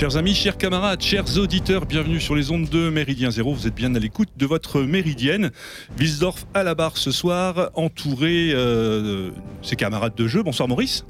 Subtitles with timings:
[0.00, 3.52] Chers amis, chers camarades, chers auditeurs, bienvenue sur les ondes de Méridien Zéro.
[3.52, 5.50] Vous êtes bien à l'écoute de votre Méridienne.
[5.98, 10.42] Wilsdorf à la barre ce soir, entouré euh, de ses camarades de jeu.
[10.42, 11.04] Bonsoir Maurice.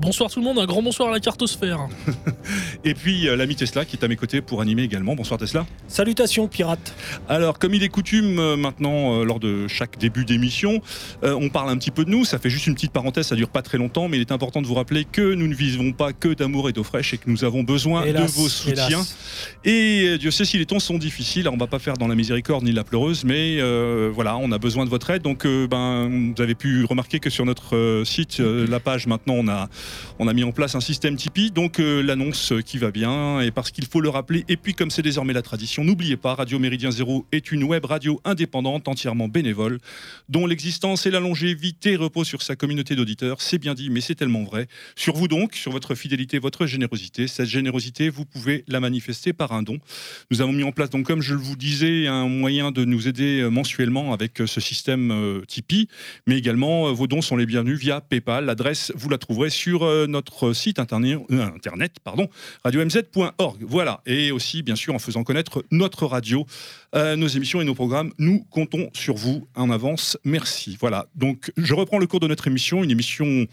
[0.00, 1.86] Bonsoir tout le monde, un grand bonsoir à la cartosphère.
[2.84, 5.14] Et puis euh, l'ami Tesla qui est à mes côtés pour animer également.
[5.14, 5.66] Bonsoir Tesla.
[5.86, 6.94] Salutations pirates.
[7.28, 10.80] Alors comme il est coutume euh, maintenant euh, lors de chaque début d'émission,
[11.22, 12.24] euh, on parle un petit peu de nous.
[12.24, 14.60] Ça fait juste une petite parenthèse, ça dure pas très longtemps, mais il est important
[14.60, 17.30] de vous rappeler que nous ne vivons pas que d'amour et d'eau fraîche et que
[17.30, 18.88] nous avons besoin Hélas, de vos soutiens.
[18.88, 19.16] hélas.
[19.64, 21.42] Et euh, Dieu sait si les temps sont difficiles.
[21.42, 24.50] Alors, on va pas faire dans la miséricorde ni la pleureuse, mais euh, voilà, on
[24.50, 25.22] a besoin de votre aide.
[25.22, 29.06] Donc, euh, ben, vous avez pu remarquer que sur notre euh, site, euh, la page,
[29.06, 29.68] maintenant, on a,
[30.18, 31.50] on a mis en place un système Tipeee.
[31.50, 34.44] Donc, euh, l'annonce qui va bien, et parce qu'il faut le rappeler.
[34.48, 37.84] Et puis, comme c'est désormais la tradition, n'oubliez pas, Radio Méridien Zéro est une web
[37.84, 39.78] radio indépendante, entièrement bénévole,
[40.28, 43.40] dont l'existence et la longévité reposent sur sa communauté d'auditeurs.
[43.40, 44.68] C'est bien dit, mais c'est tellement vrai.
[44.96, 47.26] Sur vous donc, sur votre fidélité, votre générosité.
[47.26, 49.78] Cette générosité, vous pouvez la manifester par un don.
[50.30, 53.40] Nous avons mis en place, donc, comme je vous disais, un moyen de nous aider
[53.40, 55.40] euh, mensuellement avec euh, ce système euh,
[56.26, 58.44] mais également vos dons sont les bienvenus via PayPal.
[58.44, 62.28] L'adresse, vous la trouverez sur euh, notre site internet, euh, internet pardon,
[62.62, 63.58] radiomz.org.
[63.62, 66.46] Voilà, et aussi, bien sûr, en faisant connaître notre radio,
[66.94, 68.12] euh, nos émissions et nos programmes.
[68.18, 70.16] Nous comptons sur vous en avance.
[70.24, 70.76] Merci.
[70.80, 73.46] Voilà, donc je reprends le cours de notre émission, une émission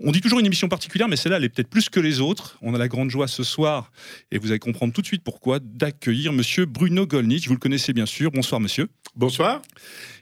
[0.00, 2.56] on dit toujours une émission particulière, mais celle-là, elle est peut-être plus que les autres.
[2.62, 3.90] On a la grande joie ce soir,
[4.30, 7.48] et vous allez comprendre tout de suite pourquoi, d'accueillir Monsieur Bruno Gollnitz.
[7.48, 8.30] Vous le connaissez bien sûr.
[8.30, 8.88] Bonsoir, monsieur.
[9.16, 9.60] Bonsoir.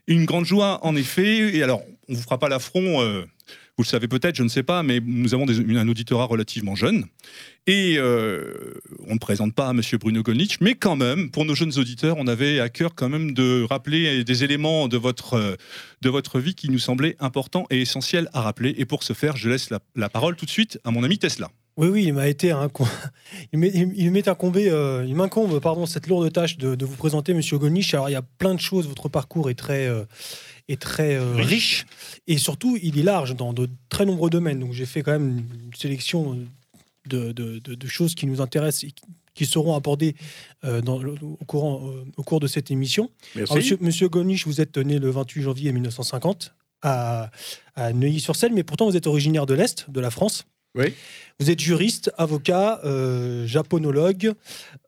[0.06, 1.54] Une grande joie, en effet.
[1.54, 3.02] Et alors, on vous fera pas l'affront.
[3.02, 3.26] euh,
[3.78, 7.04] vous le savez peut-être, je ne sais pas, mais nous avons un auditorat relativement jeune.
[7.66, 8.72] Et euh,
[9.06, 12.26] on ne présente pas Monsieur Bruno Gollnitz, mais quand même, pour nos jeunes auditeurs, on
[12.26, 15.56] avait à cœur quand même de rappeler des éléments de votre, euh,
[16.00, 18.74] de votre vie qui nous semblaient importants et essentiels à rappeler.
[18.78, 21.50] Et pour ce faire, je laisse la, parole tout de suite à mon ami Tesla.
[21.76, 22.54] Oui, oui, il m'a été
[23.52, 27.92] il m'est- incombé, euh, m'incombe, pardon, cette lourde tâche de, vous présenter, Monsieur Golnisch.
[27.92, 28.88] Alors, il y a plein de choses.
[28.88, 29.86] Votre parcours est très,
[30.68, 31.46] est très euh, Riche.
[31.48, 31.86] riche.
[32.26, 34.60] et surtout, il est large dans de très nombreux domaines.
[34.60, 36.38] Donc, j'ai fait quand même une sélection
[37.08, 39.04] de, de- de- de choses qui nous intéressent et qui-
[39.34, 40.16] qui seront abordées
[40.64, 43.10] euh, dans au, courant, euh, au cours de cette émission.
[43.36, 44.08] Alors, monsieur, monsieur
[44.46, 47.30] vous êtes né le 28 janvier 1950 à,
[47.74, 50.46] à Neuilly-sur-Seine, mais pourtant vous êtes originaire de l'Est, de la France.
[50.74, 50.94] Oui.
[51.38, 54.32] Vous êtes juriste, avocat, euh, japonologue,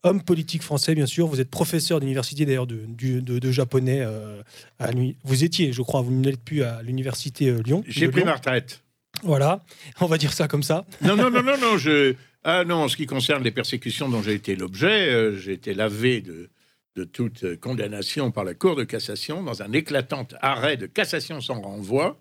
[0.02, 1.26] homme politique français, bien sûr.
[1.26, 4.00] Vous êtes professeur d'université, d'ailleurs, de, du- de- de japonais.
[4.00, 4.40] euh,
[4.78, 4.88] à
[5.24, 7.84] vous étiez, je crois, vous ne l'êtes plus à l'université euh, Lyon.
[7.86, 8.26] J'ai pris Lyon.
[8.26, 8.82] ma retraite.
[9.22, 9.62] Voilà,
[10.00, 10.86] on va dire ça comme ça.
[11.02, 11.76] Non, non, non, non, non.
[11.76, 12.14] Je...
[12.44, 15.74] Ah non, en ce qui concerne les persécutions dont j'ai été l'objet, euh, j'ai été
[15.74, 16.48] lavé de,
[16.96, 21.60] de toute condamnation par la Cour de cassation dans un éclatant arrêt de cassation sans
[21.60, 22.18] renvoi.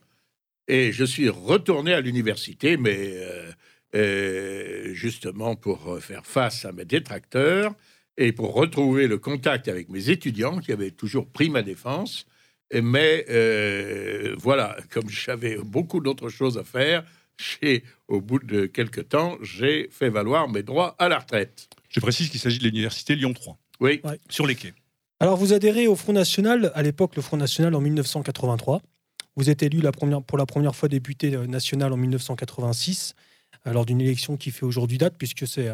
[0.67, 3.49] Et je suis retourné à l'université, mais euh,
[3.95, 7.73] euh, justement pour euh, faire face à mes détracteurs
[8.17, 12.25] et pour retrouver le contact avec mes étudiants qui avaient toujours pris ma défense.
[12.73, 17.05] Mais euh, voilà, comme j'avais beaucoup d'autres choses à faire,
[17.37, 21.69] j'ai, au bout de quelques temps, j'ai fait valoir mes droits à la retraite.
[21.87, 24.73] Je précise qu'il s'agit de l'université Lyon 3, Oui, sur les quais.
[25.19, 28.81] Alors, vous adhérez au Front National, à l'époque, le Front National en 1983.
[29.37, 33.21] Vous êtes élu la première, pour la première fois député national en 1986, euh,
[33.65, 35.67] lors d'une élection qui fait aujourd'hui date, puisque c'est,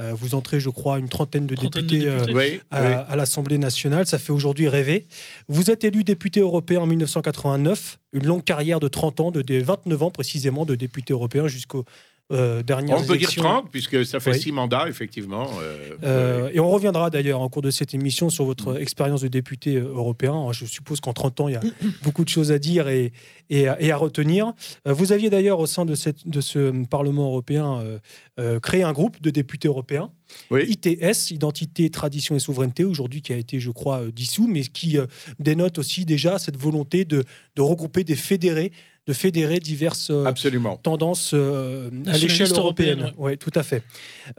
[0.00, 2.94] euh, vous entrez, je crois, une trentaine de Trentaine de députés, euh, oui, à, oui.
[3.08, 4.06] à l'Assemblée nationale.
[4.06, 5.06] Ça fait aujourd'hui rêver.
[5.48, 9.60] Vous êtes élu député européen en 1989, une longue carrière de 30 ans, de, des
[9.60, 11.84] 29 ans précisément de député européen jusqu'aux
[12.32, 13.42] euh, dernières On peut dire élections.
[13.42, 14.40] 30, puisque ça fait Oui.
[14.40, 15.48] six mandats, effectivement.
[15.62, 19.28] euh, Euh, et on reviendra d'ailleurs en cours de cette émission sur votre expérience de
[19.28, 20.50] député européen.
[20.52, 21.60] Je suppose qu'en 30 ans, il y a
[22.02, 23.12] beaucoup de choses à dire et,
[23.48, 24.52] et, à, et à retenir.
[24.84, 27.98] Vous aviez d'ailleurs au sein de, cette, de ce Parlement européen euh,
[28.40, 30.10] euh, créé un groupe de députés européens,
[30.50, 30.64] Oui.
[30.68, 35.06] ITS, Identité, Tradition et Souveraineté, aujourd'hui qui a été, je crois, dissous, mais qui euh,
[35.38, 37.22] dénote aussi déjà cette volonté de,
[37.54, 38.72] de regrouper des fédérés,
[39.06, 40.76] de fédérer diverses euh, Absolument.
[40.76, 42.98] tendance euh, à l'échelle européenne.
[43.00, 43.82] européenne, Oui, tout à fait.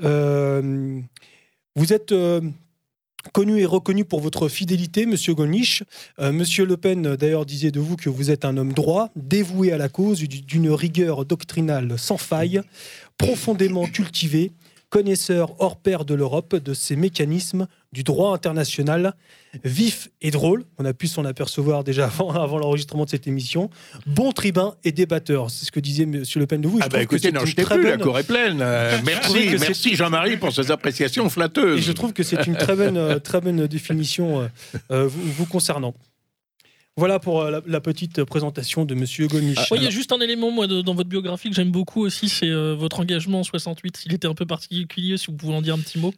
[0.03, 0.99] Euh,
[1.75, 2.41] vous êtes euh,
[3.33, 5.83] connu et reconnu pour votre fidélité, Monsieur Golnisch.
[6.19, 9.71] Euh, Monsieur Le Pen, d'ailleurs, disait de vous que vous êtes un homme droit, dévoué
[9.71, 12.61] à la cause, du- d'une rigueur doctrinale sans faille,
[13.17, 14.51] profondément cultivé,
[14.97, 19.13] connaisseur hors pair de l'Europe, de ses mécanismes, du droit international,
[19.63, 23.69] vif et drôle, on a pu s'en apercevoir déjà avant, avant l'enregistrement de cette émission,
[24.07, 25.51] bon tribun et débatteur.
[25.51, 26.23] C'est ce que disait M.
[26.35, 26.79] Le Pen de vous.
[26.79, 28.57] Et Ah je bah écoutez, non, je t'ai plus, la bonne- cour est pleine.
[28.67, 31.77] Euh, merci, merci Jean-Marie pour ces appréciations flatteuses.
[31.79, 34.47] Et je trouve que c'est une très bonne, euh, très bonne définition euh,
[34.91, 35.93] euh, vous, vous concernant.
[36.97, 39.71] Voilà pour euh, la, la petite présentation de Monsieur Gonish.
[39.71, 42.01] Ouais, Il y a juste un élément moi, de- dans votre biographie que j'aime beaucoup
[42.03, 44.03] aussi, c'est euh, votre engagement en 68.
[44.07, 46.13] Il était un peu particulier, si vous pouvez en dire un petit mot.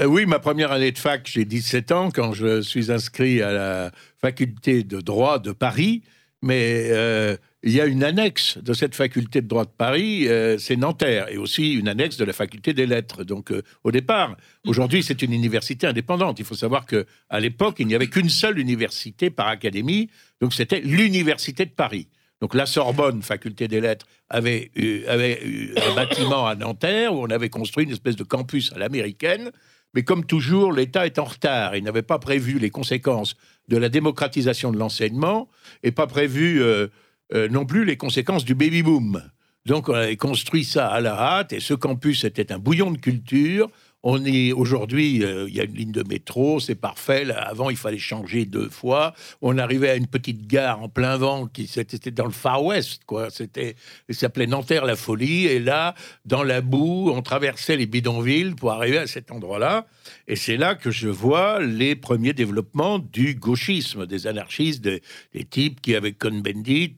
[0.00, 3.52] Euh, oui, ma première année de fac, j'ai 17 ans quand je suis inscrit à
[3.52, 6.02] la faculté de droit de Paris.
[6.40, 10.58] Mais euh, il y a une annexe de cette faculté de droit de Paris, euh,
[10.58, 13.22] c'est Nanterre, et aussi une annexe de la faculté des lettres.
[13.22, 14.36] Donc, euh, au départ,
[14.66, 16.38] aujourd'hui, c'est une université indépendante.
[16.40, 20.10] Il faut savoir que à l'époque, il n'y avait qu'une seule université par académie,
[20.40, 22.08] donc c'était l'université de Paris.
[22.40, 27.24] Donc la Sorbonne, faculté des lettres, avait eu, avait eu un bâtiment à Nanterre où
[27.24, 29.52] on avait construit une espèce de campus à l'américaine.
[29.94, 31.76] Mais comme toujours, l'État est en retard.
[31.76, 33.36] Il n'avait pas prévu les conséquences
[33.68, 35.48] de la démocratisation de l'enseignement
[35.84, 36.88] et pas prévu euh,
[37.34, 39.22] euh, non plus les conséquences du baby-boom.
[39.66, 42.98] Donc on avait construit ça à la hâte et ce campus était un bouillon de
[42.98, 43.70] culture.
[44.04, 47.30] On est aujourd'hui, euh, il y a une ligne de métro, c'est parfait.
[47.30, 49.14] Avant, il fallait changer deux fois.
[49.40, 53.02] On arrivait à une petite gare en plein vent qui c'était dans le Far West,
[53.06, 53.30] quoi.
[53.30, 53.76] C'était,
[54.10, 55.46] s'appelait Nanterre la folie.
[55.46, 55.94] Et là,
[56.24, 59.86] dans la boue, on traversait les bidonvilles pour arriver à cet endroit-là.
[60.28, 65.02] Et c'est là que je vois les premiers développements du gauchisme, des anarchistes, des,
[65.50, 66.96] types qui, avec Cohn-Bendit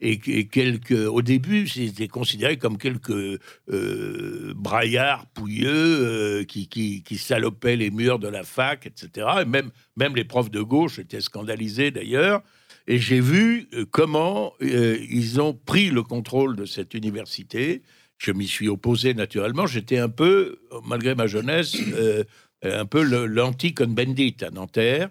[0.00, 3.40] et, quelques, au début, c'était considéré comme quelques
[3.70, 9.26] euh, braillards pouilleux euh, qui, salopaient les murs de la fac, etc.
[9.42, 12.42] Et même, même les profs de gauche étaient scandalisés d'ailleurs.
[12.86, 17.82] Et j'ai vu euh, comment ils ont pris le contrôle de cette université.
[18.20, 19.66] Je m'y suis opposé naturellement.
[19.66, 22.22] J'étais un peu, malgré ma jeunesse, euh,
[22.62, 25.08] un peu l'anti-Cohn-Bendit à Nanterre.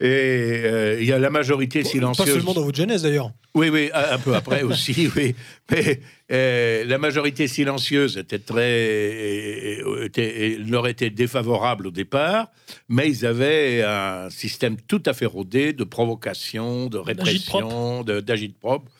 [0.00, 2.28] Et euh, il y a la majorité Pas silencieuse.
[2.28, 3.30] seulement dans votre jeunesse d'ailleurs.
[3.54, 5.36] Oui, oui, un peu après aussi, oui.
[5.70, 6.00] Mais
[6.32, 12.48] euh, la majorité silencieuse était très, était, leur était défavorable au départ,
[12.88, 18.90] mais ils avaient un système tout à fait rodé de provocation, de répression, de- d'agite-propre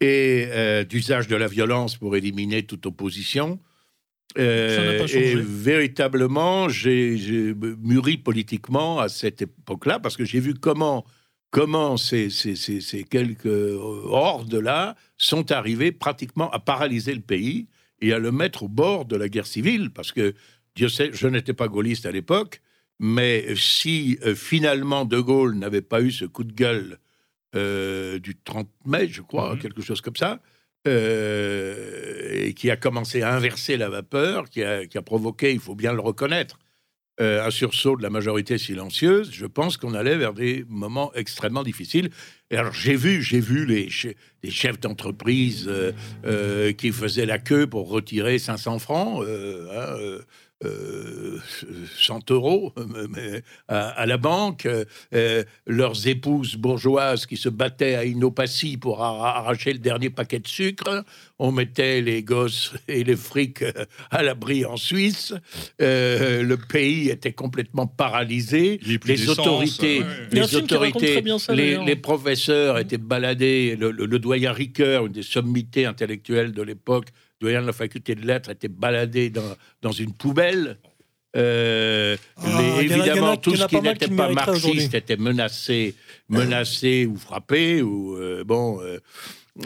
[0.00, 3.58] et euh, d'usage de la violence pour éliminer toute opposition.
[4.38, 11.04] Euh, et véritablement, j'ai mûri politiquement à cette époque-là parce que j'ai vu comment
[11.50, 17.68] comment ces, ces, ces, ces quelques euh, hordes-là sont arrivées pratiquement à paralyser le pays
[18.02, 20.34] et à le mettre au bord de la guerre civile, parce que,
[20.74, 22.60] Dieu sait, je n'étais pas gaulliste à l'époque,
[22.98, 26.98] mais si euh, finalement De Gaulle n'avait pas eu ce coup de gueule
[27.56, 29.58] euh, du 30 mai, je crois, Mhm.
[29.58, 30.40] quelque chose comme ça,
[30.86, 35.60] euh, et qui a commencé à inverser la vapeur, qui a, qui a provoqué, il
[35.60, 36.58] faut bien le reconnaître,
[37.20, 41.62] euh, un sursaut de la majorité silencieuse, je pense qu'on allait vers des moments extrêmement
[41.62, 42.10] difficiles.
[42.50, 45.92] Et alors j'ai vu, j'ai vu les, che- les chefs d'entreprise euh,
[46.26, 50.22] euh, qui faisaient la queue pour retirer 500 francs, euh, hein,
[50.64, 54.66] euh, euh, 100 euros euh, mais à, à la banque,
[55.14, 60.38] euh, leurs épouses bourgeoises qui se battaient à Innopacie pour arra- arracher le dernier paquet
[60.38, 61.04] de sucre.
[61.38, 63.62] On mettait les gosses et les frics
[64.10, 65.34] à l'abri en Suisse.
[65.82, 68.80] Euh, le pays était complètement paralysé.
[69.04, 73.76] Les autorités, un les autorités, ça, les, professeurs étaient baladés.
[73.78, 77.08] Le, le- le doyen Ricoeur, une des sommités intellectuelles de l'époque,
[77.40, 80.78] doyen de la faculté de lettres, était baladé dans, dans une poubelle.
[81.36, 85.94] Euh, Ah, les- a- évidemment, tout ce qui n'était pas marxiste était menacé,
[86.30, 87.82] menacé ou frappé.
[87.82, 88.98] Ou, euh, bon, euh,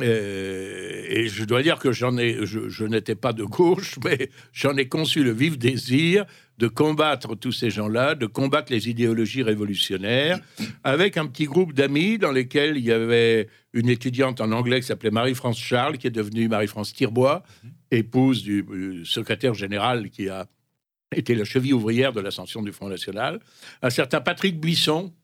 [0.01, 4.31] euh, et je dois dire que j'en ai, je, je n'étais pas de gauche, mais
[4.53, 6.25] j'en ai conçu le vif désir
[6.61, 10.39] de combattre tous ces gens-là, de combattre les idéologies révolutionnaires,
[10.85, 14.87] avec un petit groupe d'amis dans lesquels il y avait une étudiante en anglais qui
[14.87, 17.43] s'appelait Marie-France Charles, qui est devenue Marie-France Tirbois,
[17.91, 20.47] épouse du, euh, secrétaire général qui a
[21.17, 23.41] été la cheville ouvrière de l'ascension du Front National,
[23.81, 25.15] un certain Patrick Buisson,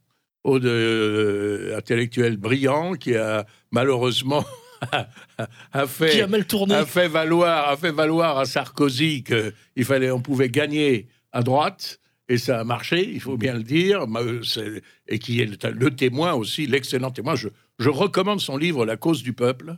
[0.46, 4.44] euh, intellectuel brillant, qui a malheureusement
[5.72, 6.74] a fait Qui a mal tourné.
[6.74, 12.00] a fait valoir, a fait valoir à Sarkozy qu'il fallait, on pouvait gagner à droite,
[12.28, 16.32] et ça a marché, il faut bien le dire, euh, et qui est le, témoin
[16.32, 17.36] aussi, l'excellent témoin.
[17.36, 19.76] Je, je recommande son livre La cause du peuple.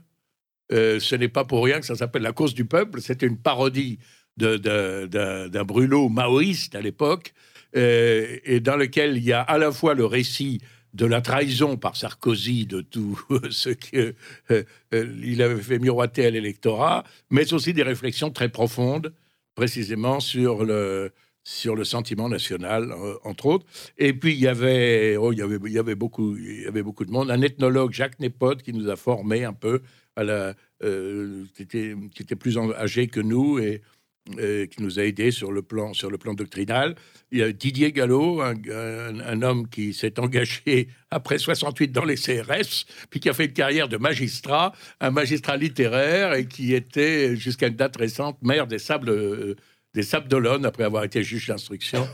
[0.72, 3.00] Euh, ce n'est pas pour rien que ça s'appelle La cause du peuple.
[3.00, 3.98] C'était une parodie
[4.36, 7.34] d'un brûlot maoïste à l'époque,
[7.76, 10.60] euh, et dans lequel il y a à la fois le récit
[10.94, 17.52] de la trahison par Sarkozy de tout ce qu'il avait fait miroiter à l'électorat, mais
[17.52, 19.12] aussi des réflexions très profondes,
[19.56, 21.12] précisément sur le,
[21.48, 23.64] sur le sentiment national, euh, entre autres.
[23.96, 26.66] Et puis, il y avait, oh, il y avait, il y avait, beaucoup, il y
[26.66, 27.30] avait beaucoup de monde.
[27.30, 29.80] Un ethnologue, Jacques Népot, qui nous a formés un peu,
[30.14, 33.80] à la, euh, qui, était, qui était plus âgé que nous et,
[34.26, 36.96] qui nous a aidés sur le plan, sur le plan doctrinal.
[37.32, 42.84] Il y a Didier Gallo, un homme qui s'est engagé après 68 dans les CRS,
[43.08, 47.68] puis qui a fait une carrière de magistrat, un magistrat littéraire, et qui était, jusqu'à
[47.68, 49.56] une date récente, maire des Sables, euh,
[49.98, 50.30] des Sables
[50.64, 52.06] après avoir été juge d'instruction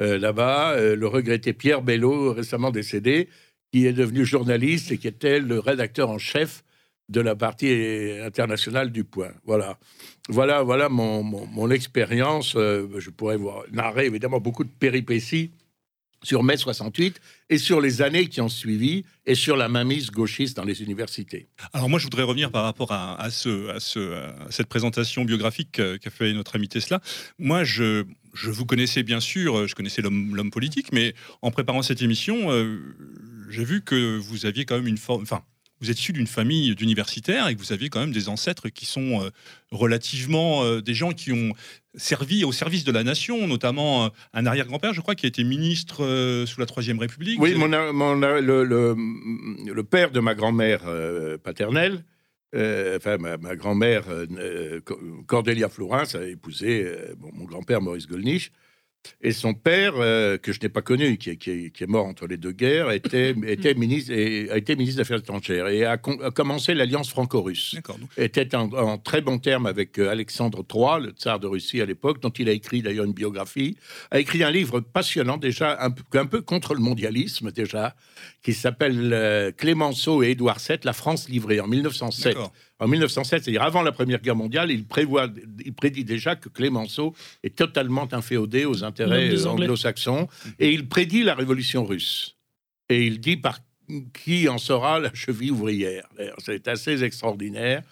[0.00, 0.74] euh, là-bas.
[0.74, 3.28] Euh, le regretté Pierre Bello, récemment décédé,
[3.72, 6.62] qui est devenu journaliste et qui était le rédacteur en chef
[7.08, 7.72] de la partie
[8.22, 9.32] internationale du Point.
[9.44, 9.76] Voilà,
[10.28, 12.54] voilà, voilà mon, mon, mon expérience.
[12.54, 15.50] Euh, je pourrais vous narrer évidemment beaucoup de péripéties
[16.22, 20.56] sur mai 68 et sur les années qui ont suivi et sur la mainmise gauchiste
[20.56, 21.48] dans les universités.
[21.72, 25.24] Alors moi, je voudrais revenir par rapport à, à ce, à, ce, à cette présentation
[25.24, 27.00] biographique qu'a fait notre ami Tesla.
[27.38, 32.02] Moi, je, vous connaissais bien sûr, je connaissais l'homme l'homme politique, mais en préparant cette
[32.02, 32.78] émission, euh,
[33.50, 35.22] j'ai vu que vous aviez quand même une forme...
[35.22, 35.42] Enfin,
[35.82, 38.86] vous êtes issu d'une famille d'universitaires et que vous aviez quand même des ancêtres qui
[38.86, 39.30] sont euh,
[39.72, 41.52] relativement euh, des gens qui ont
[41.96, 45.42] servi au service de la nation, notamment euh, un arrière-grand-père, je crois, qui a été
[45.42, 47.40] ministre sous la Troisième République.
[47.40, 50.82] Oui, mon, le, père de ma grand-mère
[51.42, 52.04] paternelle,
[52.54, 54.04] enfin ma, grand-mère
[54.84, 56.86] Co- Cordélia Florence a épousé
[57.18, 58.52] mon grand-père Maurice Gollnisch.
[59.20, 61.86] Et son père, euh, que je n'ai pas connu, qui est, qui est- qui est
[61.88, 65.66] mort entre les deux guerres, était, était ministre, et a été ministre des Affaires étrangères
[65.68, 67.74] et a, con- a commencé l'alliance franco-russe.
[68.16, 71.86] Était en, en très bon terme avec euh, Alexandre III, le tsar de Russie à
[71.86, 73.76] l'époque, dont il a écrit d'ailleurs une biographie,
[74.10, 77.94] a écrit un livre passionnant déjà, un, peu- un peu contre le mondialisme déjà,
[78.42, 82.36] qui s'appelle euh, Clémenceau et Édouard VII, La France livrée en 1907.
[82.82, 85.28] En 1907, c'est-à-dire avant la Première Guerre mondiale, il, prévoit,
[85.64, 90.26] il prédit déjà que Clémenceau est totalement inféodé aux intérêts anglo-saxons,
[90.58, 92.36] et il prédit la révolution russe.
[92.88, 93.60] Et il dit par
[94.12, 96.08] qui en sera la cheville ouvrière.
[96.44, 97.82] C'est assez extraordinaire.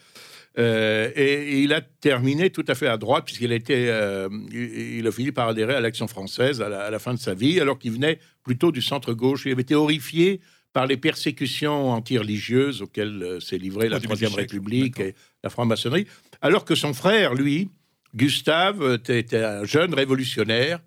[0.58, 4.28] Euh, et, et il a terminé tout à fait à droite, puisqu'il a, été, euh,
[4.50, 7.20] il, il a fini par adhérer à l'Action française à la, à la fin de
[7.20, 9.44] sa vie, alors qu'il venait plutôt du centre-gauche.
[9.46, 10.40] Il avait été horrifié
[10.72, 16.06] par les persécutions anti-religieuses auxquelles euh, s'est livrée la Troisième République et la franc-maçonnerie,
[16.40, 17.70] alors que son frère, lui,
[18.14, 20.80] Gustave, était était un jeune révolutionnaire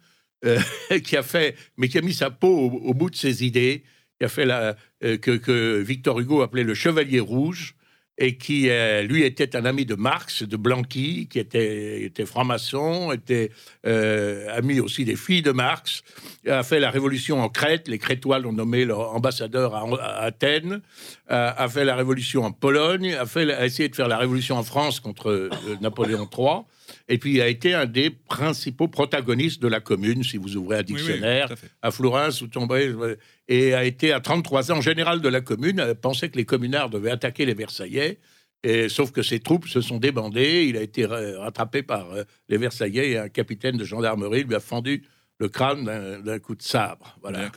[0.45, 0.59] euh,
[1.03, 3.83] qui a fait, mais qui a mis sa peau au, au bout de ses idées,
[4.19, 7.75] qui a fait la, euh, que, que Victor Hugo appelait le Chevalier Rouge,
[8.17, 13.11] et qui, euh, lui, était un ami de Marx, de Blanqui, qui était, était franc-maçon,
[13.11, 13.51] était
[13.87, 16.03] euh, ami aussi des filles de Marx,
[16.47, 20.81] a fait la révolution en Crète, les Crétois l'ont nommé leur ambassadeur à, Athènes,
[21.27, 24.57] a, a fait la révolution en Pologne, a, fait, a essayé de faire la révolution
[24.57, 25.49] en France contre euh,
[25.81, 26.65] Napoléon III,
[27.07, 30.79] et puis a été un des principaux protagonistes de la Commune, si vous ouvrez un
[30.79, 33.15] Oui, oui, dictionnaire, à à Florence, vous tomberez, euh,
[33.47, 37.11] et a été à 33 ans général de la commune, pensait que les communards devaient
[37.11, 38.19] attaquer les Versaillais,
[38.63, 42.23] et, sauf que ses troupes se sont débandées, il a été ra- rattrapé par euh,
[42.49, 45.03] les Versaillais, et un capitaine de gendarmerie lui a fendu
[45.39, 45.83] le crâne
[46.23, 47.17] d'un- coup de sabre.
[47.21, 47.51] Voilà.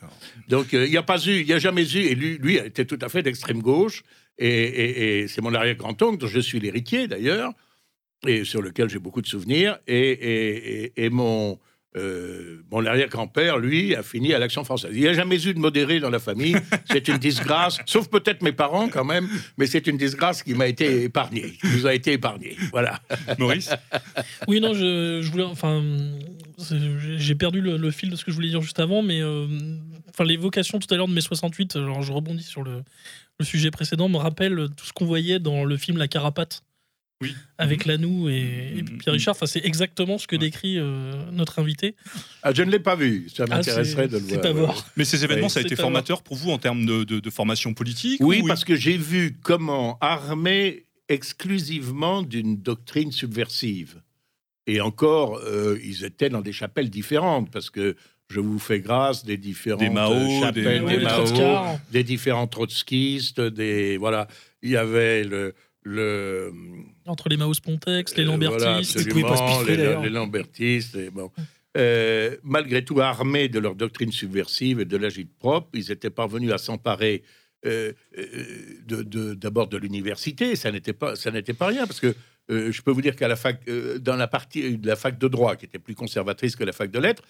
[0.48, 2.56] Donc euh, il n'y a pas eu, il n'y a jamais eu, et lui, lui
[2.56, 4.02] était tout à fait d'extrême gauche,
[4.38, 7.52] et, et- et c'est mon arrière-grand-oncle, dont je suis l'héritier d'ailleurs,
[8.26, 11.58] et sur lequel j'ai beaucoup de souvenirs, et, et- et- et mon,
[11.96, 14.90] euh, mon arrière-grand-père, lui, a fini à l'Action française.
[14.94, 16.56] Il n'y a jamais eu de modéré dans la famille,
[16.90, 20.66] c'est une disgrâce, sauf peut-être mes parents quand même, mais c'est une disgrâce qui m'a
[20.68, 22.56] été épargnée, qui nous a été épargnée.
[22.70, 23.00] Voilà.
[23.38, 23.70] Maurice?
[24.48, 25.44] Oui, non, je, je voulais.
[25.44, 25.82] Enfin,
[26.58, 29.20] j'ai- j'ai perdu le, le fil de ce que je voulais dire juste avant, mais
[29.22, 29.46] euh,
[30.10, 32.82] enfin, l'évocation tout à l'heure de mai 68, alors je rebondis sur le,
[33.38, 36.62] le sujet précédent, me rappelle tout ce qu'on voyait dans le film La Carapate.
[37.22, 37.34] Oui.
[37.56, 38.34] Avec Lanou et,
[38.76, 38.98] et Mhm.
[38.98, 41.94] Pierre Richard, enfin, c'est exactement ce que décrit euh, notre invité.
[42.42, 44.40] Ah, je ne l'ai pas vu, ça Ah, m'intéresserait de le voir.
[44.42, 44.86] c'est à voir.
[44.96, 47.72] Mais ces événements, ça a été formateur pour vous en termes de, de- de formation
[47.72, 54.02] politique Oui, ou- parce que j'ai vu comment armé exclusivement d'une doctrine subversive.
[54.66, 57.96] Et encore, euh, ils étaient dans des chapelles différentes, parce que
[58.28, 62.48] je vous fais grâce des différentes Des Mao, chapelles, des- des, Ouais, Mao, des différents
[62.48, 64.26] trotskistes, des voilà.
[64.62, 65.54] Il y avait le
[65.86, 66.52] le
[67.06, 69.08] Entre les Maos Pontex, les euh, voilà, Lambertistes.
[69.08, 70.02] Pouvaient pas se absolument, piffrer, les, d'ailleurs.
[70.02, 70.96] les Lambertistes.
[70.96, 71.30] et bon.
[71.76, 76.50] Euh, malgré tout, armés de leur doctrine subversive et de l'agite propre, ils étaient parvenus
[76.52, 77.22] à s'emparer
[77.66, 78.24] euh, euh,
[78.86, 80.56] de- de- d'abord de, l'université.
[80.56, 82.14] Ça n'était pas, ça n'était pas rien, parce que
[82.50, 85.18] euh, je peux vous dire qu'à la fac, euh, dans la partie de la fac
[85.18, 87.22] de droit, qui était plus conservatrice que la fac de lettres,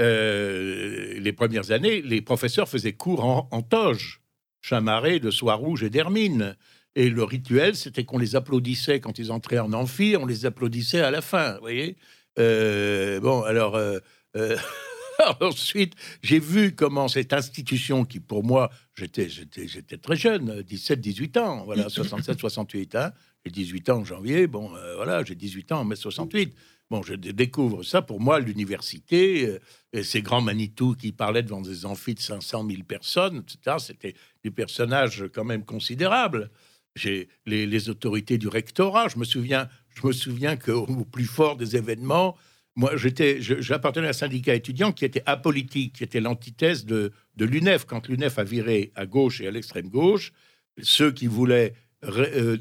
[0.00, 4.20] euh, les premières années, les professeurs faisaient cours en, en toge,
[4.60, 6.56] chamarrés de soie rouge et d'hermine.
[6.94, 11.00] Et le rituel, c'était qu'on les applaudissait quand ils entraient en amphi, on les applaudissait
[11.00, 11.96] à la fin, vous voyez
[12.38, 13.76] Euh, Bon, alors...
[13.76, 13.98] euh,
[14.36, 14.56] euh,
[15.40, 21.00] Ensuite, j'ai vu comment cette institution, qui pour moi, j'étais, j'étais, j'étais très jeune, 17,
[21.00, 23.12] 18 ans, voilà, 67, 68, hein,
[23.44, 26.54] j'ai 18 ans en janvier, bon, voilà, j'ai 18 ans en mai 68.
[26.90, 28.02] Bon, je dé- découvre ça.
[28.02, 29.58] Pour moi, l'université, euh,
[29.92, 34.14] et ces grands Manitou qui parlaient devant des amphis de 500 000 personnes, etc., c'était
[34.44, 36.50] des personnages quand même considérables.
[36.94, 39.08] J'ai les, autorités du rectorat.
[39.08, 42.36] Je me souviens, je me souviens qu'au au plus fort des événements,
[42.74, 47.44] moi, j'étais, j'appartenais à un syndicat étudiant qui était apolitique, qui était l'antithèse de, de
[47.44, 47.84] l'UNEF.
[47.84, 50.32] Quand l'UNEF a viré à gauche et à l'extrême gauche,
[50.80, 52.56] ceux qui voulaient euh,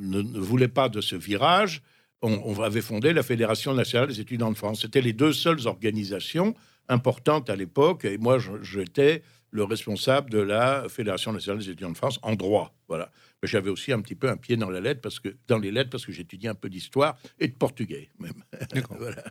[0.00, 1.82] ne, voulaient pas de ce virage,
[2.22, 4.82] on, on avait fondé la Fédération nationale des étudiants de France.
[4.82, 6.54] C'était les deux seules organisations
[6.88, 11.96] importantes à l'époque, et moi, j'étais le responsable de la Fédération nationale des étudiants de
[11.96, 12.74] France en droit.
[12.88, 13.10] Voilà.
[13.42, 15.90] J'avais aussi un petit peu un pied dans la lettre parce que dans les lettres
[15.90, 18.44] parce que j'étudiais un peu d'histoire et de portugais même.
[18.74, 18.96] D'accord.
[18.98, 19.24] Voilà.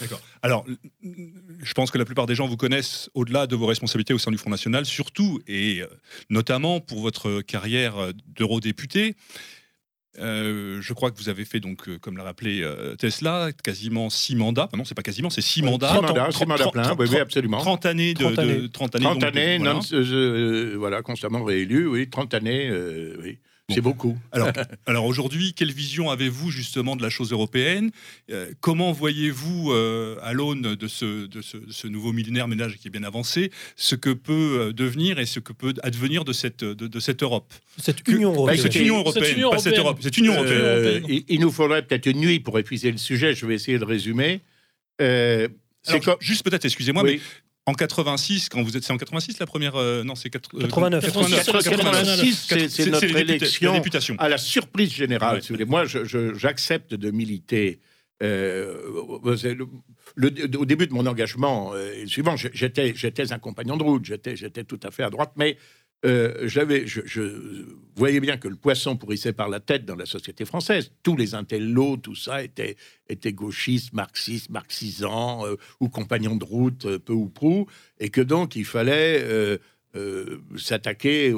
[0.00, 0.20] D'accord.
[0.42, 0.64] Alors,
[1.02, 4.30] je pense que la plupart des gens vous connaissent au-delà de vos responsabilités au sein
[4.30, 5.86] du Front National, surtout et euh,
[6.30, 9.16] notamment pour votre carrière euh, d'eurodéputé.
[10.18, 14.10] Euh, je crois que vous avez fait donc, euh, comme l'a rappelé euh, Tesla, quasiment
[14.10, 14.68] six mandats.
[14.72, 15.88] Ah non, c'est pas quasiment, c'est six mandats.
[15.88, 17.58] Six mandats, Trente- six mandats trente- pleins, trente- oui, oui, absolument.
[17.58, 18.68] 30 années de 30 de- années.
[18.72, 19.04] 30 années.
[19.04, 19.74] 30 donc, années, voilà.
[19.74, 23.38] non, euh, euh, voilà, constamment réélu, oui, 30 années, euh, oui.
[23.70, 23.74] Bon.
[23.74, 24.18] C'est beaucoup.
[24.32, 24.50] Alors,
[24.86, 27.90] alors aujourd'hui, quelle vision avez-vous justement de la chose européenne?
[28.30, 32.76] Euh, Comment voyez-vous, euh, à l'aune de ce, de, ce, de ce nouveau millénaire ménage
[32.78, 36.32] qui est bien avancé, ce que peut euh, devenir et ce que peut advenir de
[36.32, 37.52] cette, de, de cette Europe?
[37.78, 38.62] Cette Union Bah, européenne.
[38.62, 39.78] Cette Union cette européenne, Union pas cette.
[39.78, 40.58] Europe, cette Union européenne.
[40.60, 41.04] Euh, européenne.
[41.08, 43.34] il, il nous faudrait peut-être une nuit pour épuiser le sujet.
[43.34, 44.40] Je vais essayer de résumer.
[45.00, 45.48] Euh,
[45.82, 47.20] c'est Alors, comme- Juste peut-être, excusez-moi, mais oui,
[47.66, 50.62] en 86, quand vous êtes, c'est en 86 la première, euh, non, c'est quatre- euh,
[50.62, 51.04] 89.
[51.04, 54.16] 89, 86, c'est- notre la élection députation.
[54.18, 55.36] à la surprise générale.
[55.36, 55.40] Ouais.
[55.42, 55.66] si vous voulez.
[55.66, 57.80] Moi, j'accepte de militer.
[58.22, 58.74] euh,
[59.38, 59.66] c'est le-
[60.16, 64.64] le- au début de mon engagement euh, suivant, j'étais un compagnon de route, j'étais, j'étais
[64.64, 65.56] tout à fait à droite, mais
[66.06, 70.92] euh, je, voyais bien que le poisson pourrissait par la tête dans la société française.
[71.02, 72.76] Tous les intellos, tout ça, étaient,
[73.08, 77.66] étaient gauchistes, marxistes, marxisants euh, ou compagnons de route, euh, peu ou prou,
[77.98, 79.58] et que donc il fallait
[80.56, 81.34] s'attaquer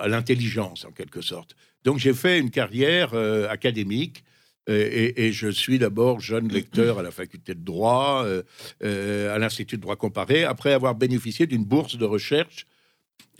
[0.00, 1.56] à l'intelligence en quelque sorte.
[1.82, 3.14] Donc j'ai fait une carrière
[3.48, 4.22] académique.
[4.68, 8.26] Et, je suis d'abord jeune lecteur à la faculté de droit,
[8.82, 12.66] à l'Institut de droit comparé, après avoir bénéficié d'une bourse de recherche,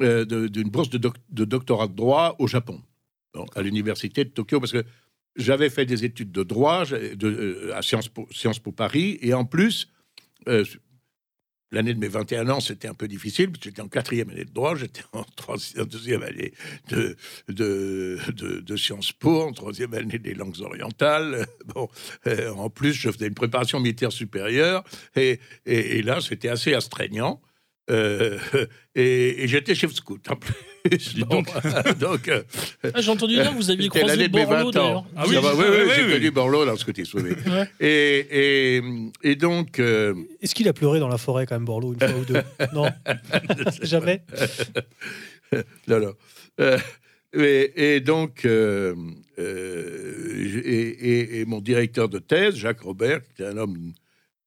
[0.01, 2.83] euh, d'une bourse de, doc- de doctorat de droit au Japon,
[3.55, 4.85] à l'université de Tokyo, parce que
[5.37, 9.35] j'avais fait des études de droit de, euh, à Sciences Po, Sciences Po Paris, et
[9.35, 9.89] en plus,
[10.49, 10.65] euh,
[11.73, 14.45] L'année de mes 21 ans, c'était un peu difficile, parce que j'étais en quatrième année
[14.45, 16.53] de droit, j'étais en, en deuxième année
[16.91, 17.17] de,
[17.49, 18.19] de,
[18.61, 21.45] de, Sciences Po, en troisième année des langues orientales.
[21.75, 21.89] Bon,
[22.57, 24.85] en plus, je faisais une préparation militaire supérieure,
[25.17, 27.43] et, et, et là, c'était assez astreignant.
[27.89, 28.39] Euh,
[28.97, 30.55] et et j'étais chef scout en plus.
[31.21, 31.49] Bon, donc.
[31.99, 32.43] donc, euh,
[32.95, 35.05] Ah, J'ai entendu dire que vous aviez croisé Borloo 20 d'ailleurs.
[35.17, 36.13] Ah oui, oui, oui, oui, j'ai oui.
[36.13, 37.31] connu Borloo dans ce côté sauvé.
[37.47, 37.69] Ouais.
[37.81, 38.83] Et, et,
[39.23, 42.19] et donc, euh, Est-ce qu'il a pleuré dans la forêt quand même, Borloo, une fois
[42.19, 42.43] ou deux?
[42.73, 42.87] Non
[43.83, 44.23] Jamais?
[45.89, 46.15] Non, non.
[46.61, 46.79] Euh,
[47.33, 48.95] et, et donc, euh,
[49.39, 53.93] euh, et, et- et mon directeur de thèse, Jacques Robert, qui était un homme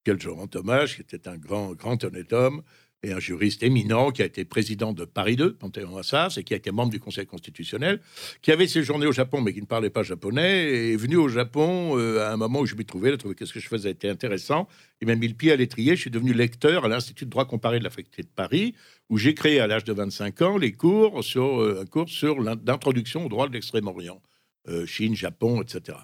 [0.05, 2.61] quel je rends hommage, qui était un grand, grand honnête homme
[3.01, 6.57] et un juriste éminent, qui a été président de Paris 2, Panthéon-Assas, et qui a
[6.57, 8.01] été membre du Conseil constitutionnel,
[8.41, 11.97] qui avait séjourné au Japon, mais qui ne parlait pas japonais, est venu au Japon
[11.97, 13.69] euh, à un moment où je m'y trouvais, il a trouvé que ce que je
[13.69, 14.67] faisais était intéressant.
[15.01, 17.45] Il m'a mis le pied à l'étrier, je suis devenu lecteur à l'Institut de droit
[17.45, 18.75] comparé de la faculté de Paris,
[19.09, 22.41] où j'ai créé à l'âge de 25 ans les cours sur euh, un cours sur
[22.41, 24.21] l'introduction au droit de l'Extrême-Orient,
[24.67, 25.97] euh, Chine, Japon, etc.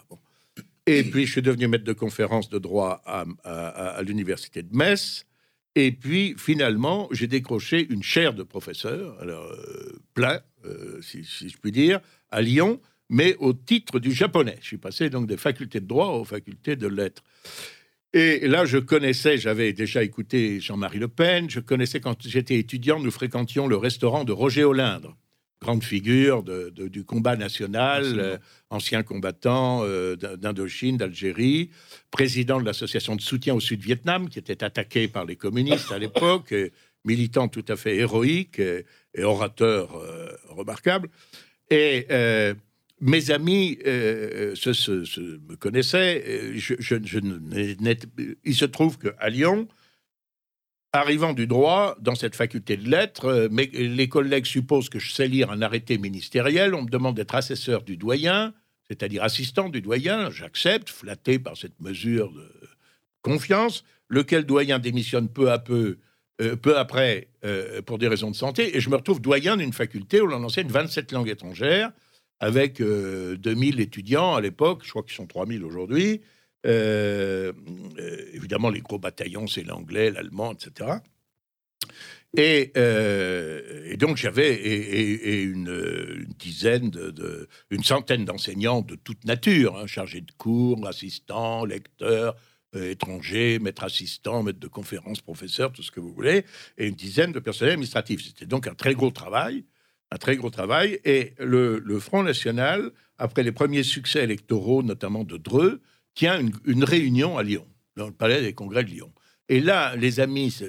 [0.88, 5.26] Et puis je suis devenu maître de conférence de droit à l'université de Metz.
[5.76, 11.58] Et puis finalement, j'ai décroché une chaire de professeur, alors euh, plein, euh, si, je
[11.58, 12.00] puis dire,
[12.32, 14.58] à Lyon, mais au titre du japonais.
[14.62, 17.24] Je suis passé donc des facultés de droit aux facultés de lettres.
[18.14, 22.98] Et là, je connaissais, j'avais déjà écouté Jean-Marie Le Pen, je connaissais quand j'étais étudiant,
[23.00, 25.18] nous fréquentions le restaurant de Roger Hollindre,
[25.62, 28.38] grande figure de- de- du combat national, euh,
[28.70, 31.70] ancien combattant euh, d'I- d'Indochine, d'Algérie,
[32.12, 36.54] président de l'association de soutien au Sud-Vietnam, qui était attaqué par les communistes à l'époque,
[37.06, 41.10] militant tout à fait héroïque et, et orateur euh, remarquable.
[41.72, 42.06] Et
[43.02, 46.52] mes amis se, se- se- me connaissaient.
[46.56, 48.08] Je, je- je n'ai- n'étais-
[48.44, 49.68] il se trouve qu'à Lyon,
[50.96, 55.12] arrivant du droit dans cette faculté de lettres, euh, mais les collègues supposent que je
[55.12, 56.74] sais lire un arrêté ministériel.
[56.74, 58.54] On me demande d'être assesseur du doyen,
[58.88, 60.30] c'est-à-dire assistant du doyen.
[60.30, 62.50] J'accepte, flatté par cette mesure de
[63.22, 63.84] confiance.
[64.08, 65.98] Lequel doyen démissionne peu à peu,
[66.42, 68.78] euh, peu après, euh, pour des raisons de santé.
[68.78, 71.92] Et je me retrouve doyen d'une faculté où l'on enseigne 27 langues étrangères
[72.40, 76.22] avec euh, 2000 étudiants à l'époque, je crois qu'ils sont 3000 aujourd'hui,
[76.66, 77.54] Euh,
[78.00, 80.92] euh, évidemment, les gros bataillons, c'est l'anglais, l'allemand, etc.
[82.38, 86.92] Et, euh, et donc j'avais et, une, dizaine
[87.70, 92.36] une centaine d'enseignants de toute nature, hein, chargés de cours, assistants, lecteurs,
[92.76, 96.44] étrangers, maîtres assistants, maîtres de conférences, professeurs, tout ce que vous voulez,
[96.78, 98.26] et une dizaine de personnels administratifs.
[98.26, 99.64] C'était donc un très gros travail,
[100.12, 101.00] un très gros travail.
[101.06, 105.82] Et le Front National, après les premiers succès électoraux, notamment de Dreux,
[106.16, 109.12] tient une, réunion à Lyon, dans le palais des congrès de Lyon.
[109.48, 110.66] Et là, les amis se,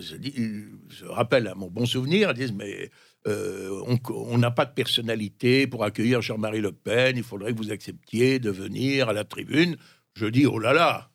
[1.07, 2.91] rappellent à mon bon souvenir, ils disent Mais
[3.27, 7.73] euh, on n'a pas de personnalité pour accueillir Jean-Marie Le Pen, il faudrait que vous
[7.73, 9.77] acceptiez de venir à la tribune.
[10.15, 11.11] Je dis Oh là là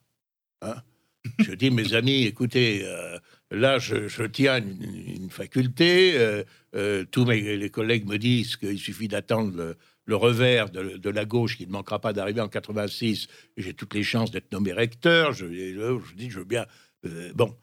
[0.62, 0.76] Hein
[1.38, 3.18] Je dis Mes amis, écoutez, euh,
[3.52, 6.14] là, je, tiens une, faculté.
[6.74, 11.56] euh, tous mes les collègues me disent qu'il suffit d'attendre le, revers de, la gauche
[11.56, 13.28] qui ne manquera pas d'arriver en 86.
[13.56, 15.32] et J'ai toutes les chances d'être nommé recteur.
[15.32, 15.46] Je,
[16.14, 16.66] dis Je veux bien.
[17.06, 17.56] Euh, bon.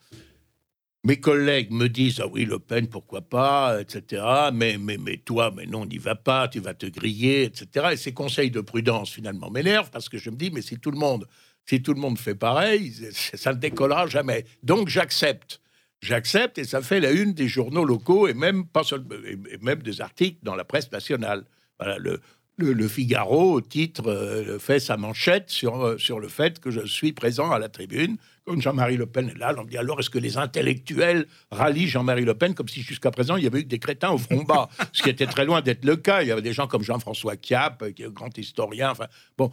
[1.06, 4.21] Mes collègues me disent ah oui Le Pen pourquoi pas etc
[4.54, 7.95] mais mais mais toi mais non n'y va pas tu vas te griller etc et
[7.95, 10.97] ces conseils de prudence finalement m'énervent parce que je me dis mais si tout le
[10.97, 11.25] monde
[11.65, 15.62] si tout le monde fait pareil ça ne décollera jamais donc j'accepte
[16.02, 19.82] j'accepte et ça fait la une des journaux locaux et même pas seul, et même
[19.82, 21.45] des articles dans la presse nationale
[21.79, 22.19] voilà le
[22.59, 26.69] le, le Figaro, au titre, euh, fait sa manchette sur, euh, sur le fait que
[26.69, 28.17] je suis présent à la tribune.
[28.45, 31.87] Quand Jean-Marie Le Pen est là, on me dit alors est-ce que les intellectuels rallient
[31.87, 34.17] Jean-Marie Le Pen comme si jusqu'à présent il y avait eu que des crétins au
[34.17, 36.21] front bas, ce qui était très loin d'être le cas.
[36.21, 38.91] Il y avait des gens comme Jean-François Kiap, qui est un grand historien.
[38.91, 39.51] Enfin, bon,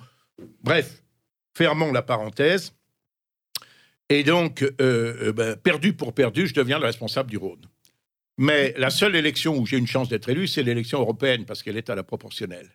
[0.63, 1.03] bref,
[1.57, 2.73] fermons la parenthèse.
[4.09, 7.67] Et donc, euh, ben, perdu pour perdu, je deviens le responsable du Rhône.
[8.39, 11.77] Mais la seule élection où j'ai une chance d'être élu, c'est l'élection européenne, parce qu'elle
[11.77, 12.71] est à la proportionnelle.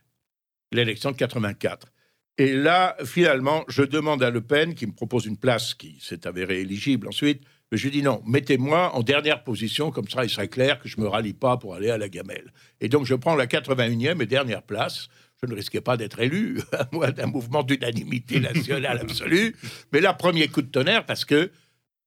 [0.71, 1.91] L'élection de 84.
[2.37, 6.25] Et là, finalement, je demande à Le Pen, qui me propose une place qui s'est
[6.25, 10.49] avérée éligible ensuite, mais je dis non, mettez-moi en dernière position, comme ça il serait
[10.49, 12.51] clair que je ne me rallie pas pour aller à la gamelle.
[12.81, 15.07] Et donc je prends la 81e et dernière place.
[15.41, 19.55] Je ne risquais pas d'être élu, à moins d'un mouvement d'unanimité nationale absolue.
[19.91, 21.51] Mais là, premier coup de tonnerre, parce que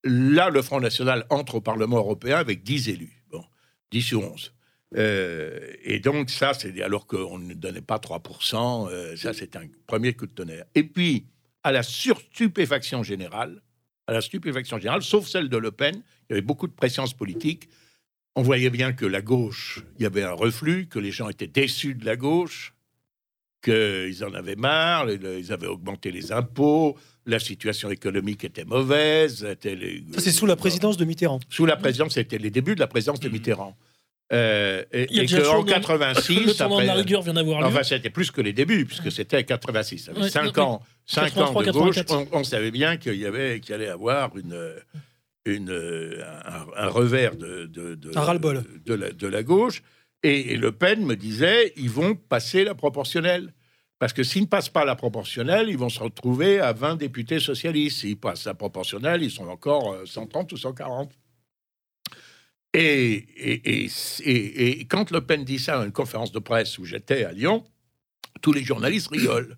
[0.04, 3.23] là, le Front National entre au Parlement européen avec 10 élus.
[3.94, 4.52] Bon, 10 ou 11.
[4.96, 9.66] Euh, et donc, ça, c'est alors qu'on ne donnait pas 3%, euh, ça, c'est un
[9.86, 10.64] premier coup de tonnerre.
[10.74, 11.26] Et puis,
[11.62, 13.62] à la surstupéfaction générale,
[14.06, 15.94] à la stupéfaction générale, sauf celle de Le Pen,
[16.28, 17.68] il y avait beaucoup de présence politique.
[18.36, 21.46] On voyait bien que la gauche, il y avait un reflux, que les gens étaient
[21.46, 22.73] déçus de la gauche,
[23.64, 26.96] qu'ils en avaient marre, ils avaient augmenté les impôts,
[27.26, 29.44] la situation économique était mauvaise.
[29.44, 31.40] était les- Ça, c'est sous la présidence de Mitterrand.
[31.48, 33.74] Sous la présidence, c'était les débuts de la présidence de Mitterrand.
[34.32, 37.22] Euh, et Il y a et qu'en tournant- 86, le tournant de la après- rigueur
[37.22, 37.66] vient d'avoir lieu.
[37.66, 39.98] Enfin, c'était plus que les débuts, puisque c'était 86.
[39.98, 41.94] Ça fait Ouais, 5 non, ans, cinq ans 83, de gauche.
[41.96, 42.28] 84.
[42.32, 44.58] On, on savait bien qu'il y avait, qu'il allait avoir une,
[45.46, 48.64] une, un, un revers de, de, de, Un ras-le-bol.
[48.86, 49.82] de la, de la gauche.
[50.24, 53.52] Et, Le Pen me disait, ils vont passer la proportionnelle.
[53.98, 57.38] Parce que s'ils ne passent pas la proportionnelle, ils vont se retrouver à 20 députés
[57.38, 58.00] socialistes.
[58.00, 61.12] S'ils passent la proportionnelle, ils sont encore euh, 130 ou 140.
[62.76, 63.26] Et,
[64.88, 67.62] quand Le Pen dit ça à une conférence de presse où j'étais à Lyon,
[68.42, 69.56] tous les journalistes rigolent.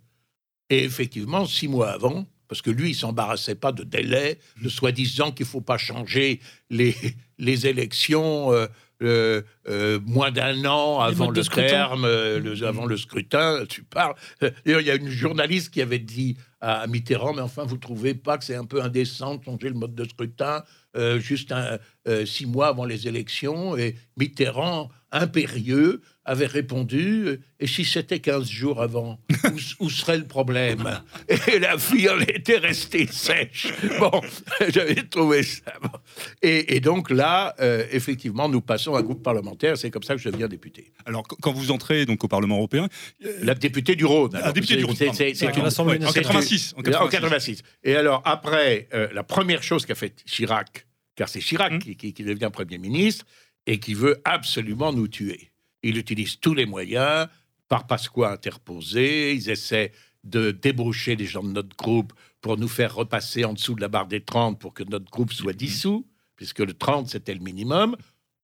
[0.69, 5.33] Et effectivement, six mois avant, parce que lui, il s'embarrassait pas de délai, de soi-disant
[5.33, 6.95] qu'il faut pas changer les,
[7.39, 8.67] les élections euh,
[9.03, 11.67] euh, euh, moins d'un an avant le scrutin.
[11.69, 13.65] terme, euh, le- avant le scrutin.
[13.69, 14.15] Tu parles.
[14.41, 18.15] D'ailleurs, il y a une journaliste qui avait dit à Mitterrand, mais enfin, vous trouvez
[18.15, 20.63] pas que c'est un peu indécent de changer le mode de scrutin
[20.97, 21.79] euh, juste un,
[22.25, 23.77] six mois avant les élections?
[23.77, 29.19] Et Mitterrand, impérieux, avait répondu euh, Et si c'était 15 jours avant,
[29.81, 31.01] où, où serait le problème?
[31.49, 33.69] Et la fille, elle était restée sèche.
[33.99, 34.21] Bon,
[34.69, 35.73] j'avais trouvé ça.
[35.81, 35.89] bon.
[36.43, 39.79] Et, et donc là, euh, effectivement, nous passons à un groupe parlementaire.
[39.79, 40.93] C'est comme ça que je deviens député.
[41.07, 42.89] Alors, qu- quand vous entrez donc au Parlement européen,
[43.43, 44.33] La députée du Rhône.
[44.35, 45.19] Ah, alors, député c'est- du Rhône, c'est- pardon.
[45.19, 46.13] c'est- c'est une- ouais, en nationale.
[46.15, 47.11] 86, en en 86.
[47.21, 47.63] 86.
[47.85, 51.79] Et alors, après, euh, la première chose qu'a fait Chirac, car c'est Chirac Hum.
[51.79, 53.25] qui, qui- qui devient Premier ministre
[53.67, 55.51] et qui veut absolument nous tuer.
[55.89, 57.29] Il utilise tous les moyens,
[57.69, 59.93] par Pasqua interposé, ils essaient
[60.25, 63.89] de débaucher les gens de notre groupe pour nous faire repasser en dessous de la
[63.89, 67.97] barre des 30 pour que notre groupe soit dissous, puisque le 30, c'était le minimum.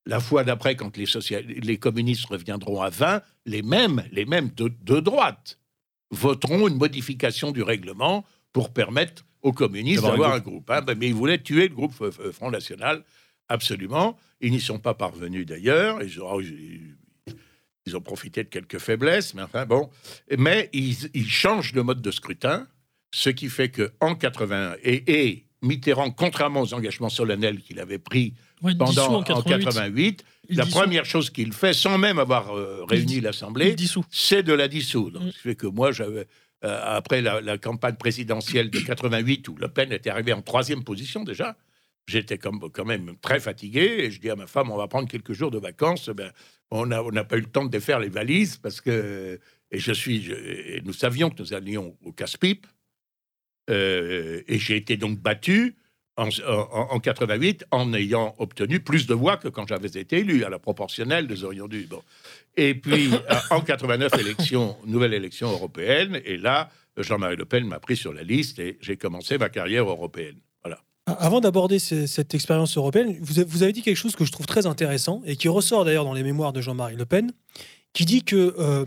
[0.07, 1.07] La fois d'après, quand les,
[1.63, 5.59] les communistes reviendront à 20, les mêmes, les mêmes de, de droite
[6.11, 10.71] voteront une modification du règlement pour permettre aux communistes D'avoir un groupe.
[10.71, 10.83] hein.
[10.83, 13.03] Ben, mais ils voulaient tuer le groupe euh, euh, Front National,
[13.49, 14.17] absolument.
[14.41, 16.01] Ils n'y sont pas parvenus d'ailleurs.
[16.03, 16.97] Ils,
[17.87, 19.91] ils- ont profité de quelques faiblesses, mais enfin bon.
[20.39, 22.67] Mais ils, ils changent le mode de scrutin.
[23.15, 27.99] Ce qui fait que en 80 et, et Mitterrand, contrairement aux engagements solennels qu'il avait
[27.99, 29.65] pris Ouais, pendant en en 88.
[29.67, 30.79] 88, Il la dissout.
[30.79, 33.75] première chose qu'il fait, sans même avoir euh, réuni l'Assemblée,
[34.11, 35.21] c'est de la dissoudre.
[35.21, 35.27] Mm.
[35.31, 36.27] Ce qui fait que moi, j'avais,
[36.65, 40.85] euh, après la, la campagne présidentielle de 88, où Le Pen était arrivé en troisième
[40.85, 41.57] position déjà,
[42.07, 45.33] j'étais quand même très fatigué, et je dis à ma femme, on va prendre quelques
[45.33, 46.09] jours de vacances.
[46.11, 46.33] Ben,
[46.71, 49.39] on n'a on pas eu le temps de défaire les valises, parce que...
[49.71, 50.23] Et je suis...
[50.23, 52.67] je- et nous savions que nous allions au casse-pipe,
[53.71, 55.77] euh, et j'ai été donc battu
[56.17, 60.45] en, en, en 88 en ayant obtenu plus de voix que quand j'avais été élu.
[60.45, 61.87] À la proportionnelle, nous aurions dû.
[61.87, 62.03] Bon.
[62.57, 63.09] Et puis,
[63.51, 66.21] en 89, élection, nouvelle élection européenne.
[66.25, 69.89] Et là, Jean-Marie Le Pen m'a pris sur la liste et j'ai commencé ma carrière
[69.89, 70.39] européenne.
[71.07, 74.67] Avant d'aborder ce- cette expérience européenne, vous avez, dit quelque chose que je trouve très
[74.67, 77.33] intéressant et qui ressort d'ailleurs dans les mémoires de Jean-Marie Le Pen,
[77.93, 78.85] qui dit que euh,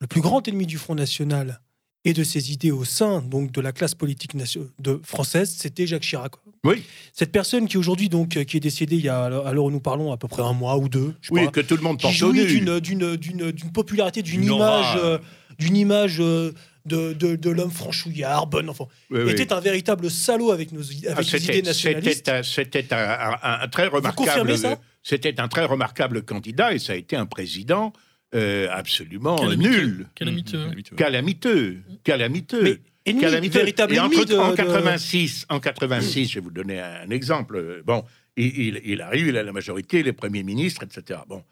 [0.00, 1.60] le plus grand ennemi du Front National
[2.04, 4.32] et de ses idées au sein donc de la classe politique
[4.78, 6.32] de, française, c'était Jacques Chirac.
[6.64, 6.84] Oui.
[7.12, 9.80] Cette personne qui aujourd'hui donc qui est décédée il y a à l'heure où nous
[9.80, 11.96] parlons à peu près un mois ou deux, je Oui, pas, que tout le monde
[11.96, 15.18] qui porte au jouit d'une d'une d'une d'une popularité, d'une image, euh,
[15.58, 16.52] d'une image euh,
[16.84, 19.30] de, de, de l'homme franchouillard, bon enfant, Oui, oui.
[19.32, 22.30] était un véritable salaud avec nos avec Ah, les idées nationalistes.
[22.42, 22.98] c'était un,
[23.42, 24.54] un- un- très remarquable.
[25.02, 27.92] C'était un très remarquable candidat et ça a été un président
[28.34, 29.70] euh, absolument Calamiteux.
[29.70, 30.70] nul, Calamiteux.
[30.96, 32.62] calamiteux, calamiteux.
[32.62, 33.58] Mais ennemi, calamiteux.
[33.58, 37.10] véritable Et ennemi entre- de- en de- 86, en 86, je vais vous donner un
[37.10, 37.82] exemple.
[37.84, 38.04] Bon,
[38.36, 41.20] il, il- il arrive, il a la majorité, les premiers ministres, etc.
[41.28, 41.42] Bon,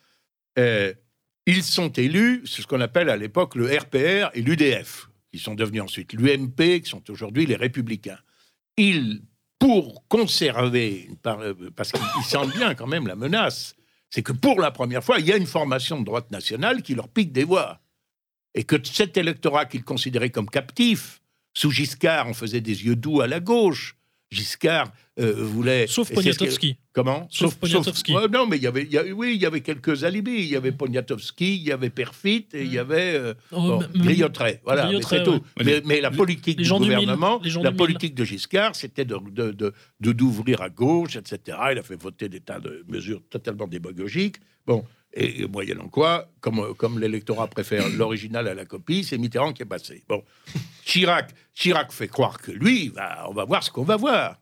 [0.59, 0.93] Euh,
[1.47, 5.55] ils sont élus, c'est ce qu'on appelle à l'époque le RPR et l'UDF, qui sont
[5.55, 8.19] devenus ensuite l'UMP, qui sont aujourd'hui les Républicains.
[8.77, 9.23] Ils,
[9.59, 13.75] pour conserver, euh, parce qu'ils sentent bien quand même la menace,
[14.11, 16.95] c'est que pour la première fois, il y a une formation de droite nationale qui
[16.95, 17.81] leur pique des voix.
[18.55, 21.21] Et que cet électorat qu'ils considéraient comme captif,
[21.55, 23.97] sous Giscard, on faisait des yeux doux à la gauche.
[24.31, 25.87] Giscard euh, voulait.
[25.89, 26.77] Sauf Poniatowski.
[26.93, 28.15] Comment Sauf Poniatowski.
[28.15, 30.31] Ouais, non, mais il y avait, il y a- oui, il y avait quelques alibis.
[30.39, 33.83] Il y avait Poniatowski, il y avait Perfit et il y avait euh, Oh, bon.
[34.65, 35.41] Voilà, mais tout.
[36.01, 39.51] la politique les du gens du mille, gouvernement, la politique de Giscard, c'était de, de,
[39.51, 41.59] de- de- d'ouvrir à gauche, etc.
[41.73, 44.37] Il a fait voter des tas de mesures totalement démagogiques.
[44.67, 49.53] Bon, et, et moyennant quoi, comme, comme l'électorat préfère l'original à la copie, c'est Mitterrand
[49.53, 50.05] qui est passé.
[50.09, 50.23] Bon,
[50.85, 54.41] Chirac, Chirac fait croire que lui, va- on va voir ce qu'on va voir.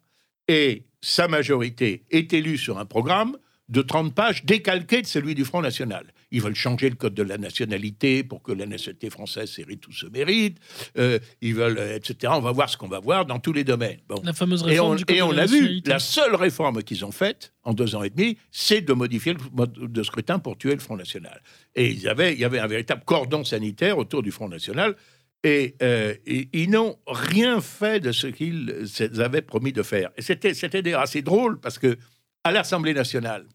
[0.48, 3.36] Et sa majorité est élue sur un programme
[3.68, 6.06] de 30 pages décalqué de celui du Front National.
[6.30, 9.92] Ils veulent changer le code de la nationalité pour que la nationalité française hérite ou
[9.92, 10.58] se mérite.
[10.98, 12.32] Euh, ils veulent, euh, etc.
[12.36, 13.98] On va voir ce qu'on va voir dans tous les domaines.
[14.08, 14.20] Bon.
[14.24, 16.34] La fameuse Et réforme on, du code et de on la a vu, la seule
[16.34, 20.02] réforme qu'ils ont faite en deux ans et demi, c'est de modifier le mode de
[20.02, 21.42] scrutin pour tuer le Front National.
[21.74, 24.96] Et ils avaient, il y avait un véritable cordon sanitaire autour du Front National.
[25.44, 28.88] Et, euh, et ils n'ont rien fait de ce qu'ils
[29.20, 30.10] avaient promis de faire.
[30.16, 31.96] Et c'était, d'ailleurs assez drôle parce que
[32.44, 33.46] à l'Assemblée nationale,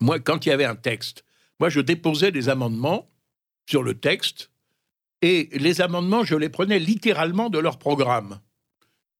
[0.00, 1.24] moi, quand il y avait un texte,
[1.60, 3.10] moi, je déposais des amendements
[3.68, 4.50] sur le texte
[5.22, 8.40] et les amendements, je les prenais littéralement de leur programme.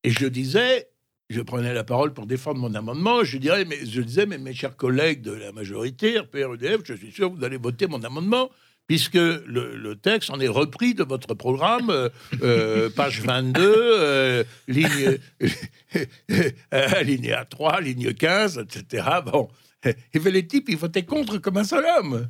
[0.03, 0.89] Et je disais,
[1.31, 4.53] je prenais la parole pour défendre mon amendement, je, dirais, mais, je disais, mais mes
[4.53, 8.03] chers collègues de la majorité, RPR, EDF, je suis sûr que vous allez voter mon
[8.03, 8.51] amendement,
[8.87, 12.09] puisque le, le texte en est repris de votre programme, euh,
[12.43, 15.19] euh, page 22, euh, ligne,
[16.31, 19.07] euh, alinéa 3, ligne 15, etc.
[19.25, 19.49] Bon.
[19.85, 22.29] Et les types, ils votaient contre comme un seul homme.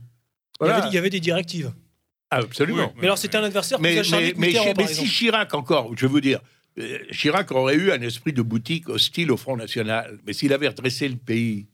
[0.60, 1.72] Il y, avait, il y avait des directives.
[2.30, 2.86] Ah, absolument.
[2.94, 5.06] Oui, Mais alors, c'était un adversaire Mais, mais, mais, Mitterrand, mais si.
[5.06, 6.40] Chirac, encore, je veux dire,
[6.78, 10.68] euh, Chirac aurait eu un esprit de boutique hostile au Front National, mais s'il avait
[10.68, 11.68] redressé le pays,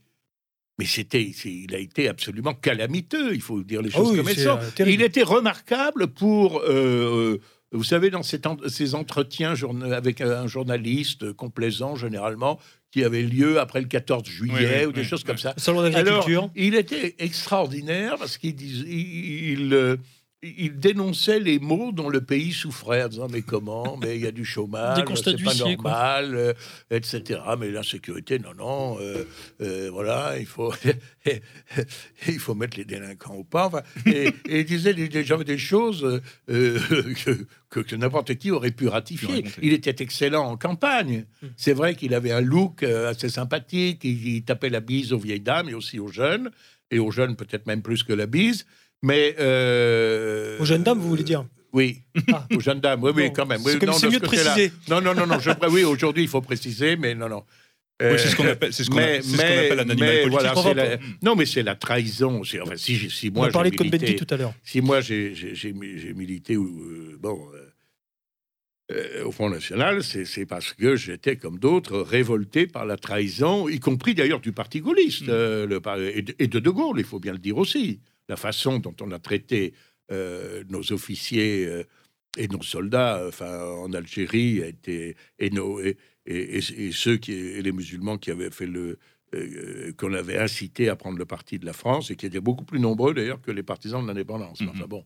[0.81, 4.29] mais c'était, il a été absolument calamiteux, il faut dire les Ah choses oui, comme
[4.29, 4.59] elles sont.
[4.81, 4.85] euh.
[4.87, 7.39] Il était remarquable pour, euh,
[7.71, 9.53] vous savez, dans ces entretiens
[9.93, 12.59] avec un journaliste complaisant, généralement,
[12.91, 15.53] qui avait lieu après le 14 juillet Oui, ou des oui, choses comme ça.
[15.59, 16.51] Salon d'agriculture.
[16.57, 19.97] il était extraordinaire parce qu'il il, il, euh,
[20.43, 24.27] il dénonçait les maux dont le pays souffrait en disant mais comment mais il y
[24.27, 24.97] a du chômage
[25.33, 26.53] c'est pas normal euh,
[26.91, 29.25] etc mais l'insécurité non non euh,
[29.61, 30.73] euh, voilà il faut
[32.29, 35.59] il faut mettre les délinquants au pas enfin, et, et il disait des, des, des
[35.59, 36.05] choses
[36.49, 36.79] euh,
[37.25, 39.45] que, que- que n'importe qui aurait pu ratifier.
[39.63, 41.25] Il était excellent en campagne.
[41.57, 44.01] C'est vrai qu'il avait un look assez sympathique.
[44.03, 46.51] Il, il tapait la bise aux vieilles dames et aussi aux jeunes
[46.91, 48.67] et aux jeunes peut-être même plus que la bise
[49.03, 52.47] mais euh, Aux jeunes dames, vous voulez dire oui, Ah.
[52.57, 53.61] aux jeunes dames, oui, oui, quand même.
[53.65, 54.73] c'est Oui, c'est mieux ce de préciser.
[54.89, 55.39] Non, non, non, non.
[55.39, 57.45] Je, oui, aujourd'hui, il faut préciser, mais non, non.
[58.03, 59.67] Euh, Oui, c'est ce qu'on appelle, c'est ce qu'on mais, appelle, c'est ce qu'on mais-
[59.67, 60.53] appelle un animal politique.
[60.65, 62.41] voilà, la- non, mais c'est la trahison.
[62.63, 64.53] Enfin, si, si On moi a parlé j'ai de Cohn-Bendit milité, tout à l'heure.
[64.65, 67.71] si moi j'ai j'ai- j'ai mi- j'ai milité, euh, bon, euh,
[68.93, 73.79] euh, au Front National, c'est parce que j'étais, comme d'autres, révolté par la trahison, y
[73.79, 75.31] compris d'ailleurs du Parti gaulliste Mm.
[75.31, 78.01] euh, le, par- et, de, et de De Gaulle, il faut bien le dire aussi.
[78.31, 79.75] La façon dont on a traité
[80.13, 81.83] euh, nos officiers euh,
[82.39, 83.53] et nos soldats enfin,
[83.85, 88.19] en Algérie a été, et, nos, et, et- et- et ceux qui, et les musulmans
[88.19, 88.99] qui avaient fait le.
[89.35, 92.65] euh, qu'on avait incité à prendre le parti de la France et qui étaient beaucoup
[92.65, 94.61] plus nombreux d'ailleurs que les partisans de l'indépendance.
[94.71, 95.05] Enfin bon,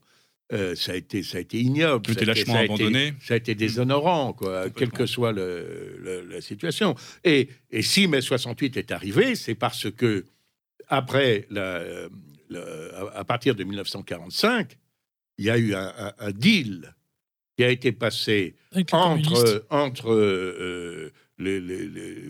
[0.52, 2.02] euh, ça a été ça a été ignoble.
[2.06, 3.14] Tout ça a est été- lâchement été- abandonné.
[3.20, 6.94] ça a été déshonorant, quoi, quelle que soit le- le- la situation.
[7.22, 10.24] Et, et si mai 68 est arrivé, c'est parce que,
[10.88, 11.82] après, la-
[12.48, 14.76] le- à à partir de 1945,
[15.38, 16.94] il y a eu un, un- un deal
[17.56, 18.54] qui a été passé
[18.96, 22.28] entre, entre euh, les, les- les-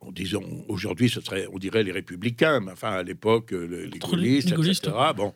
[0.00, 3.84] bon, disons, aujourd'hui, ce serait, on dirait les républicains, mais enfin, à l'époque, euh, le-
[3.84, 4.86] les les- gaullistes, les gaullistes.
[4.86, 4.96] etc.
[5.16, 5.34] Bon,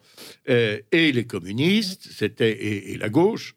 [0.48, 3.54] Euh, et les communistes, c'était et, et la gauche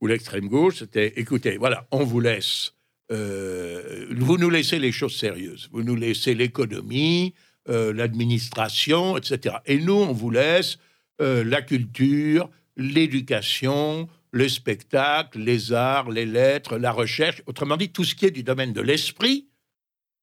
[0.00, 2.74] ou l'extrême gauche, c'était, écoutez, voilà, on vous laisse,
[3.10, 7.34] euh, vous nous laissez les choses sérieuses, vous nous laissez l'économie,
[7.68, 9.56] euh, l'administration, etc.
[9.66, 10.78] Et nous, on vous laisse
[11.20, 18.04] euh, la culture, l'éducation, le spectacle, les arts, les lettres, la recherche, autrement dit, tout
[18.04, 19.46] ce qui est du domaine de l'esprit,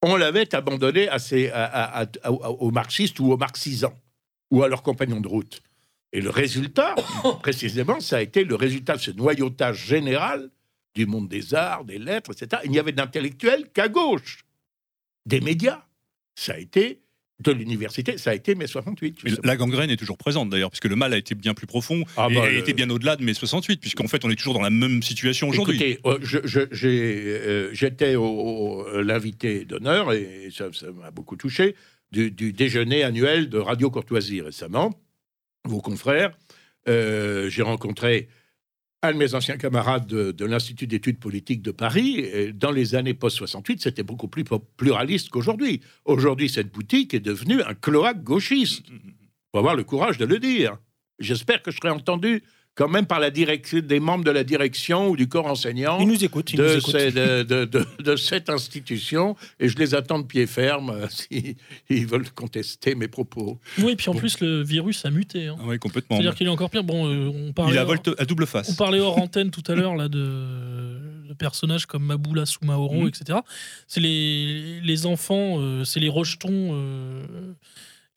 [0.04, 1.10] on l'avait abandonné
[2.28, 3.94] aux marxistes ou aux marxisans,
[4.52, 5.62] ou à leurs compagnons de route.
[6.12, 6.96] Et le résultat,
[7.42, 10.50] précisément, ça a été le résultat de ce noyautage général
[10.94, 12.62] du monde des arts, des lettres, etc.
[12.66, 14.46] Il n'y avait d'intellectuels qu'à gauche.
[15.26, 15.86] Des médias,
[16.36, 17.02] ça a été
[17.42, 19.20] de l'université, ça a été mai 68.
[19.24, 19.48] Mais justement.
[19.48, 22.28] la gangrène est toujours présente d'ailleurs, puisque le mal a été bien plus profond Ah
[22.30, 24.54] et bah, a le- été bien au-delà de mai 68, puisqu'en fait on est toujours
[24.54, 25.82] dans la même situation aujourd'hui.
[25.82, 26.20] Écoutez, euh,
[26.84, 31.76] euh, j'étais euh, l'invité d'honneur, et ça, ça m'a beaucoup touché,
[32.12, 34.92] du, du déjeuner annuel de Radio Courtoisie récemment.
[35.66, 36.32] Vos confrères,
[36.90, 38.28] euh, j'ai rencontré
[39.04, 42.54] un de mes anciens camarades de, de l'Institut d'études politiques de Paris.
[42.54, 44.44] Dans les années post-68, c'était beaucoup plus
[44.78, 45.82] pluraliste qu'aujourd'hui.
[46.06, 48.86] Aujourd'hui, cette boutique est devenue un cloaque gauchiste.
[49.52, 50.78] faut avoir le courage de le dire.
[51.20, 52.44] J'espère que je serai entendu
[52.82, 56.08] quand même par la direction, des membres de la direction ou du corps enseignant Il
[56.08, 56.52] nous écoute.
[56.54, 56.92] Il nous de, écoute.
[56.98, 61.08] ces- de- de- de- de cette institution et je les attends de pied ferme euh,
[61.90, 63.60] s'ils veulent contester mes propos.
[63.78, 65.48] Oui, et puis en plus, le virus a muté.
[65.48, 65.58] hein.
[65.60, 66.16] Ah oui, complètement.
[66.18, 66.84] C'est-à-dire qu'il est encore pire.
[66.84, 68.74] Bon, euh, on parlait, Il a hors- volte à double on face.
[68.76, 70.18] parlait hors antenne tout à l'heure là de,
[71.30, 73.08] de personnages comme Maboula Soumaoro, Mhm.
[73.10, 73.40] etc.
[73.88, 77.24] C'est les, les enfants, euh, c'est les rejetons, euh,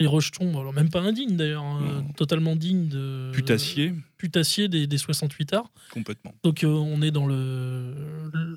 [0.01, 4.99] les rejetons, alors même pas indignes d'ailleurs, hein, totalement dignes de Putassier, putassiers des, des
[4.99, 5.71] 68 arts.
[5.93, 6.35] complètement.
[6.43, 7.95] Donc euh, on est dans le,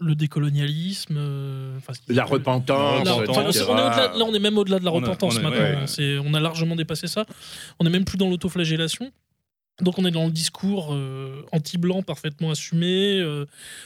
[0.01, 3.65] le décolonialisme, euh, La repentance, La- repentance, enfin, etc.
[3.69, 5.41] on est au-delà- là, on est même au-delà de la On a- repentance on a-
[5.43, 5.59] maintenant.
[5.59, 5.85] ouais, hein.
[5.87, 7.25] C'est- on a largement dépassé ça.
[7.79, 9.11] On n'est même plus dans l'autoflagellation.
[9.81, 13.45] Donc on est dans le discours euh, anti-blanc parfaitement assumé, euh,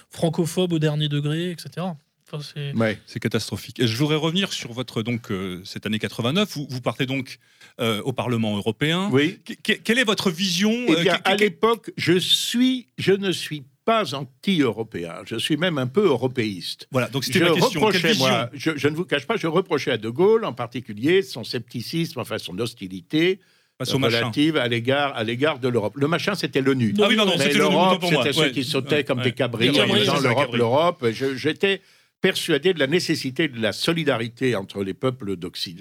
[0.10, 1.86] francophobe au dernier degré, etc.
[2.32, 2.74] Enfin, c'est...
[2.76, 2.98] Ouais.
[3.20, 3.80] Catastrophique.
[3.80, 6.50] Et je voudrais revenir sur votre donc euh, cette année 89.
[6.56, 7.40] Vous, vous partez donc
[7.80, 9.10] euh, au Parlement européen.
[9.12, 9.40] Oui.
[9.46, 12.88] Que- que- quelle est votre vision Eh euh, bien, que- que- à l'époque, je suis,
[12.98, 15.14] je ne suis pas anti-européen.
[15.26, 16.88] Je suis même un peu européiste.
[16.92, 17.80] Voilà, donc c'était Je ma question.
[17.82, 21.22] Reprochais, moi, je, je ne vous cache pas, je reprochais à De Gaulle en particulier
[21.24, 23.40] son scepticisme, enfin son hostilité
[23.80, 25.94] machin relative à l'égard, à l'égard de l'Europe.
[25.98, 26.94] Le machin, c'était l'ONU.
[27.02, 28.22] Ah oui, c'était l'Europe, pour moi.
[28.24, 28.52] c'était ceux Ouais.
[28.52, 29.24] qui sautaient comme Ouais.
[29.24, 31.06] des cabris en disant l'Europe, l'Europe.
[31.36, 31.82] J'étais
[32.22, 35.36] persuadé de la nécessité de la solidarité entre les peuples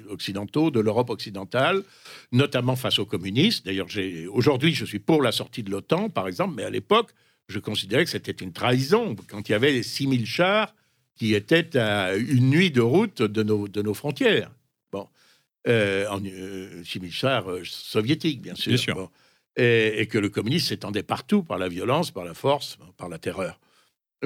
[0.08, 1.82] occidentaux, de l'Europe occidentale,
[2.32, 3.66] notamment face aux communistes.
[3.66, 3.88] D'ailleurs,
[4.30, 7.10] aujourd'hui, je suis pour la sortie de l'OTAN, par exemple, mais à l'époque,
[7.48, 10.74] je considérais que c'était une trahison quand il y avait 6000 chars
[11.16, 14.50] qui étaient à une nuit de route de nos, de nos frontières.
[14.90, 15.06] Bon.
[15.68, 18.70] Euh, en, euh, 6000 chars euh, soviétiques, bien sûr.
[18.70, 18.94] Bien sûr.
[18.94, 19.10] Bon.
[19.56, 23.18] Et, et que le communisme s'étendait partout par la violence, par la force, par la
[23.18, 23.58] terreur.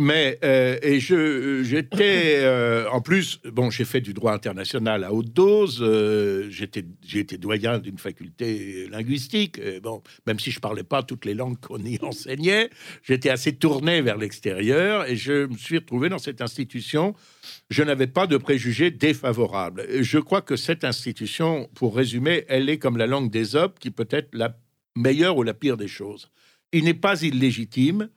[0.01, 5.13] Mais euh, et je j'étais euh, en plus bon j'ai fait du droit international à
[5.13, 11.05] haute dose euh, j'étais j'ai doyen d'une faculté linguistique bon même si je parlais pas
[11.05, 12.71] toutes les langues qu'on y enseignait
[13.05, 17.15] j'étais assez tourné vers l'extérieur et je me suis retrouvé dans cette institution.
[17.71, 19.87] Je n'avais pas de préjugés défavorables.
[20.01, 23.93] Je crois que cette institution pour résumer elle est comme la langue des hommes qui
[23.93, 24.59] peut être la
[24.97, 26.33] meilleure ou la pire des choses.
[26.73, 28.09] Il n'est pas illégitime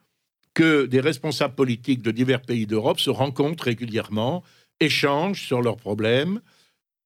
[0.57, 4.43] que des responsables politiques de divers pays d'Europe se rencontrent régulièrement,
[4.79, 6.41] échangent sur leurs problèmes,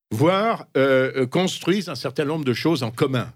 [0.10, 3.30] voire euh, construisent un certain nombre de choses en commun.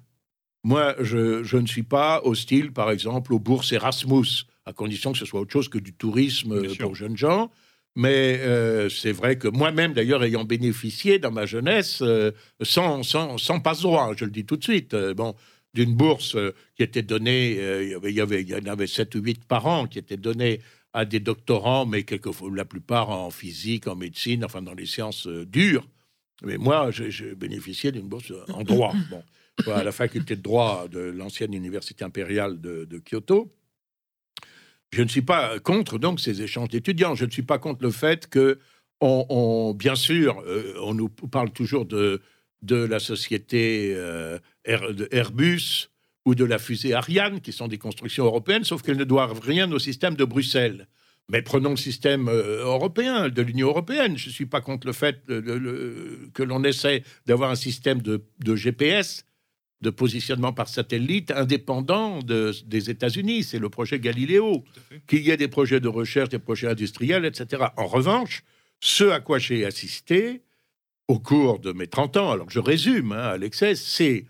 [0.63, 5.17] Moi, je, je ne suis pas hostile, par exemple, aux bourses Erasmus, à condition que
[5.17, 6.85] ce soit autre chose que du tourisme Bien sûr.
[6.85, 7.51] pour jeunes gens.
[7.97, 13.37] Mais euh, c'est vrai que moi-même, d'ailleurs, ayant bénéficié dans ma jeunesse, euh, sans, sans,
[13.37, 15.35] sans passe-droit, je le dis tout de suite, euh, bon,
[15.75, 18.55] d'une bourse euh, qui était donnée, euh, il y avait- il y avait, il y
[18.55, 20.61] en avait 7 ou 8 par an, qui était donnée
[20.93, 25.27] à des doctorants, mais quelquefois, la plupart en physique, en médecine, enfin dans les sciences
[25.27, 25.87] euh, dures.
[26.43, 28.93] Mais moi, j'ai bénéficié d'une bourse en droit.
[29.65, 33.53] Bon, à la faculté de droit de l'ancienne université impériale de, de Kyoto.
[34.91, 37.15] Je ne suis pas contre donc ces échanges d'étudiants.
[37.15, 38.59] Je ne suis pas contre le fait que,
[38.99, 42.21] on, on- bien sûr, euh, on nous parle toujours de,
[42.63, 45.89] de la société euh, de Airbus
[46.25, 49.71] ou de la fusée Ariane, qui sont des constructions européennes, sauf qu'elles ne doivent rien
[49.71, 50.87] au système de Bruxelles.
[51.29, 54.17] Mais prenons le système euh, européen, de l'Union européenne.
[54.17, 57.55] Je ne suis pas contre le fait de- de- de- que l'on essaie d'avoir un
[57.55, 58.21] système de,
[58.55, 59.25] GPS,
[59.81, 63.43] de positionnement par satellite, indépendant de- des États-Unis.
[63.43, 64.63] C'est le projet Galileo.
[65.07, 67.65] Qu'il y ait des projets de recherche, des projets industriels, etc.
[67.77, 68.43] En revanche,
[68.79, 70.41] ce à quoi j'ai assisté
[71.07, 74.25] au cours de mes 30 ans, alors je résume hein, à l'excès, c'est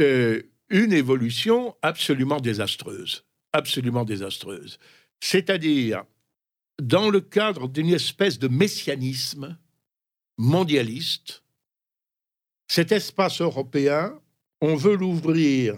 [0.00, 3.24] euh, une évolution absolument désastreuse.
[3.52, 4.78] Absolument désastreuse.
[5.20, 6.04] C'est-à-dire,
[6.80, 9.56] dans le cadre d'une espèce de messianisme
[10.36, 11.42] mondialiste,
[12.66, 14.18] cet espace européen,
[14.60, 15.76] on veut l'ouvrir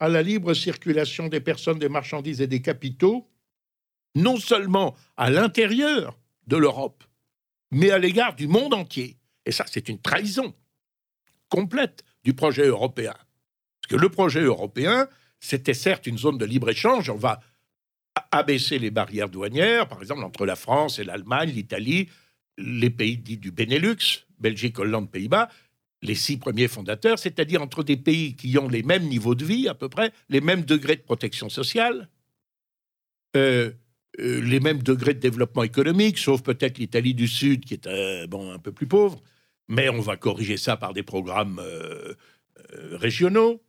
[0.00, 3.28] à la libre circulation des personnes, des marchandises et des capitaux,
[4.14, 7.04] non seulement à l'intérieur de l'Europe,
[7.70, 9.18] mais à l'égard du monde entier.
[9.44, 10.54] Et ça, c'est une trahison
[11.48, 13.14] complète du projet européen.
[13.88, 15.08] Que le projet européen,
[15.40, 17.40] c'était certes une zone de libre-échange, on va
[18.30, 22.08] abaisser les barrières douanières, par exemple entre la France et l'Allemagne, l'Italie,
[22.58, 25.48] les pays dits du Benelux, Belgique, Hollande, Pays-Bas,
[26.02, 29.68] les six premiers fondateurs, c'est-à-dire entre des pays qui ont les mêmes niveaux de vie
[29.68, 32.08] à peu près, les mêmes degrés de protection sociale,
[33.36, 33.72] euh,
[34.20, 38.26] euh, les mêmes degrés de développement économique, sauf peut-être l'Italie du Sud qui est euh,
[38.26, 39.22] bon, un peu plus pauvre,
[39.68, 41.60] mais on va corriger ça par des programmes
[42.92, 43.62] régionaux.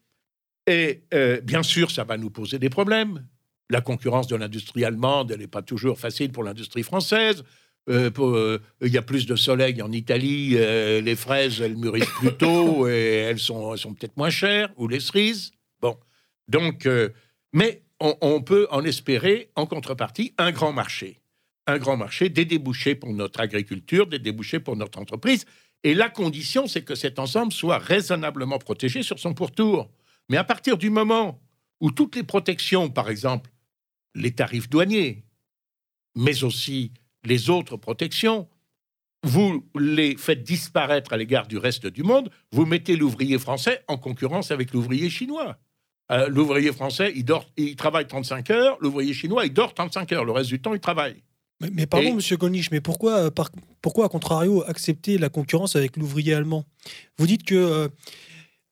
[0.70, 3.26] Et euh, bien sûr, ça va nous poser des problèmes.
[3.72, 7.44] La concurrence de l'industrie allemande, elle n'est pas toujours facile pour l'industrie française.
[7.90, 12.36] Euh, euh, il y a plus de soleil en Italie, les fraises, elles mûrissent plus
[12.36, 15.52] tôt et elles sont, elles sont peut-être moins chères, ou les cerises.
[15.82, 15.98] Bon.
[16.48, 16.88] Donc,
[17.52, 21.20] mais on, on peut en espérer, en contrepartie, un grand marché.
[21.66, 25.46] Un grand marché, des débouchés pour notre agriculture, des débouchés pour notre entreprise.
[25.84, 29.90] Et la condition, c'est que cet ensemble soit raisonnablement protégé sur son pourtour.
[30.30, 31.42] Mais à partir du moment
[31.82, 33.50] où toutes les protections, par exemple,
[34.16, 35.24] les tarifs douaniers,
[36.16, 36.92] mais aussi
[37.24, 38.48] les autres protections,
[39.24, 43.98] vous les faites disparaître à l'égard du reste du monde, vous mettez l'ouvrier français en
[43.98, 45.58] concurrence avec l'ouvrier chinois.
[46.12, 50.26] Euh, l'ouvrier français, il, dort, il travaille 35 heures, l'ouvrier chinois, il dort 35 heures,
[50.26, 51.22] le reste du temps, il travaille.
[51.62, 53.52] Mais, mais pardon, Et- monsieur Golnisch, mais pourquoi, euh, par-
[53.82, 56.66] pourquoi, à contrario, accepter la concurrence avec l'ouvrier allemand?
[57.18, 57.90] Vous dites que euh,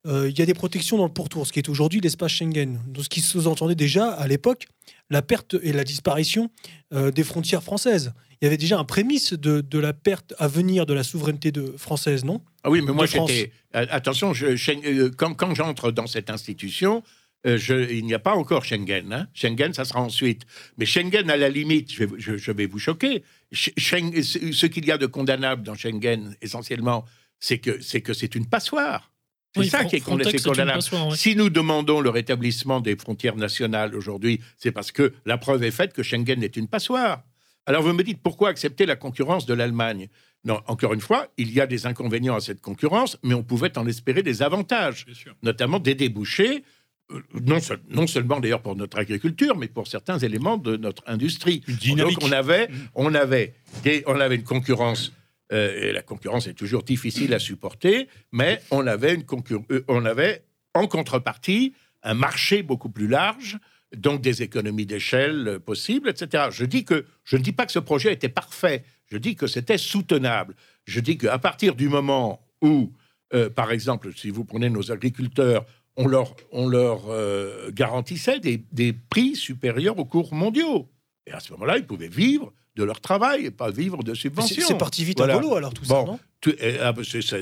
[0.07, 2.79] il y a des protections dans le pourtour, ce qui est aujourd'hui l'espace Schengen.
[2.87, 4.65] Donc, ce qui se entendait déjà à l'époque,
[5.09, 6.49] la perte et la disparition
[6.93, 8.13] euh, des frontières françaises.
[8.41, 11.51] Il y avait déjà un prémisse de, de la perte à venir de la souveraineté
[11.51, 12.41] de, française, non?
[12.63, 13.51] Ah oui, mais moi j'étais.
[13.75, 17.03] euh, Attention, je- euh, quand, quand j'entre dans cette institution,
[17.47, 19.11] euh, je- il n'y a pas encore Schengen.
[19.11, 19.27] hein.
[19.33, 20.43] Schengen, ça sera ensuite.
[20.77, 22.03] Mais Schengen, à la limite, je
[22.51, 23.23] vais, vous choquer.
[23.51, 24.21] Sch- Schengen-
[24.53, 27.05] ce qu'il y a de condamnable dans Schengen, essentiellement,
[27.39, 27.81] c'est que
[28.13, 29.11] c'est une passoire.
[29.57, 30.05] C'est Oui, ça qui est, une
[30.43, 30.71] condamnable.
[30.73, 31.15] passoire, ouais.
[31.17, 35.71] Si nous demandons le rétablissement des frontières nationales aujourd'hui, c'est parce que la preuve est
[35.71, 37.23] faite que Schengen est une passoire.
[37.65, 40.07] Alors vous me dites pourquoi accepter la concurrence de l'Allemagne?
[40.45, 43.77] Non, encore une fois, il y a des inconvénients à cette concurrence, mais on pouvait
[43.77, 45.05] en espérer des avantages,
[45.43, 46.63] notamment des débouchés,
[47.11, 51.03] euh, non, seul- non seulement d'ailleurs pour notre agriculture, mais pour certains éléments de notre
[51.07, 51.63] industrie.
[51.67, 52.19] Dynamique.
[52.19, 52.73] Donc on avait, Mm.
[52.95, 55.11] on avait, des- on avait une concurrence.
[55.53, 59.23] Euh, et la concurrence est toujours difficile à supporter, mais on avait, une
[59.71, 60.43] euh, on avait
[60.73, 61.73] en contrepartie
[62.03, 63.57] un marché beaucoup plus large,
[63.95, 66.47] donc des économies d'échelle euh, possibles, etc.
[66.51, 68.83] Je dis que je ne dis pas que ce projet était parfait.
[69.05, 70.55] Je dis que c'était soutenable.
[70.85, 72.91] Je dis qu'à partir du moment où,
[73.55, 77.03] par exemple, si vous prenez nos agriculteurs, on leur, on leur
[77.71, 80.89] garantissait des, des prix supérieurs aux cours mondiaux.
[81.25, 84.63] Et à ce moment-là, ils pouvaient vivre de leur travail et pas vivre de subventions.
[84.67, 85.33] c'est parti vite Voilà.
[85.35, 86.05] à volo, alors tout ça, Bon.
[86.05, 87.39] non Tout- et, ah, c'est- ça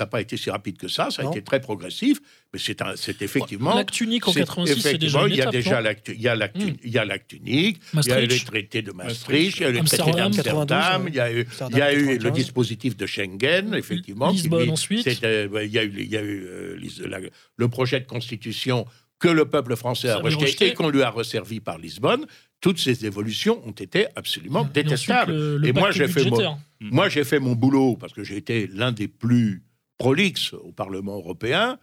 [0.00, 2.18] n'a pas, été si rapide que ça, ça a été très progressif,
[2.50, 3.74] mais c'est un- c'est effectivement...
[3.74, 6.08] L'acte unique en c'est 86, c'est déjà une il y a étape, déjà non l'acte-
[6.14, 6.72] il y a l'acte Hmm.
[6.82, 9.68] il y a l'acte unique, il y a le traité de Maastricht, il y a
[9.68, 12.06] eu le traité Amsterdam, d'Amsterdam, 92, il y a eu, il y a eu le
[12.16, 12.32] 95.
[12.32, 14.30] dispositif de Schengen, effectivement.
[14.30, 15.06] qui, Lisbonne lui, ensuite.
[15.24, 17.18] euh, Il y a eu, il y a eu euh, la-
[17.56, 18.86] le projet de constitution
[19.18, 20.68] que le peuple français a rejeté.
[20.68, 22.24] et qu'on lui a resservi par Lisbonne.
[22.60, 25.32] Toutes ces évolutions ont été absolument Et ensuite, détestables.
[25.32, 26.58] le- le Et moi, j'ai fait mon- budgétaire.
[26.80, 29.62] Moi, j'ai fait mon boulot parce que j'ai été l'un des plus
[29.98, 31.78] prolixes au Parlement européen.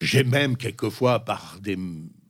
[0.00, 1.76] J'ai même quelquefois, par des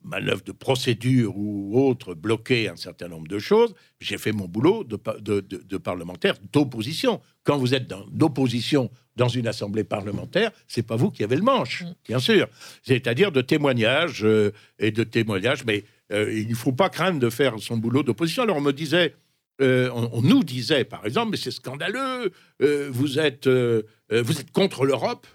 [0.09, 3.75] manœuvre de procédure ou autre, bloquer un certain nombre de choses.
[4.01, 7.21] J'ai fait mon boulot de, de, de, parlementaire d'opposition.
[7.45, 11.83] Quand vous êtes d'opposition dans une assemblée parlementaire, c'est pas vous qui avez le manche,
[11.83, 11.95] mm.
[12.07, 12.49] bien sûr.
[12.83, 17.31] C'est-à-dire de témoignages euh, et de témoignages, mais euh, il ne faut pas craindre de
[17.31, 18.43] faire son boulot d'opposition.
[18.43, 19.15] Alors on me disait,
[19.61, 25.27] euh, on, nous disait par exemple, mais c'est scandaleux, vous êtes, vous êtes contre l'Europe.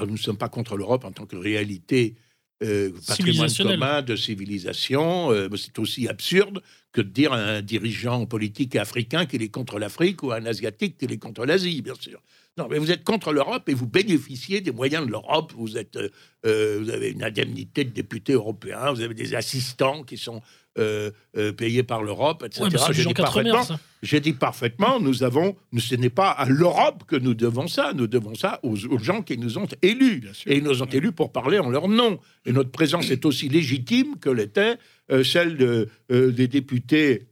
[0.00, 2.16] Nous ne sommes pas contre l'Europe en tant que réalité
[2.64, 5.30] euh, patrimoine commun de civilisation.
[5.30, 6.60] Euh, c'est aussi absurde
[6.90, 10.46] que de dire à un dirigeant politique africain qu'il est contre l'Afrique ou à un
[10.46, 12.20] asiatique qu'il est contre l'Asie, bien sûr.
[12.58, 15.52] Non, mais vous êtes contre l'Europe et vous bénéficiez des moyens de l'Europe.
[15.56, 15.96] Vous êtes,
[16.44, 20.42] euh, vous avez une indemnité de député européen, vous avez des assistants qui sont
[20.78, 22.68] euh, euh, payés par l'Europe, etc.
[22.92, 23.66] J'ai dit, parfaitement,
[24.02, 28.06] j'ai dit parfaitement, nous avons, ce n'est pas à l'Europe que nous devons ça, nous
[28.06, 30.22] devons ça aux, gens qui nous ont élus.
[30.46, 32.20] Et ils nous ont élus pour parler en leur nom.
[32.44, 34.78] Et notre présence est aussi légitime que l'était
[35.10, 37.26] euh, celle de, des députés.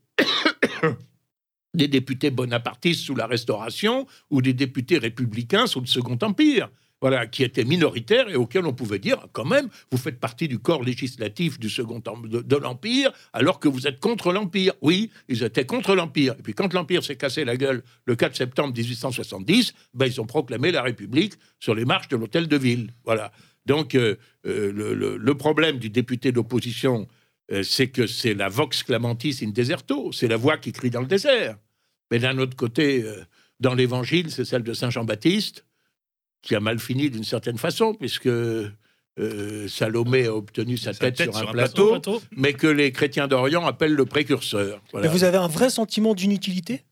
[1.77, 6.68] Des députés bonapartistes sous la Restauration ou des députés républicains sous le Second Empire
[7.01, 10.59] voilà, qui était minoritaire et auquel on pouvait dire, quand même, vous faites partie du
[10.59, 14.72] corps législatif du second de, de l'Empire, alors que vous êtes contre l'Empire.
[14.81, 16.35] Oui, ils étaient contre l'Empire.
[16.39, 20.27] Et puis quand l'Empire s'est cassé la gueule le 4 septembre 1870, ben, ils ont
[20.27, 22.93] proclamé la République sur les marches de l'Hôtel de Ville.
[23.05, 23.31] Voilà.
[23.66, 24.16] Donc euh,
[24.47, 27.09] euh, le, problème du député d'opposition,
[27.53, 31.01] euh, c'est que c'est la vox clamantis in deserto, c'est la voix qui crie dans
[31.01, 31.57] le désert.
[32.11, 33.05] Mais d'un autre côté,
[33.61, 35.65] dans l'Évangile, c'est celle de Saint Jean-Baptiste
[36.47, 41.37] qui a mal fini d'une certaine façon, puisque euh, Salomé a obtenu sa, tête, sur,
[41.37, 42.01] un, plateau,
[42.37, 44.81] mais que les chrétiens d'Orient appellent le précurseur.
[44.95, 46.85] Mais vous avez un vrai sentiment d'inutilité?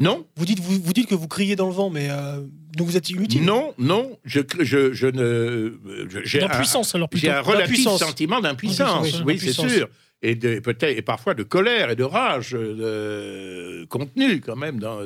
[0.00, 0.26] Non.
[0.36, 2.40] Vous dites, vous, vous, dites que vous criez dans le vent, mais euh,
[2.76, 3.44] donc vous êtes inutile?
[3.44, 5.78] Non, non, je, je, je ne.
[6.24, 9.88] J'ai un, alors J'ai un relatif sentiment d'impuissance, oui, c'est sûr.
[10.26, 15.00] Et peut-être et parfois de colère et de rage de, contenue quand même, dans,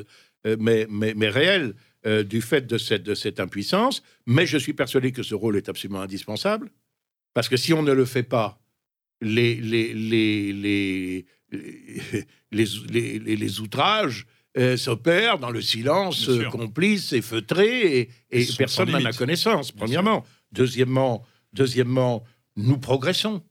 [0.47, 1.75] euh, mais, mais, mais réel.
[2.07, 5.57] Euh, du fait de cette, de cette impuissance, mais je suis persuadé que ce rôle
[5.57, 6.71] est absolument indispensable,
[7.35, 8.61] parce que si on ne le fait pas,
[9.21, 11.27] les, les, les, les,
[12.53, 19.73] les, outrages euh, s'opèrent dans le silence complice et feutré, et, personne n'en a connaissance,
[19.73, 20.25] premièrement.
[20.53, 22.23] Deuxièmement, deuxièmement,
[22.55, 23.43] nous progressons.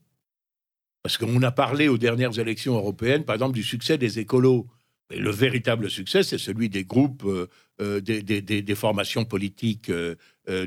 [1.02, 4.66] Parce qu'on a parlé aux dernières élections européennes, par exemple, du succès des écolos.
[5.10, 7.46] Le véritable succès, c'est celui des groupes, euh,
[7.80, 10.16] euh, des, formations politiques euh,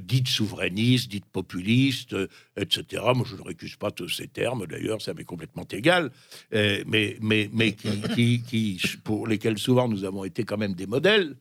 [0.02, 2.16] dites souverainistes, dites populistes,
[2.58, 3.04] etc.
[3.14, 6.12] Moi, je ne récuse pas tous ces termes, d'ailleurs, ça m'est complètement égal,
[6.52, 11.36] mais, mais, mais qui, pour lesquels souvent nous avons été quand même des modèles.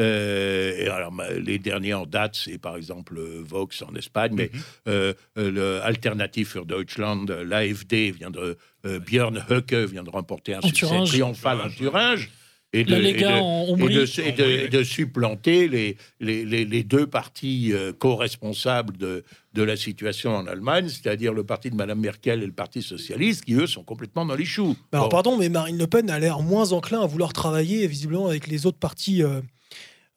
[0.00, 4.50] Euh, et alors, les derniers en date, c'est par exemple euh, Vox en Espagne, mais
[4.52, 4.60] mhm.
[4.88, 11.04] euh, le Alternative für Deutschland, l'AFD vient de Björn Höcke vient de remporter un succès
[11.06, 12.30] triomphal en Thuringe.
[12.76, 19.22] Et de, et, de, de, supplanter les, les, les, deux partis co-responsables de,
[19.54, 23.44] de la situation en Allemagne, c'est-à-dire le parti de Mme Merkel et le Parti socialiste,
[23.44, 24.76] qui eux sont complètement dans les choux.
[24.92, 28.48] Alors, pardon, mais Marine Le Pen a l'air moins enclin à vouloir travailler visiblement avec
[28.48, 29.40] les autres partis euh,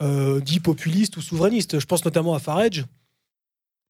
[0.02, 1.80] dit populiste ou souverainiste.
[1.80, 2.86] Je pense notamment à Farage.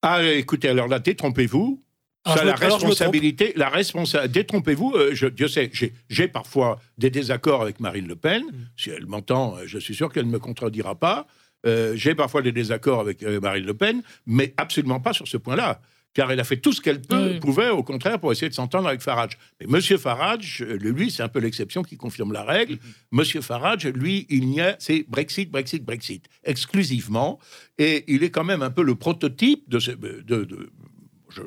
[0.02, 1.84] Ah, écoutez, alors là, détrompez-vous.
[2.24, 4.34] Ah, la responsabilité, la responsabilité.
[4.40, 4.94] Détrompez-vous.
[4.96, 5.72] Euh, Dieu sait,
[6.10, 8.44] j'ai parfois des désaccords avec Marine Le Pen.
[8.44, 8.52] Mm.
[8.76, 11.28] Si elle m'entend, euh, je suis sûr qu'elle ne me contredira pas.
[11.96, 15.82] j'ai parfois des désaccords avec Marine Le Pen, mais absolument pas sur ce point-là
[16.14, 17.02] car elle a fait tout ce qu'elle
[17.40, 19.38] pouvait, au contraire, pour essayer de s'entendre avec Farage.
[19.60, 22.74] Mais Monsieur Farage, lui, c'est un peu l'exception qui confirme la règle.
[22.74, 23.08] Mm-hmm.
[23.12, 27.40] Monsieur Farage, lui, il n'y a, c'est Brexit, Brexit, Brexit, exclusivement.
[27.78, 29.92] Et il est quand même un peu le prototype de ce.
[29.92, 30.48] De,
[31.30, 31.42] je,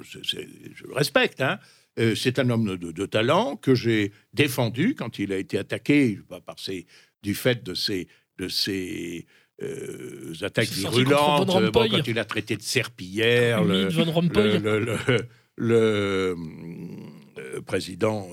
[0.87, 1.59] le respecte, hein.
[1.99, 6.59] Euh, c'est un homme de, talent que j'ai défendu quand il a été attaqué par
[6.59, 6.87] ses,
[7.23, 8.07] du fait de ses,
[8.39, 9.27] de ses
[9.63, 13.89] euh, attaques virulentes, euh, quand il a traité de serpillière, le,
[15.57, 16.35] le,
[17.39, 18.29] euh, président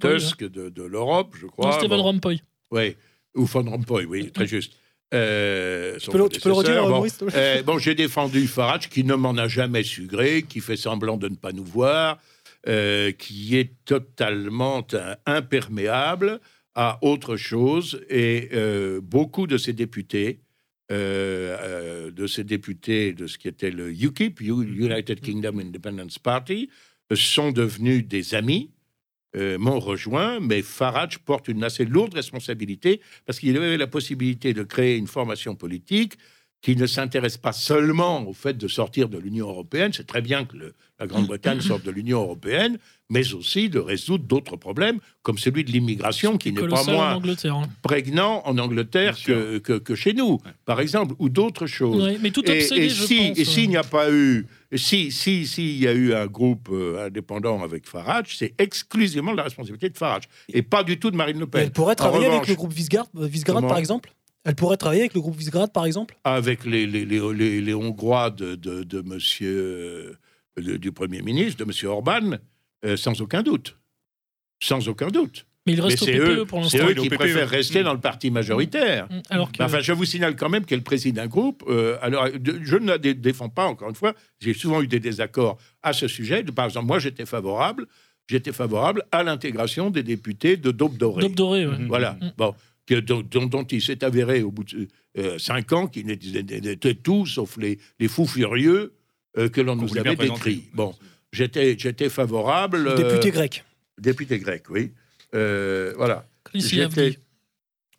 [0.00, 1.80] Tusk de, l'Europe, je crois.
[1.80, 2.42] Non, Van Rompuy.
[2.70, 2.96] Oui,
[3.34, 4.72] ou Van Rompuy, oui, très juste.
[5.14, 7.06] Euh, tu, peux le, redire, bon,
[7.64, 11.36] bon j'ai défendu Farage, qui ne m'en a jamais sugré, qui fait semblant de ne
[11.36, 12.18] pas nous voir,
[12.64, 14.84] qui est totalement
[15.24, 16.40] imperméable
[16.76, 20.40] à autre chose et euh, beaucoup de ces députés,
[20.92, 26.68] euh, euh, de ces députés de ce qui était le UKIP, United Kingdom Independence Party,
[27.14, 28.70] sont devenus des amis,
[29.34, 34.62] m'ont rejoint, mais Farage porte une assez lourde responsabilité parce qu'il avait la possibilité de
[34.62, 36.14] créer une formation politique
[36.62, 40.44] qui ne s'intéresse pas seulement au fait de sortir de l'Union européenne, c'est très bien
[40.44, 42.78] que le- la Grande-Bretagne sorte de l'Union européenne,
[43.10, 47.14] mais aussi de résoudre d'autres problèmes, comme celui de l'immigration, qui n'est pas en moins
[47.14, 47.54] Angleterre.
[47.56, 47.68] hein.
[47.82, 52.02] prégnant en Angleterre que, que- que chez nous, par exemple, ou d'autres choses.
[52.02, 53.38] Ouais, mais tout Et, obsédé, et je si, pense.
[53.38, 56.26] et s'il n'y a pas eu, et si, si, si il y a eu un
[56.26, 60.98] groupe euh, indépendant avec Farage, c'est exclusivement de la responsabilité de Farage et pas du
[60.98, 61.62] tout de Marine Le Et Pen.
[61.64, 64.12] Elle pourrait travailler avec le groupe Visegrad, euh, Visegrad, par exemple?
[64.46, 66.16] Elle pourrait travailler avec le groupe Visegrad, par exemple?
[66.24, 70.16] Avec les, les, les, les- les Hongrois de, de, de Monsieur
[70.56, 72.38] euh, de- du Premier ministre, de Monsieur Orban,
[72.84, 73.76] euh, sans aucun doute,
[74.62, 75.46] sans aucun doute.
[75.66, 76.88] Mais il Mais reste au c'est PPE eux, pour c'est l'instant.
[76.88, 77.18] eux il est au qui PPE.
[77.18, 77.84] préfèrent rester Mm.
[77.84, 79.08] dans le parti majoritaire.
[79.10, 79.60] Mm, Alors que.
[79.64, 81.64] Enfin, je vous signale quand même qu'elle préside un groupe.
[81.68, 82.28] euh, alors,
[82.62, 84.14] je ne la dé- défends pas, encore une fois.
[84.38, 86.44] J'ai souvent eu des désaccords à ce sujet.
[86.44, 87.86] Par exemple, moi, j'étais favorable,
[88.28, 91.22] j'étais favorable à l'intégration des députés de Daube Doré.
[91.22, 91.76] Daube doré, ouais.
[91.88, 92.12] Voilà.
[92.20, 92.32] Mm.
[92.38, 92.54] Bon,
[92.86, 96.72] que- dont, dont- dont il s'est avéré au bout de euh, cinq ans qu'ils n'étaient
[96.72, 98.92] étaient tous, sauf les, les fous furieux
[99.38, 100.64] euh, que l'on nous avait décrits.
[100.74, 100.94] Bon,
[101.32, 102.78] j'étais j'étais favorable.
[102.84, 103.64] Le euh, député grec.
[103.98, 104.92] député grec, oui.
[105.34, 106.26] Euh, voilà.
[106.44, 107.18] Chris J'étais-.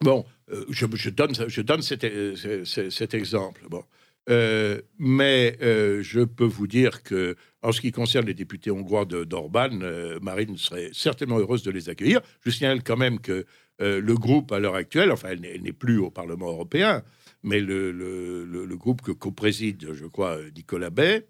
[0.01, 3.61] Bon, euh, je, je donne, je donne cet, euh, ce- ce- cet exemple.
[3.69, 3.83] Bon.
[4.29, 9.05] Euh, mais euh, je peux vous dire que, en ce qui concerne les députés hongrois
[9.05, 12.19] de- d'Orban, euh, Marine serait certainement heureuse de les accueillir.
[12.45, 13.45] Je signale quand même que
[13.81, 17.03] euh, le groupe, à l'heure actuelle, enfin, elle n'est- plus au Parlement européen,
[17.43, 21.25] mais le, le- le- le groupe que co-préside, je crois, Nicolas Bay,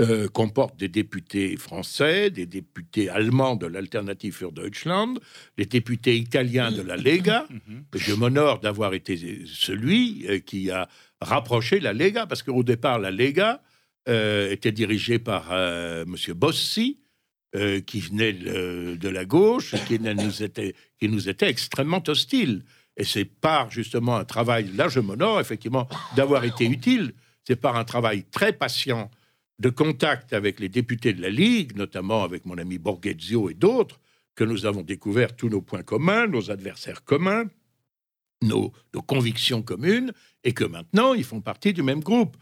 [0.00, 5.18] euh, comporte des députés français, des députés allemands de l'Alternative für Deutschland,
[5.56, 7.46] des députés italiens de la Lega.
[7.68, 7.84] Mhm.
[7.94, 9.16] Je m'honore d'avoir été
[9.46, 10.88] celui euh, qui a
[11.20, 13.62] rapproché la Lega, parce qu'au départ, la Lega
[14.08, 16.14] euh, était dirigée par euh, M.
[16.34, 17.00] Bossi,
[17.56, 22.64] euh, qui venait de, de la gauche, qui nous, était, qui nous était extrêmement hostile.
[22.96, 27.12] Et c'est par justement un travail, là je m'honore effectivement d'avoir été utile,
[27.46, 29.10] c'est par un travail très patient
[29.58, 34.00] de contact avec les députés de la Ligue, notamment avec mon ami Borghezio et d'autres,
[34.34, 37.44] que nous avons découvert tous nos points communs, nos adversaires communs,
[38.42, 40.12] nos, nos convictions communes,
[40.44, 42.36] et que maintenant, ils font partie du même groupe.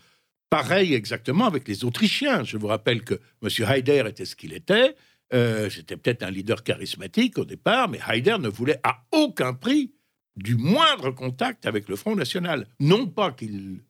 [0.51, 2.45] Pareil exactement avec les Autrichiens.
[2.45, 3.49] Je vous rappelle que M.
[3.67, 4.95] Haider était ce qu'il était.
[5.35, 9.93] Euh, C'était peut-être un leader charismatique au départ, mais Haider ne voulait à aucun prix
[10.37, 12.67] du moindre contact avec le Front National.
[12.79, 13.81] Non pas qu'il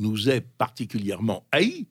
[0.00, 1.86] nous ait particulièrement haïs,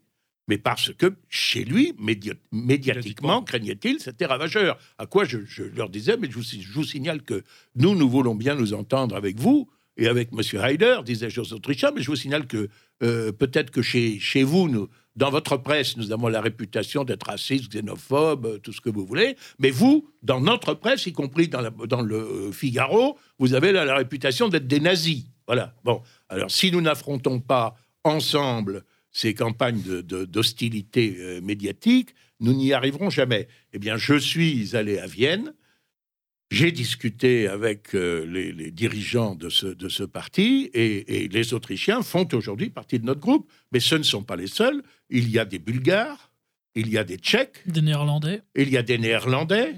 [0.47, 4.77] mais parce que chez lui, média- médiatiquement, craignait-il, c'était ravageur.
[4.97, 7.43] À quoi je, je leur disais, mais je vous, je vous signale que
[7.75, 10.41] nous, nous voulons bien nous entendre avec vous et avec M.
[10.61, 12.67] Haider, disais-je aux Autrichiens, mais je vous signale que
[13.01, 17.69] euh, peut-être que chez, chez vous, dans votre presse, nous avons la réputation d'être racistes,
[17.71, 21.61] xénophobes, euh, tout ce que vous voulez, mais vous, dans notre presse, y compris dans,
[22.01, 25.25] le euh, Figaro, vous avez la, la réputation d'être des nazis.
[25.47, 25.73] Voilà.
[25.83, 32.53] Bon, alors si nous n'affrontons pas ensemble ces campagnes de- de- d'hostilité euh, médiatique, nous
[32.53, 33.47] n'y arriverons jamais.
[33.73, 35.53] Eh bien, je suis allé à Vienne,
[36.51, 41.53] j'ai discuté avec euh, les, les dirigeants de ce, de ce parti et, et les
[41.53, 43.49] Autrichiens font aujourd'hui partie de notre groupe.
[43.71, 44.83] Mais ce ne sont pas les seuls.
[45.09, 46.29] Il y a des Bulgares,
[46.75, 48.41] il y a des Tchèques, Des Néerlandais.
[48.55, 49.75] il y a des Néerlandais,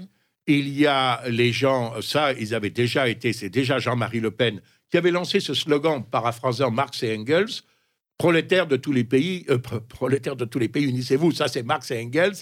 [0.48, 4.60] il y a les gens, ça, ils avaient déjà été, c'est déjà Jean-Marie Le Pen
[4.90, 7.46] qui avait lancé ce slogan paraphrasant Marx et Engels,
[8.18, 11.32] prolétaires de tous les pays, euh, pro- prolétaires de tous les pays, unissez-vous.
[11.32, 12.34] Ça, c'est Marx et Engels.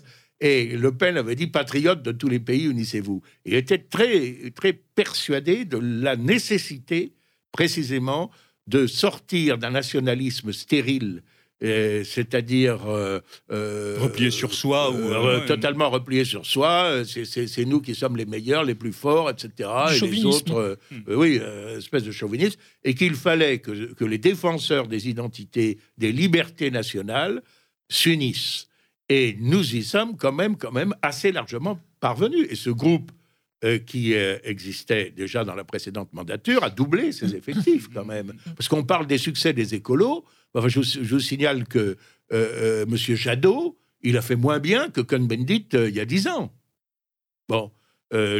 [0.44, 3.22] Et Le Pen avait dit patriotes de tous les pays, unissez-vous.
[3.46, 7.12] Il était très, très persuadé de la nécessité,
[7.52, 8.30] précisément,
[8.66, 11.22] de sortir d'un nationalisme stérile,
[11.62, 13.20] euh, c'est-à-dire euh,
[13.52, 15.46] euh, Replié sur soi ou, euh, euh, ouais.
[15.46, 17.04] totalement replié sur soi.
[17.04, 19.68] c'est- nous qui sommes les meilleurs, les plus forts, etc.
[19.94, 20.54] Et les autres,
[21.08, 22.58] euh, oui, euh, espèce de chauvinisme.
[22.82, 27.42] Et qu'il fallait que, que les défenseurs des identités, des libertés nationales
[27.88, 28.66] s'unissent.
[29.08, 32.46] Et nous y sommes quand même, quand même assez largement parvenus.
[32.50, 33.12] Et ce groupe
[33.64, 38.32] euh, qui euh, existait déjà dans la précédente mandature a doublé ses effectifs quand même.
[38.56, 40.24] Parce qu'on parle des succès des écolos.
[40.54, 41.96] Enfin, je, vous, je vous signale que
[42.32, 46.52] euh, Monsieur Jadot, il a fait moins bien que Cohn-Bendit il y a dix ans.
[47.48, 47.70] Bon.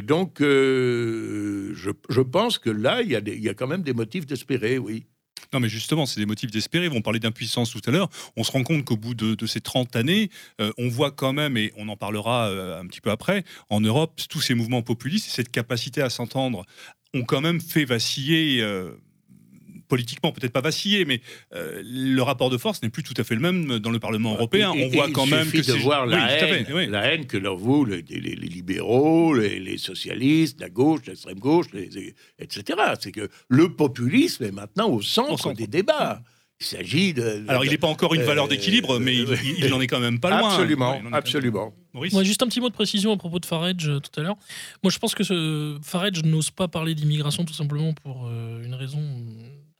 [0.03, 1.73] Donc, je,
[2.09, 4.27] je pense que là, il y, a des- il y a quand même des motifs
[4.27, 5.07] d'espérer, oui.
[5.53, 6.89] Non, mais justement, c'est des motifs d'espérer.
[6.89, 8.09] On parlait d'impuissance tout à l'heure.
[8.37, 10.31] On se rend compte qu'au bout de, ces 30 années,
[10.61, 13.81] euh, on voit quand même, et on en parlera euh, un petit peu après, en
[13.81, 16.65] Europe, tous ces mouvements populistes, cette capacité à s'entendre,
[17.15, 18.61] ont quand même fait vaciller.
[18.63, 18.93] euh,
[19.93, 21.21] politiquement, peut-être pas vaciller, mais
[21.55, 24.33] euh, le rapport de force n'est plus tout à fait le même dans le Parlement
[24.33, 24.73] européen.
[24.75, 26.73] Et- et- on voit quand il même suffit que de voir la, Oui, haine, fait,
[26.73, 26.87] oui.
[26.89, 31.39] la haine que leur vous, les, les- les libéraux, les, les socialistes, la gauche, l'extrême
[31.39, 32.79] gauche, les- les- etc.
[33.01, 35.57] C'est que le populisme est maintenant au centre, Au centre.
[35.59, 36.23] des débats.
[36.61, 37.45] Il s'agit de.
[37.49, 39.89] Alors, il n'est pas encore une valeur Euh, d'équilibre, mais il, euh, il n'en est
[39.89, 40.49] quand même pas loin.
[40.49, 41.75] Absolument, Ouais, absolument.
[41.93, 44.23] Maurice Moi, juste un petit mot de précision à propos de Farage euh, tout à
[44.23, 44.37] l'heure.
[44.85, 45.77] Moi, je pense que ce...
[45.83, 49.01] Farage n'ose pas parler d'immigration tout simplement pour euh, une raison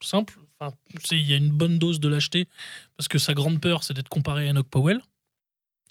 [0.05, 0.35] simple.
[0.61, 0.75] Enfin,
[1.11, 2.47] il y a une bonne dose de lâcheté
[2.97, 5.01] parce que sa grande peur, c'est d'être comparé à Enoch Powell.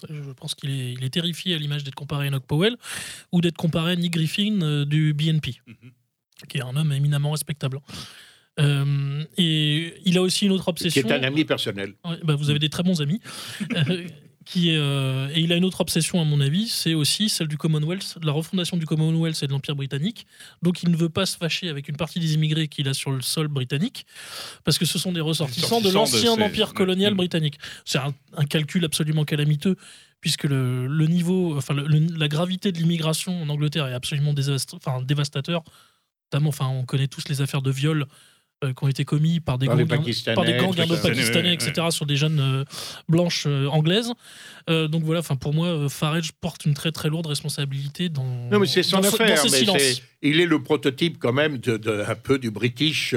[0.09, 2.75] Je pense qu'il est, il est terrifié à l'image d'être comparé à Enoch Powell
[3.31, 5.91] ou d'être comparé à Nick Griffin euh, du BNP, Mhm.
[6.49, 7.79] qui est un homme éminemment respectable.
[8.59, 11.07] Euh, et il a aussi une autre Qui obsession.
[11.07, 11.93] est un ami personnel.
[12.05, 13.19] Ouais, bah, vous avez des très bons amis.
[14.43, 17.57] Qui euh, et il a une autre obsession, à mon avis, c'est aussi celle du
[17.59, 20.25] Commonwealth, de la refondation du Commonwealth et de l'Empire britannique.
[20.63, 23.11] Donc il ne veut pas se fâcher avec une partie des immigrés qu'il a sur
[23.11, 24.07] le sol britannique,
[24.63, 27.17] parce que ce sont des ressortissants de l'ancien ces- empire colonial Mm.
[27.17, 27.59] britannique.
[27.85, 29.75] C'est un, un calcul absolument calamiteux,
[30.21, 34.33] puisque le, le niveau, enfin le- le- la gravité de l'immigration en Angleterre est absolument
[34.33, 35.63] désastre- enfin, dévastateur.
[36.33, 38.07] Notamment, enfin, on connaît tous les affaires de viol
[38.63, 41.87] euh, qui ont été commis par des Par gangs, Pakistanais, par des gangs Ouais, etc.,
[41.89, 42.63] sur des jeunes euh,
[43.09, 44.11] blanches euh, anglaises.
[44.69, 48.23] Euh, donc voilà, enfin pour moi, euh, Farage porte une très très lourde responsabilité dans.
[48.51, 49.35] Non, mais c'est son dans affaire.
[49.65, 53.15] dans mais il est le prototype quand même de, de- un peu du British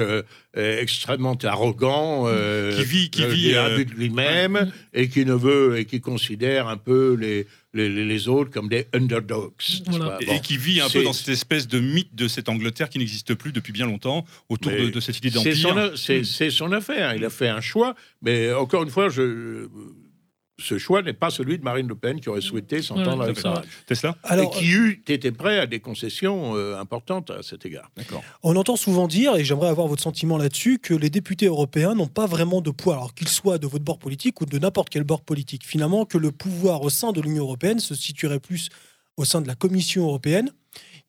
[0.55, 4.67] extrêmement arrogant, euh, Qui vit- qui euh, vit, euh, de lui-même ouais.
[4.93, 7.45] et qui ne veut et qui considère un peu les,
[7.75, 9.51] les, les- les autres comme des underdogs.
[9.87, 10.17] Voilà.
[10.21, 13.35] Et qui vit un peu dans cette espèce de mythe de cette Angleterre qui n'existe
[13.35, 15.91] plus depuis bien longtemps autour de, de cette idée C'est d'empire.
[15.91, 17.13] son, c'est- c'est son affaire.
[17.15, 19.67] Il a fait un choix, mais encore une fois, je,
[20.57, 23.35] ce choix n'est pas celui de Marine Le Pen qui aurait souhaité s'entendre Ouais, avec
[23.35, 23.65] c'est Farage.
[23.85, 27.91] Tesla Alors, et qui eût été prêt à des concessions euh, importantes à cet égard.
[27.97, 28.23] D'accord.
[28.43, 32.07] on entend souvent dire, et j'aimerais avoir votre sentiment là-dessus, que les députés européens n'ont
[32.07, 35.03] pas vraiment de poids, alors qu'ils soient de votre bord politique ou de n'importe quel
[35.03, 35.65] bord politique.
[35.65, 38.69] Finalement, que le pouvoir au sein de l'Union européenne se situerait plus
[39.17, 40.51] au sein de la Commission européenne,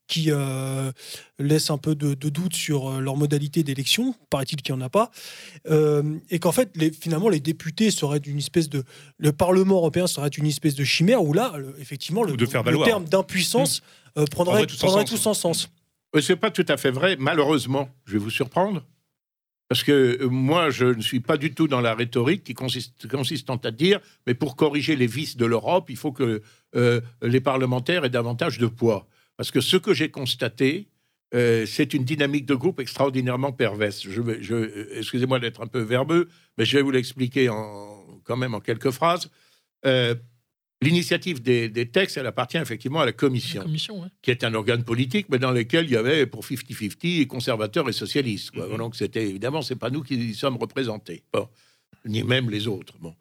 [0.07, 0.91] qui euh,
[1.37, 4.85] laisse un peu de, de doute sur euh, leur modalité d'élection, paraît-il qu'il n'y en
[4.85, 5.11] a pas,
[5.69, 8.83] Euh, et qu'en fait, les, finalement, les députés seraient d'une espèce de...
[9.17, 12.45] Le Parlement européen serait une espèce de chimère, où là, le- effectivement, le, Ou de
[12.45, 12.87] faire le valoir.
[12.87, 13.81] terme d'impuissance
[14.17, 15.09] euh, prendrait, Prendrait tout son prendrait sens.
[15.09, 15.69] tout son sens.
[16.21, 17.89] C'est pas tout à fait vrai, malheureusement.
[18.05, 18.83] Je vais vous surprendre.
[19.69, 23.57] Parce que moi, je ne suis pas du tout dans la rhétorique qui consiste, consistant
[23.57, 26.41] à dire, mais pour corriger les vices de l'Europe, il faut que
[26.77, 29.05] euh, les parlementaires aient davantage de poids.
[29.37, 30.87] Parce que ce que j'ai constaté,
[31.33, 34.01] euh, c'est une dynamique de groupe extraordinairement perverse.
[34.09, 36.27] Je vais- je- euh, Excusez-moi d'être un peu verbeux,
[36.57, 37.47] mais je vais vous l'expliquer
[38.23, 39.29] quand même en quelques phrases.
[39.85, 40.15] Euh,
[40.79, 43.63] L'initiative des, des textes, elle appartient effectivement à la La Commission
[44.03, 44.09] ouais.
[44.21, 47.93] qui est un organe politique, mais dans lequel il y avait pour 50-50 conservateurs et
[47.93, 48.51] socialistes.
[48.51, 48.67] quoi.
[48.69, 48.77] Mhm.
[48.77, 51.49] Donc c'était évidemment, c'est pas nous qui y sommes représentés, bon,
[52.05, 52.93] ni même les autres.
[52.99, 53.15] Bon.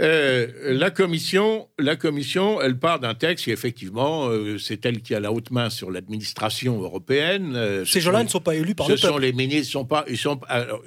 [0.00, 5.14] Euh, la commission, la commission, elle part d'un texte qui effectivement, euh, c'est elle qui
[5.14, 7.54] a la haute main sur l'administration européenne.
[7.54, 9.20] euh, Ces ce gens-là sont- ne sont pas élus par ce le sont peuple.
[9.22, 10.40] les ministres, ils sont pas, ils sont,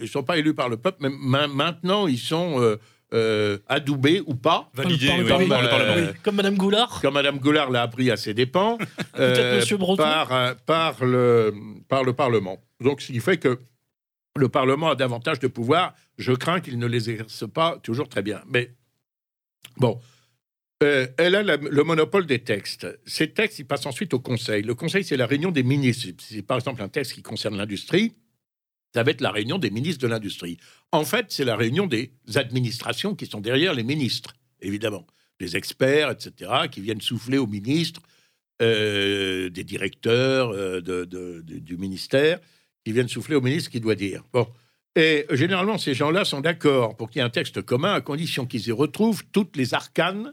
[0.08, 2.78] sont pas élus par le peuple, mais ma- maintenant ils sont euh,
[3.14, 4.72] euh, adoubés ou pas.
[4.74, 7.00] Validé Par le oui, par le Comme Madame Goulard.
[7.02, 8.80] comme Madame Goulard l'a appris à ses dépens,
[9.20, 10.02] euh, Monsieur Breton.
[10.02, 11.54] par, par, le,
[11.88, 12.58] par le Parlement.
[12.82, 13.60] Donc, ce qui fait que
[14.36, 15.94] le Parlement a davantage de pouvoir.
[16.18, 18.42] Je crains qu'il ne les exerce pas toujours très bien.
[18.52, 18.72] Mais
[19.78, 20.00] bon,
[20.84, 22.88] Euh, elle a le monopole des textes.
[23.06, 24.64] Ces textes, ils passent ensuite au Conseil.
[24.64, 26.10] Le Conseil, c'est la réunion des ministres.
[26.20, 28.14] Si, par exemple, un texte qui concerne l'industrie,
[28.94, 30.58] ça va être la réunion des ministres de l'industrie.
[30.92, 35.08] En fait, c'est la réunion des administrations qui sont derrière les ministres, évidemment.
[35.40, 38.02] Des experts, etc., qui viennent souffler aux ministres,
[38.62, 42.40] euh, des directeurs euh, du ministère,
[42.84, 44.24] qui viennent souffler au ministre qui doit dire.
[44.34, 44.48] Bon.
[44.96, 48.46] Et généralement, ces gens-là sont d'accord pour qu'il y ait un texte commun à condition
[48.46, 50.32] qu'ils y retrouvent toutes les arcanes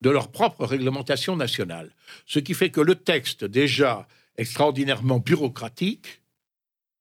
[0.00, 1.94] de leur propre réglementation nationale.
[2.26, 4.06] Ce qui fait que le texte, déjà
[4.36, 6.22] extraordinairement bureaucratique,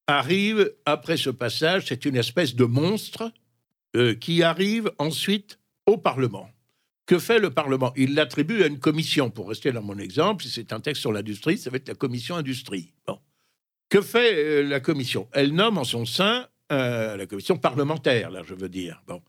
[0.07, 3.31] arrive après ce passage, c'est une espèce de monstre
[3.95, 6.49] euh, qui arrive ensuite au Parlement.
[7.05, 7.93] Que fait le Parlement?
[7.95, 9.29] Il l'attribue à une commission.
[9.29, 11.95] Pour rester dans mon exemple, si c'est un texte sur l'industrie, ça va être la
[11.95, 12.93] commission industrie.
[13.05, 13.19] Bon.
[13.87, 15.29] Que fait euh, la commission?
[15.31, 19.01] Elle nomme en son sein euh, la commission parlementaire, là, je veux dire.
[19.07, 19.21] Bon.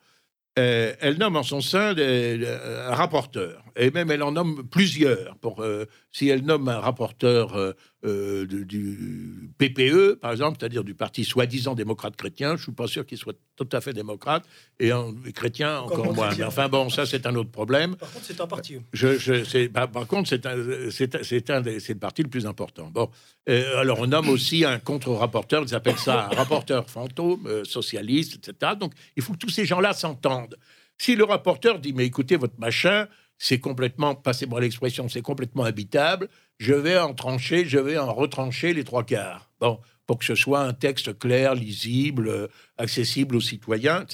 [0.59, 4.67] Euh, elle nomme en son sein des- des- un rapporteur, et même elle en nomme
[4.69, 5.37] plusieurs.
[5.39, 7.75] Pour, euh, si elle nomme un rapporteur
[8.05, 12.73] euh, euh, du, PPE, par exemple, c'est-à-dire du parti soi-disant démocrate chrétien, je ne suis
[12.73, 14.45] pas sûr qu'il soit tout à fait démocrate,
[14.79, 14.91] et
[15.35, 16.31] chrétien Encore moins.
[16.39, 17.97] Mais enfin bon, ça c'est un autre problème.
[17.97, 18.77] Par contre, c'est un parti.
[18.93, 20.43] Je, je, c'est- par, contre, c'est
[20.91, 22.91] c'est le parti le plus important.
[22.93, 23.11] Bon,
[23.49, 28.37] Euh, alors on nomme aussi un contre-rapporteur, ils appellent ça un rapporteur fantôme, euh, socialiste,
[28.37, 28.73] etc.
[28.79, 30.57] Donc il faut que tous ces gens-là s'entendent.
[30.99, 33.07] Si le rapporteur dit mais écoutez votre machin,
[33.39, 36.29] c'est complètement, passez-moi l'expression, c'est complètement habitable,
[36.59, 39.49] je vais en trancher, je vais en retrancher les trois quarts.
[39.61, 42.49] Bon, pour que ce soit un texte clair, lisible, euh,
[42.79, 44.07] accessible aux citoyens.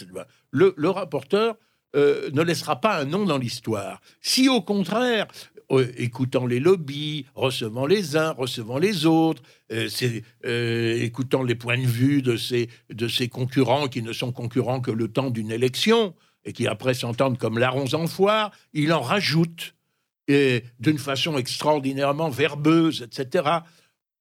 [0.50, 1.56] le, rapporteur
[1.96, 4.00] euh, ne laissera pas un nom dans l'histoire.
[4.20, 5.28] Si au contraire,
[5.70, 12.22] euh, écoutant les lobbies, recevant les uns, recevant les autres, écoutant les points de vue
[12.22, 16.14] de ces, de ces concurrents qui ne sont concurrents que le temps d'une élection
[16.44, 19.74] et qui après s'entendent comme larrons en foire, il en rajoute
[20.28, 23.58] et d'une façon extraordinairement verbeuse, etc.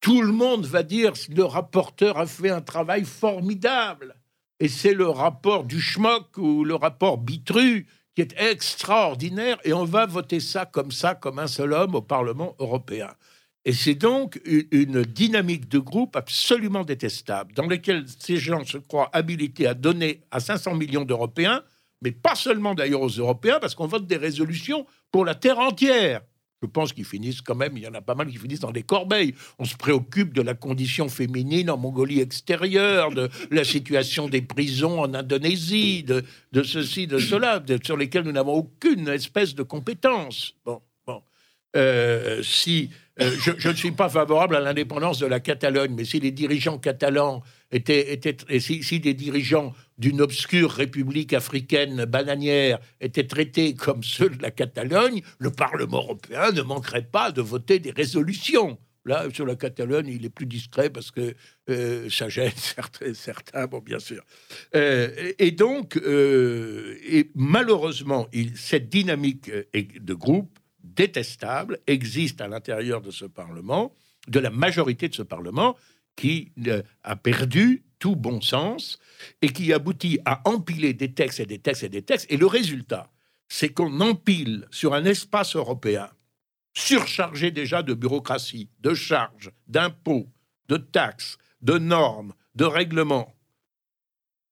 [0.02, 4.16] Tout le monde va dire le rapporteur a fait un travail formidable.
[4.60, 7.86] Et c'est le rapport du schmock ou le rapport Bitru
[8.16, 9.58] qui est extraordinaire.
[9.64, 13.10] Et on va voter ça comme ça, comme un seul homme au Parlement européen.
[13.66, 19.10] Et c'est donc une dynamique de groupe absolument détestable, dans laquelle ces gens se croient
[19.14, 21.64] habilités à donner à 500 millions d'Européens,
[22.04, 26.22] mais pas seulement d'ailleurs aux Européens, parce qu'on vote des résolutions pour la terre entière.
[26.64, 28.72] Je pense qu'ils finissent quand même, il y en a pas mal qui finissent dans
[28.72, 29.36] des corbeilles.
[29.60, 35.02] On se préoccupe de la condition féminine en Mongolie extérieure, de la situation des prisons
[35.02, 36.24] en Indonésie, de,
[36.64, 40.54] ceci, de cela, sur lesquels nous n'avons aucune espèce de compétence.
[40.64, 41.22] Bon, bon.
[41.76, 42.90] Euh, si
[43.22, 46.80] euh, je ne suis pas favorable à l'indépendance de la Catalogne, mais si les dirigeants
[46.80, 47.44] catalans
[47.74, 48.20] étaient,
[48.50, 54.52] et si, des dirigeants d'une obscure république africaine bananière étaient traités comme ceux de la
[54.52, 58.78] Catalogne, le Parlement européen ne manquerait pas de voter des résolutions.
[59.06, 61.36] Là, sur la Catalogne, il est plus discret parce que
[61.70, 64.24] euh, ça gêne certains, certains, bon, bien sûr.
[64.76, 69.64] Euh, et et donc, euh, et malheureusement, il- cette dynamique euh,
[70.00, 73.94] de groupe détestable existe à l'intérieur de ce Parlement,
[74.28, 75.76] de la majorité de ce Parlement,
[76.16, 79.00] qui euh, a perdu tout bon sens
[79.42, 82.28] et qui aboutit à empiler des textes et des textes et des textes.
[82.30, 83.12] Et le résultat,
[83.48, 86.10] c'est qu'on empile sur un espace européen
[86.74, 90.28] surchargé déjà de bureaucratie, de charges, d'impôts,
[90.70, 93.34] de taxes, de normes, de règlements.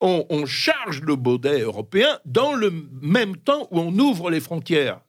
[0.01, 5.01] On, on charge le baudet européen dans le même temps où on ouvre les frontières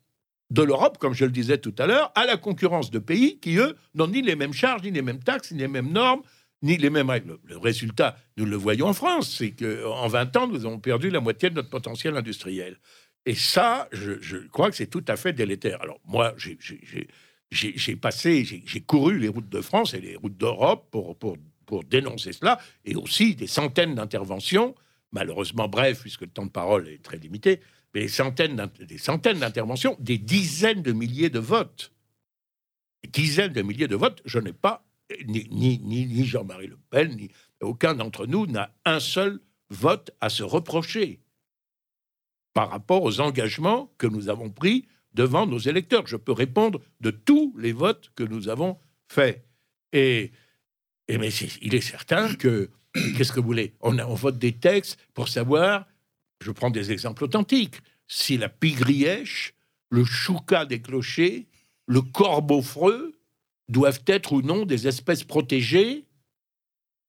[0.51, 3.57] de l'Europe, comme je le disais tout à l'heure, à la concurrence de pays qui,
[3.57, 6.23] eux, n'ont ni les mêmes charges, ni les mêmes taxes, ni les mêmes normes,
[6.63, 7.39] ni les mêmes règles.
[7.45, 11.21] Le résultat, nous le voyons en France, c'est qu'en 20 ans, nous avons perdu la
[11.21, 12.79] moitié de notre potentiel industriel.
[13.27, 15.81] Et ça, je, crois que c'est tout à fait délétère.
[15.83, 21.85] Alors, moi, j'ai- passé, j'ai couru les routes de France et les routes d'Europe pour,
[21.85, 24.75] dénoncer cela, et aussi des centaines d'interventions,
[25.11, 27.61] malheureusement bref, puisque le temps de parole est très limité,
[27.95, 31.93] mais des centaines des centaines d'interventions, des dizaines de milliers de votes.
[33.03, 34.85] Des dizaines de milliers de votes, je n'ai pas,
[35.27, 37.31] ni, ni, ni, Jean-Marie Le Pen, ni
[37.61, 39.41] aucun d'entre nous n'a un seul
[39.71, 41.21] vote à se reprocher
[42.55, 46.07] par rapport aux engagements que nous avons pris devant nos électeurs.
[46.07, 48.79] Je peux répondre de tous les votes que nous avons
[49.09, 49.45] faits.
[49.93, 50.33] Et,
[51.09, 51.31] mais
[51.63, 52.71] il est certain que,
[53.17, 53.75] qu'est-ce que vous voulez?
[53.81, 55.87] On, a- on vote des textes pour savoir,
[56.43, 57.77] je prends des exemples authentiques,
[58.09, 59.55] si la pigrièche,
[59.91, 61.47] le chouca des clochers,
[61.87, 63.13] le corbeau-freux
[63.73, 66.07] doivent être ou non des espèces protégées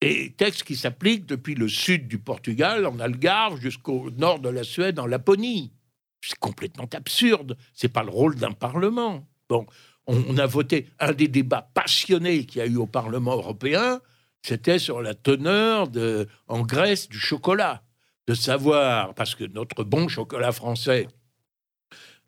[0.01, 4.64] et textes qui s'appliquent depuis le sud du Portugal, en Algarve, jusqu'au nord de la
[4.64, 5.72] Suède, en Laponie.
[6.22, 7.57] C'est complètement absurde.
[7.74, 9.26] C'est pas le rôle d'un Parlement.
[9.47, 9.66] Bon,
[10.07, 14.01] on, a voté un des débats passionnés qu'il y a eu au Parlement européen.
[14.41, 17.84] C'était sur la teneur de, en Grèce du chocolat.
[18.28, 21.07] De savoir, parce que notre bon chocolat français,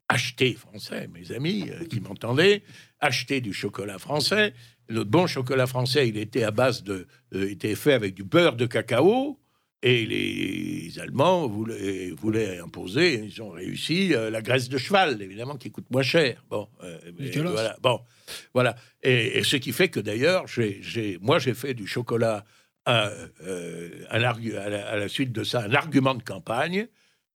[0.10, 2.64] acheté français, mes amis euh, qui m'entendaient,
[3.06, 4.53] acheter du chocolat français.
[4.88, 8.56] Le bon chocolat français, il était à base de, euh, était fait avec du beurre
[8.56, 9.39] de cacao.
[9.84, 15.58] Et les Allemands voulaient, voulaient imposer, ils ont réussi, euh, la graisse de cheval, évidemment,
[15.58, 16.43] qui coûte moins cher.
[16.49, 16.97] Bon, euh,
[17.43, 17.99] voilà, bon,
[18.51, 18.76] voilà.
[19.03, 22.45] Et, et ce qui fait que d'ailleurs, j'ai, moi, j'ai fait du chocolat
[22.88, 23.28] euh,
[24.10, 26.88] à, la, à la suite de ça un argument de campagne.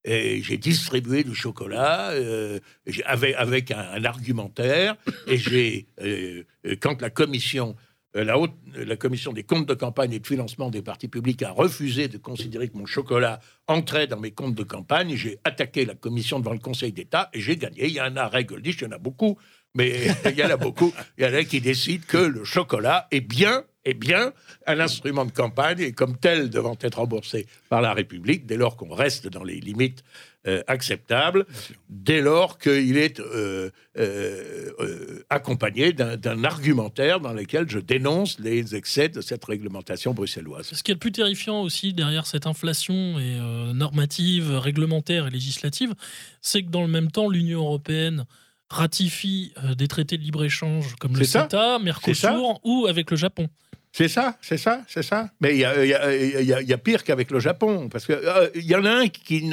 [0.05, 2.59] Et j'ai distribué du chocolat euh,
[3.05, 4.97] avec, un, un argumentaire.
[5.27, 7.77] Et euh, euh, quand la commission,
[8.15, 11.51] la, haute, la commission des comptes de campagne et de financement des partis publics a
[11.51, 15.95] refusé de considérer que mon chocolat entrait dans mes comptes de campagne, j'ai attaqué la
[15.95, 17.87] commission devant le Conseil d'État et j'ai gagné.
[17.87, 19.39] Il y a, règle dit, il y en a beaucoup,
[19.75, 20.93] mais il y en a beaucoup.
[21.19, 24.33] Il y en a qui décident que le chocolat est bien, est bien
[24.67, 28.77] un instrument de campagne et comme tel devant être remboursé par la République dès lors
[28.77, 30.05] qu'on reste dans les limites
[30.47, 31.45] euh, acceptables,
[31.91, 39.11] dès lors qu'il est euh, euh, accompagné d'un argumentaire dans lequel je dénonce les excès
[39.11, 40.71] de cette réglementation bruxelloise.
[40.73, 43.39] Ce qui est le plus terrifiant aussi derrière cette inflation et,
[43.75, 45.93] normative, réglementaire et législative,
[46.41, 48.25] c'est que dans le même temps, l'Union européenne
[48.71, 51.25] ratifie euh, des traités de libre-échange comme le.
[51.25, 53.49] CETA, Mercosur ou avec le Japon.
[53.93, 55.31] C'est ça, c'est ça, c'est ça.
[55.41, 58.77] Mais il y a, y y y pire qu'avec le Japon, parce que euh, y
[58.77, 59.51] en a un qui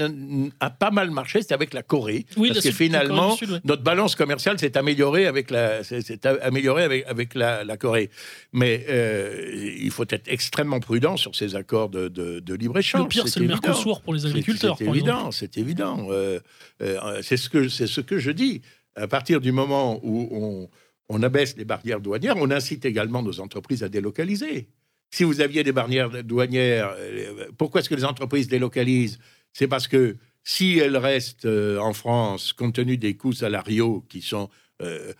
[0.60, 3.60] a pas mal marché, c'est avec la Corée, Oui, parce que finalement du Sud, ouais.
[3.64, 8.12] notre balance commerciale s'est améliorée avec la, s'est améliorée avec, avec la, la Corée.
[8.54, 13.02] Mais euh, il faut être extrêmement prudent sur ces accords de, de, de libre échange.
[13.02, 13.60] Le pire, c'est le évident.
[13.64, 14.76] Mercosur pour les agriculteurs.
[14.78, 16.10] C'est évident, c'est évident.
[16.12, 16.40] Euh,
[16.84, 18.62] euh, c'est ce que ce que je dis.
[18.98, 20.68] À partir du moment où
[21.08, 24.70] on, abaisse les barrières douanières, on incite également nos entreprises à délocaliser.
[25.12, 29.20] Si vous aviez des barrières douanières, euh, pourquoi est-ce que les entreprises délocalisent?
[29.54, 34.22] C'est parce que si elles restent euh, en France, compte tenu des coûts salariaux qui
[34.22, 34.50] sont
[34.82, 35.14] euh,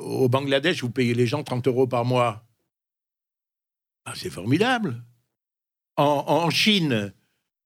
[0.00, 2.44] au Bangladesh, vous payez les gens 30 euros par mois.
[4.06, 5.02] Ah, c'est formidable.
[5.96, 7.14] En, en Chine,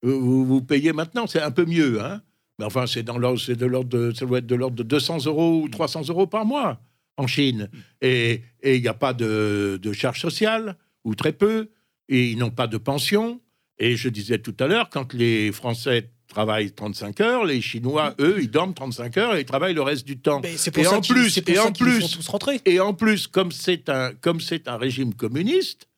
[0.02, 2.22] vous, vous payez maintenant, c'est un peu mieux, hein
[2.58, 4.82] mais enfin, c'est dans l'ordre, c'est de l'ordre de, ça doit être de l'ordre de
[4.82, 6.80] 200 euros ou 300 euros par mois
[7.16, 7.68] en Chine.
[8.00, 11.70] Et et il n'y a pas de, de charges sociales, ou très peu,
[12.08, 13.40] et ils n'ont pas de pension.
[13.78, 18.38] Et je disais tout à l'heure, quand les Français travaillent 35 heures, les Chinois, eux,
[18.40, 20.40] ils dorment 35 heures et ils travaillent le reste du temps.
[20.42, 22.60] Mais c'est pour Et ça en plus- pour et ça en plus- font tous rentrer.
[22.64, 25.88] Et en plus, comme c'est un, comme c'est un régime communiste,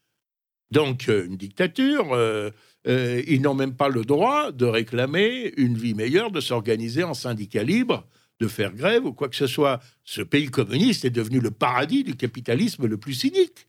[0.70, 2.50] donc euh, une dictature, euh,
[2.86, 7.14] euh, ils n'ont même pas le droit de réclamer une vie meilleure, de s'organiser en
[7.14, 8.06] syndicat libre,
[8.40, 9.80] de faire grève ou quoi que ce soit.
[10.04, 13.66] Ce pays communiste est devenu le paradis du capitalisme le plus cynique.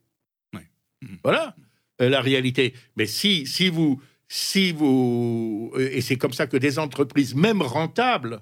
[0.53, 1.18] Mhm.
[1.24, 1.55] Voilà
[2.01, 2.74] euh, la réalité.
[2.95, 7.61] Mais si, si vous, si vous, euh, et c'est comme ça que des entreprises, même
[7.61, 8.41] rentables,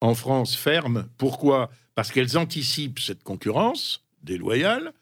[0.00, 1.04] en France ferment.
[1.18, 1.70] Pourquoi?
[1.94, 4.92] Parce qu'elles anticipent cette concurrence déloyale,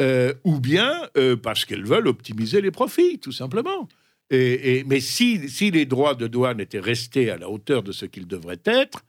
[0.00, 3.88] euh, ou bien euh, parce qu'elles veulent optimiser les profits, tout simplement.
[4.32, 8.26] Et, mais si, les droits de douane étaient restés à la hauteur de ce qu'ils
[8.26, 9.04] devraient être,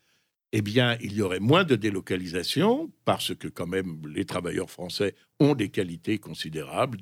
[0.51, 5.15] eh bien, il y aurait moins de délocalisation, parce que quand même, les travailleurs français
[5.39, 6.99] ont des qualités considérables,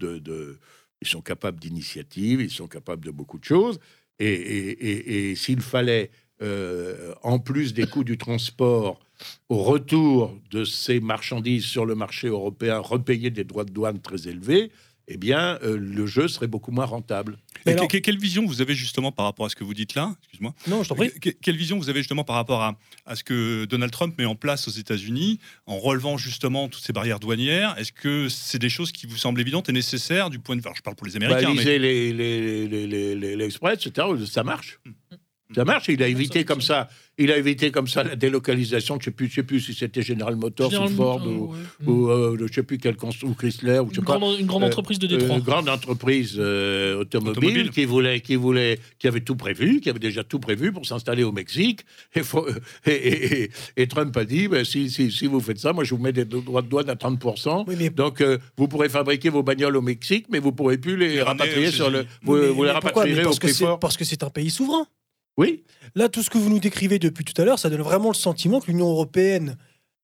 [1.01, 3.79] ils sont capables d'initiative, ils sont capables de beaucoup de choses.
[4.19, 6.11] Et s'il fallait,
[6.43, 8.99] euh, en plus des coûts du transport,
[9.49, 14.27] au retour de ces marchandises sur le marché européen, repayer des droits de douane très
[14.27, 14.71] élevés,
[15.07, 17.37] eh bien, euh, le jeu serait beaucoup moins rentable.
[17.65, 19.73] Mais Et alors- que- quelle vision vous avez justement par rapport à ce que vous
[19.73, 20.15] dites là?
[20.23, 20.53] Excuse-moi.
[20.67, 21.11] Non, je t'en prie.
[21.19, 24.25] Que- Quelle vision vous avez justement par rapport à, à ce que Donald Trump met
[24.25, 27.75] en place aux États-Unis en relevant justement toutes ces barrières douanières?
[27.77, 30.67] Est-ce que c'est des choses qui vous semblent évidentes et nécessaires du point de vue
[30.67, 33.85] alors, Je parle pour les Bah, Américains, mais lisez les, les, les, les- les- l'Express,
[33.85, 34.07] etc.
[34.27, 34.79] Ça marche.
[35.53, 35.89] Ça marche.
[35.89, 36.87] Il a évité comme ça.
[37.23, 38.97] Il a évité comme ça la délocalisation.
[38.99, 41.87] Je sais plus, je sais plus si c'était General Motors ou Ford Motors, ou, ouais.
[41.87, 44.17] ou, euh, je sais plus quel ou Chrysler ou je sais Une pas.
[44.17, 45.39] grande, une grande Euh, entreprise de Euh, Détroit.
[45.39, 47.69] grande entreprise euh, automobile, Automobile.
[47.71, 51.23] qui voulait, qui voulait, qui avait tout prévu, qui avait déjà tout prévu pour s'installer
[51.23, 51.81] au Mexique.
[52.15, 52.47] Et, faut-
[52.85, 55.83] et, et- et- et Trump a dit, ben, si, si, si vous faites ça, moi
[55.83, 57.65] je vous mets des droits de douane à 30%.
[57.67, 60.97] Oui, mais Donc euh, vous pourrez fabriquer vos bagnoles au Mexique, mais vous pourrez plus
[60.97, 62.19] les rapatrier sur le, États-Unis.
[62.23, 63.79] vous, Mais- vous les mais pourquoi Mais rapatrierez au parce que prix c'est fort.
[63.79, 64.85] parce que c'est un pays souverain.
[65.37, 65.63] Oui,
[65.95, 68.15] Là, tout ce que vous nous décrivez depuis tout à l'heure, ça donne vraiment le
[68.15, 69.57] sentiment que l'Union européenne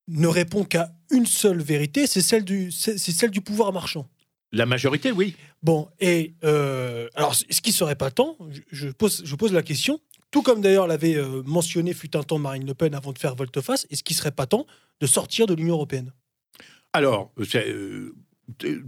[0.08, 4.08] ne répond qu'à une seule vérité, c'est celle du, c'est celle du pouvoir marchand.
[4.52, 5.36] la majorité, oui.
[5.62, 8.36] Bon, et euh, alors, ce qui serait pas temps,
[8.70, 10.00] je, pose, je pose la question,
[10.30, 13.34] tout comme d'ailleurs l'avait euh, mentionné fut un temps Marine Le Pen avant de faire
[13.34, 14.66] volte-face, est-ce qu'il serait pas temps
[15.00, 16.12] de sortir de l'Union européenne
[16.92, 18.14] Alors, c'est euh,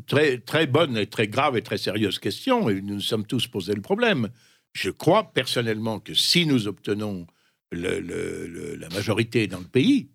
[0.06, 3.46] très, très bonne et très grave et très sérieuse question, et nous nous sommes tous
[3.46, 4.30] posé le problème.
[4.72, 7.26] Je crois personnellement que si nous obtenons
[7.72, 10.10] la majorité dans le pays,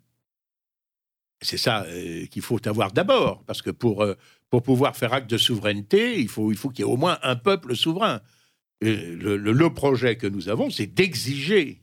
[1.40, 4.14] c'est ça euh, qu'il faut avoir d'abord, parce que pour, euh,
[4.48, 7.36] pouvoir faire acte de souveraineté, il faut il faut qu'il y ait au moins un
[7.36, 8.22] peuple souverain.
[8.80, 11.82] Et le, projet que nous avons, c'est d'exiger,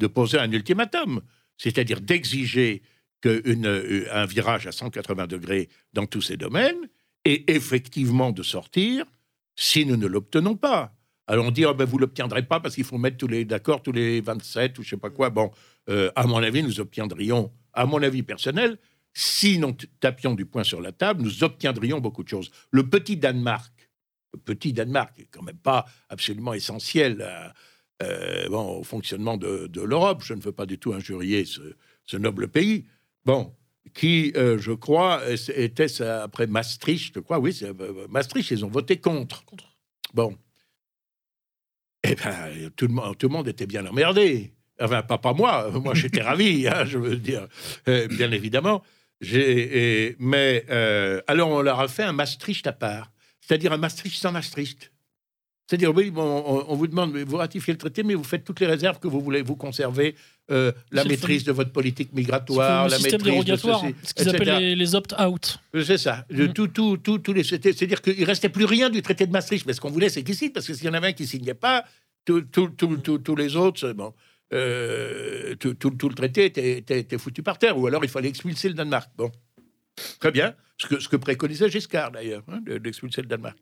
[0.00, 1.22] de poser un ultimatum,
[1.56, 2.82] c'est-à-dire d'exiger
[3.20, 6.88] qu'un virage à 180 degrés dans tous ces domaines,
[7.24, 9.04] et effectivement de sortir
[9.56, 10.94] si nous ne l'obtenons pas.
[11.28, 13.44] Alors on dit, ah ben, vous ne l'obtiendrez pas parce qu'il faut mettre tous les
[13.44, 15.28] d'accord, tous les 27 ou je sais pas quoi.
[15.28, 15.50] Bon,
[15.90, 18.78] euh, à mon avis, nous obtiendrions, à mon avis personnel,
[19.12, 22.50] si nous tapions du poing sur la table, nous obtiendrions beaucoup de choses.
[22.70, 23.90] Le petit Danemark,
[24.32, 27.52] le petit Danemark est quand même pas absolument essentiel à,
[28.02, 30.22] euh, bon, au fonctionnement de, de l'Europe.
[30.24, 31.60] Je ne veux pas du tout injurier ce,
[32.04, 32.86] ce noble pays.
[33.26, 33.54] Bon,
[33.92, 35.20] qui, euh, je crois,
[35.54, 37.58] était après Maastricht, je crois, oui,
[38.08, 39.44] Maastricht, ils ont voté contre.
[39.44, 39.76] Contre.
[40.14, 40.34] Bon.
[42.04, 42.34] Eh bien,
[42.76, 44.52] tout le, monde, tout le monde était bien emmerdé.
[44.80, 47.48] Enfin, pas, pas moi, moi j'étais ravi, hein, je veux dire,
[47.88, 48.82] euh, bien évidemment.
[49.20, 54.16] Et- mais euh, alors on leur a fait un Maastricht à part, c'est-à-dire un Maastricht
[54.20, 54.92] sans Maastricht.
[55.68, 58.58] C'est-à-dire, oui, bon, on, on vous demande, vous ratifiez le traité, mais vous faites toutes
[58.60, 59.42] les réserves que vous voulez.
[59.42, 60.14] Vous conservez
[60.50, 64.74] euh, la maîtrise de votre politique migratoire, la maîtrise de ceci, ce qu'ils appellent les,
[64.76, 65.58] les opt-out.
[65.84, 66.24] C'est ça.
[66.30, 66.52] De Mm.
[66.54, 67.44] tout, tout, tout, les.
[67.44, 69.66] c'était- C'est-à-dire qu'il restait plus rien du traité de Maastricht.
[69.66, 71.26] Mais ce qu'on voulait, c'est qu'il signe, parce que s'il y en avait un qui
[71.26, 71.84] signait pas,
[72.24, 74.14] tout- tout- tout- tout- tous les autres, bon.
[74.54, 78.08] euh, tout, tout- tout le traité était, était- était foutu par terre, ou alors il
[78.08, 79.10] fallait expulser le Danemark.
[79.18, 79.30] Bon,
[80.20, 80.54] très bien.
[80.78, 83.58] Ce que, ce que préconisait Giscard d'ailleurs, hein, de- d'expulser le Danemark.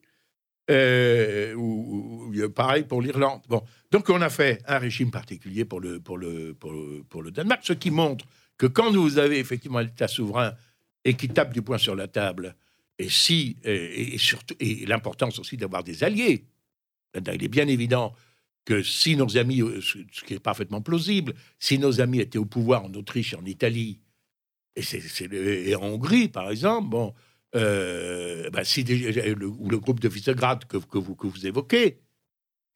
[0.69, 3.43] Euh, ou, ou- pareil pour l'Irlande.
[3.49, 7.61] Bon, donc on a fait un régime particulier pour le, pour le, pour le, Danemark,
[7.65, 8.25] ce qui montre
[8.59, 10.55] que quand vous avez effectivement un État souverain
[11.05, 12.57] et qui tape du poing sur la table,
[12.99, 16.45] et si et, surtout et l'importance aussi d'avoir des alliés,
[17.15, 18.13] il est bien évident
[18.65, 22.45] que si nos amis, euh, ce qui est parfaitement plausible, si nos amis étaient au
[22.45, 24.01] pouvoir en Autriche en Italie,
[24.75, 24.83] et,
[25.71, 27.15] et en Hongrie par exemple, bon,
[27.57, 31.47] euh, bah, si des- le, ou le groupe de Visegrad que, que vous, que vous
[31.47, 31.99] évoquez,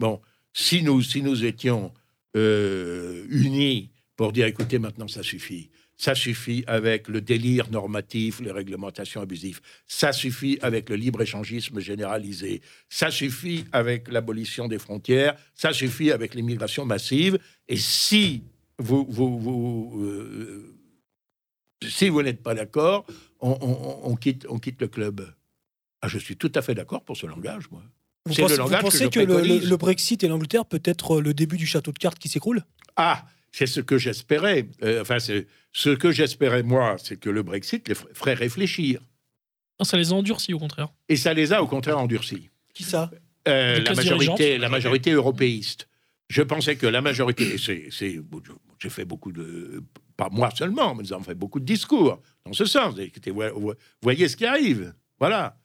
[0.01, 0.21] bon,
[0.53, 1.93] si nous, si nous étions
[2.37, 5.71] euh, unis pour dire écoutez, maintenant ça suffit.
[5.97, 9.61] Ça suffit avec le délire normatif, les réglementations abusives.
[9.87, 12.63] Ça suffit avec le libre-échangisme généralisé.
[12.89, 15.37] Ça suffit avec l'abolition des frontières.
[15.55, 17.39] Ça suffit avec l'immigration massive.
[17.69, 18.45] Et si
[18.79, 19.07] vous,
[20.03, 20.75] euh,
[21.87, 23.05] si vous n'êtes pas d'accord,
[23.41, 25.33] on, on- on quitte, on quitte le club.
[26.03, 27.83] Ah, je suis tout à fait d'accord pour ce langage, moi.
[28.27, 29.71] Vous pensez, le vous langage que pensez je que, le, le- préconise.
[29.71, 32.65] le Brexit et l'Angleterre peut être le début du château de cartes qui s'écroule?
[32.97, 34.69] Ah, c'est ce que j'espérais.
[34.83, 39.01] Euh, enfin, c'est ce que j'espérais moi, c'est que le Brexit les ferait réfléchir.
[39.79, 40.89] Non, ça les endurcit au contraire.
[41.09, 42.51] Et ça les a au contraire endurcis.
[42.75, 43.11] Qui ça?
[43.49, 45.89] Euh, la majorité, la majorité européiste.
[46.29, 47.91] Je pensais que la majorité, j'ai
[48.91, 49.83] fait beaucoup de,
[50.21, 52.99] pas moi seulement, mais nous avons fait beaucoup de discours dans ce sens.
[52.99, 54.93] Écoutez, vo- vo- voyez ce qui arrive.
[55.19, 55.57] Voilà.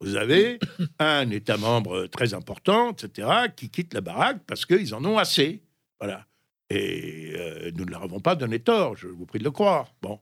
[0.00, 0.58] Vous avez
[0.98, 5.62] un État membre très important, etc., qui quitte la baraque parce qu'ils en ont assez.
[5.98, 6.26] Voilà.
[6.68, 9.94] Et euh, nous ne leur avons pas donné tort, je vous prie de le croire.
[10.02, 10.20] Bon.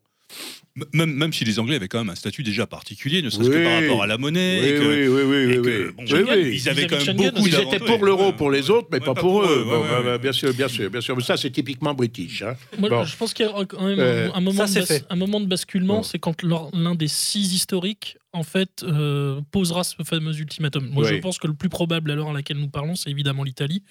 [0.95, 3.65] Même, même si les Anglais avaient quand même un statut déjà particulier, ne serait-ce que
[3.65, 4.61] par rapport à la monnaie.
[4.63, 5.93] Oui, et que- oui, oui, oui, et oui, que, oui.
[5.97, 6.51] bon, Oui, Schengen, oui.
[6.55, 8.33] Ils avaient Ils quand même Schengen beaucoup Ils étaient pour l'euro Ouais.
[8.33, 9.47] pour les autres, mais Ouais, pas pour eux.
[9.59, 10.05] ouais, Bon, ouais, bah, ouais.
[10.05, 11.17] bah, bien sûr, bien sûr, bien sûr.
[11.17, 12.43] Mais ça, c'est typiquement british.
[12.43, 12.55] hein.
[12.79, 13.05] Moi, Bon.
[13.05, 15.05] je pense qu'il y a quand même Euh, un, moment ça, de c'est bas- fait.
[15.11, 16.03] un moment de basculement, Bon.
[16.05, 20.89] c'est quand l'un des six historiques, en fait, euh, posera ce fameux ultimatum.
[20.93, 23.43] Moi, je pense que le plus probable à l'heure à laquelle nous parlons, c'est évidemment
[23.43, 23.83] l'Italie.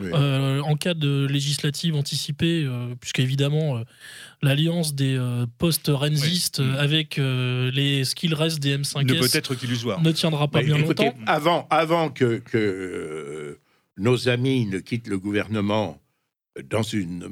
[0.00, 0.08] Oui.
[0.12, 3.82] Euh, en cas de législative anticipée, euh, puisque évidemment, euh,
[4.42, 5.46] l'alliance des euh,
[6.14, 6.48] Oui.
[6.60, 10.00] euh, avec euh, les, ce qu'il reste des Ne peut M5S être qu'illusoire.
[10.02, 11.18] ne tiendra pas Mais bien écoutez, longtemps.
[11.26, 13.60] Avant, avant que, que, euh,
[13.96, 16.00] nos amis ne quittent le gouvernement
[16.70, 17.28] dans une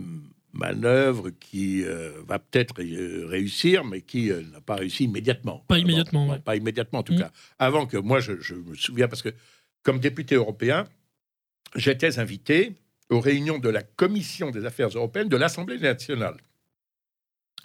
[0.53, 5.64] manœuvre qui euh, va peut-être euh, réussir, mais qui euh, n'a pas réussi immédiatement.
[5.68, 6.39] Pas immédiatement, ouais.
[6.39, 7.18] Pas immédiatement, en tout Mm.
[7.18, 7.31] cas.
[7.59, 9.35] Avant que moi, je, je me souviens, parce que
[9.83, 10.87] comme député européen,
[11.74, 12.72] j'étais invité
[13.11, 16.37] aux réunions de la Commission des affaires européennes de l'Assemblée nationale,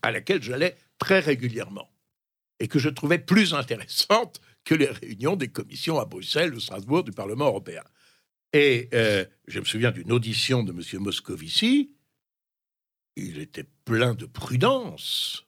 [0.01, 1.89] à laquelle j'allais très régulièrement,
[2.59, 7.03] et que je trouvais plus intéressante que les réunions des commissions à Bruxelles ou Strasbourg
[7.03, 7.83] du Parlement européen.
[8.53, 11.01] Et euh, je me souviens d'une audition de M.
[11.01, 11.95] Moscovici,
[13.15, 15.45] il était plein de prudence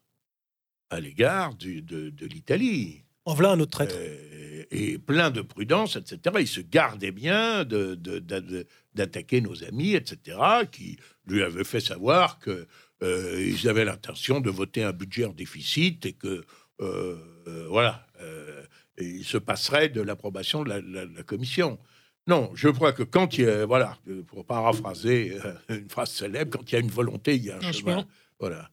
[0.89, 1.79] à l'égard de,
[2.09, 3.03] de l'Italie.
[3.25, 3.95] En voilà un autre traître.
[3.97, 6.35] Euh, et plein de prudence, etc.
[6.39, 10.37] Il se gardait bien de- de- d'attaquer nos amis, etc.,
[10.71, 10.97] qui
[11.27, 12.65] lui avaient fait savoir que
[13.03, 16.43] ils avaient l'intention de voter un budget en déficit et que
[16.81, 18.63] euh, euh, voilà, euh,
[18.99, 21.79] il se passerait de l'approbation de la, la- la commission.
[22.27, 26.11] Non, je crois que quand il y a, voilà, euh, pour paraphraser euh, une phrase
[26.11, 27.91] célèbre, quand il y a une volonté, il y a un, Un chemin.
[28.01, 28.07] chemin.
[28.39, 28.69] Voilà.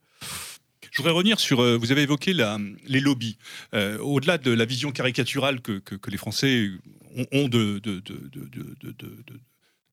[0.92, 1.60] Je voudrais revenir sur.
[1.60, 3.38] euh, vous avez évoqué la- les lobbies.
[3.74, 6.68] Euh, Au-delà de la vision caricaturale que, que- que les Français
[7.16, 9.40] ont, ont de, de, de, de-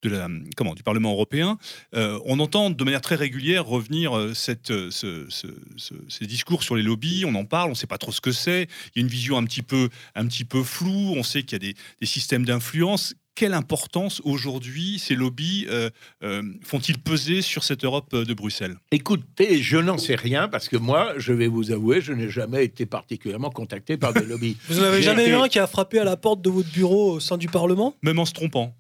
[0.04, 1.58] de- la, comment, du Parlement européen,
[1.96, 6.26] euh, on entend de manière très régulière revenir euh, cette, euh, ce- ce- ce- ces
[6.28, 7.24] discours sur les lobbies.
[7.26, 8.68] On en parle, on ne sait pas trop ce que c'est.
[8.96, 11.14] Il y a une vision un petit peu, un petit peu floue.
[11.16, 13.14] On sait qu'il y a des, des systèmes d'influence.
[13.36, 15.92] Quelle importance aujourd'hui ces lobbies euh,
[16.24, 18.78] euh, font-ils peser sur cette Europe de Bruxelles?
[18.92, 22.66] Écoutez, je n'en sais rien parce que moi, je vais vous avouer, je n'ai jamais
[22.66, 24.58] été particulièrement contacté par des lobbies.
[24.70, 27.12] Vous n'avez jamais été- eu un qui a frappé à la porte de votre bureau
[27.14, 27.96] au sein du Parlement?
[28.02, 28.76] Même en se trompant.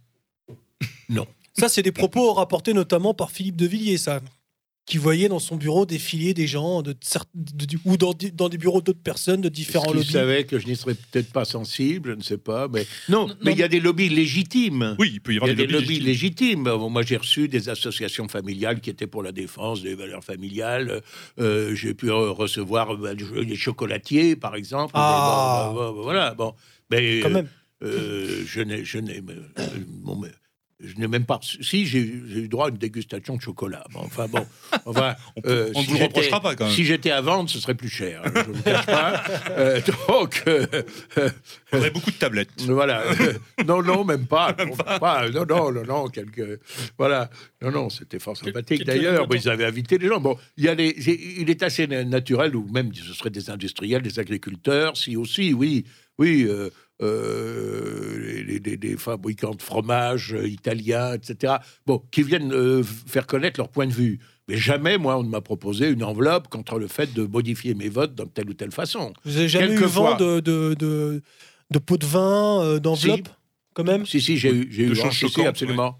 [1.60, 4.22] Ça, c'est des propos rapportés notamment par Philippe de Villiers, ça.
[4.86, 8.32] Qui voyait dans son bureau défiler des gens, de, cer- de- de- ou dans, des-
[8.32, 10.14] dans des bureaux d'autres personnes de différents lobbies.
[10.14, 12.70] savait que je n'y serais peut-être pas sensible, je ne sais pas.
[12.70, 14.96] Mais non, Non, mais non, il y a des lobbies légitimes.
[14.98, 16.06] Oui, il peut y avoir y a des lobbies légitimes.
[16.06, 16.64] légitimes.
[16.64, 21.02] Bon, Moi, j'ai reçu des associations familiales qui étaient pour la défense des valeurs familiales.
[21.38, 23.14] Euh, j'ai pu euh, recevoir euh,
[23.44, 24.92] les chocolatiers, par exemple.
[24.96, 25.68] Ah.
[25.70, 26.54] Mais bon, bon, bon, voilà, bon.
[26.92, 27.50] Mais Quand même.
[27.84, 30.30] euh, je n'ai, je n'ai, euh, bon, mais
[30.80, 31.40] je n'ai même pas.
[31.42, 33.84] Si, j'ai eu droit à une dégustation de chocolat.
[33.92, 34.46] Bon, enfin bon.
[34.86, 36.74] Enfin, On euh, on ne si vous reprochera pas, quand même.
[36.74, 38.22] Si j'étais à vendre, ce serait plus cher.
[38.24, 39.24] hein, je ne vous cache pas.
[39.58, 40.68] Euh, donc, euh,
[41.18, 41.32] euh, Il
[41.70, 42.50] faudrait beaucoup de tablettes.
[42.68, 43.04] voilà.
[43.66, 44.56] non, non, même pas.
[44.60, 45.30] non, pas.
[45.30, 46.60] Non, non, non, non, quelques.
[46.98, 47.30] Voilà.
[47.62, 49.28] Non, non, c'était fort sympathique d'ailleurs.
[49.34, 50.20] ils avaient invité des gens.
[50.20, 54.02] Bon, il y a il est assez na- naturel, ou même ce seraient des industriels,
[54.04, 55.86] des agriculteurs, si aussi, oui,
[56.20, 56.48] oui.
[57.02, 61.56] Euh, les, les- les fabricants de fromage euh, italiens, etc.
[61.86, 64.20] Bon, qui viennent euh, faire connaître leur point de vue.
[64.48, 67.90] Mais jamais, moi, on ne m'a proposé une enveloppe contre le fait de modifier mes
[67.90, 69.14] votes dans telle ou telle façon.
[69.26, 71.22] Vous avez jamais eu vent de, de, de,
[71.72, 73.28] de pots de vin, euh, d'enveloppe,
[73.74, 74.06] quand même?
[74.06, 75.12] Si, si, j'ai eu, j'ai eu De vent.
[75.12, 76.00] choses Si, si, absolument.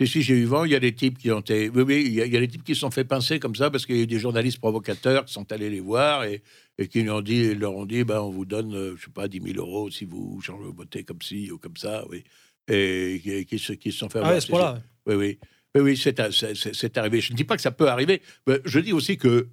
[0.00, 0.22] Si, si.
[0.22, 0.64] J'ai eu vent.
[0.64, 1.68] Il y a des types qui ont été.
[1.68, 3.38] Oui, oui, il y, a, il y a des types qui se sont fait pincer
[3.38, 6.24] comme ça parce qu'il y a eu des journalistes provocateurs qui sont allés les voir
[6.24, 6.42] et,
[6.78, 9.10] et qui leur ont dit, leur ont dit ben, on vous donne, euh, je sais
[9.10, 12.04] pas, 10 000 euros si vous changez vos votez comme ci ou comme ça.
[12.08, 12.24] Oui.
[12.68, 14.32] Et qui, qui se, qui se sont fait Ah avoir.
[14.32, 14.82] ouais, à ce point-là.
[15.06, 15.38] Oui, oui.
[15.74, 17.20] Oui, oui, c'est c'est- c'est- c'est arrivé.
[17.20, 18.20] Je ne dis pas que ça peut arriver.
[18.46, 19.48] mais je dis aussi que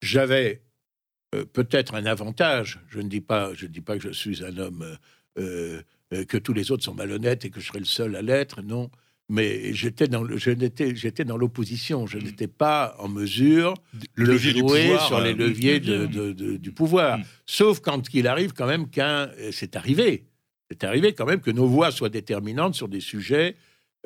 [0.00, 0.62] j'avais
[1.34, 2.80] euh, peut-être un avantage.
[2.88, 4.96] Je ne dis pas, je ne dis pas que je suis un homme,
[5.38, 5.82] euh,
[6.28, 8.60] que tous les autres sont malhonnêtes et que je serais le seul à l'être.
[8.62, 8.90] Non,
[9.32, 12.06] mais j'étais dans, le- je n'étais, j'étais dans l'opposition.
[12.06, 13.74] Je n'étais pas en mesure
[14.14, 15.06] Le de levier du jouer pouvoir.
[15.06, 17.18] sur les euh, leviers de- levier, de- de- du pouvoir.
[17.18, 17.24] Mm.
[17.46, 20.24] Sauf quand il arrive quand même qu'un, euh, c'est arrivé.
[20.70, 23.56] C'est arrivé quand même que nos voix soient déterminantes sur des sujets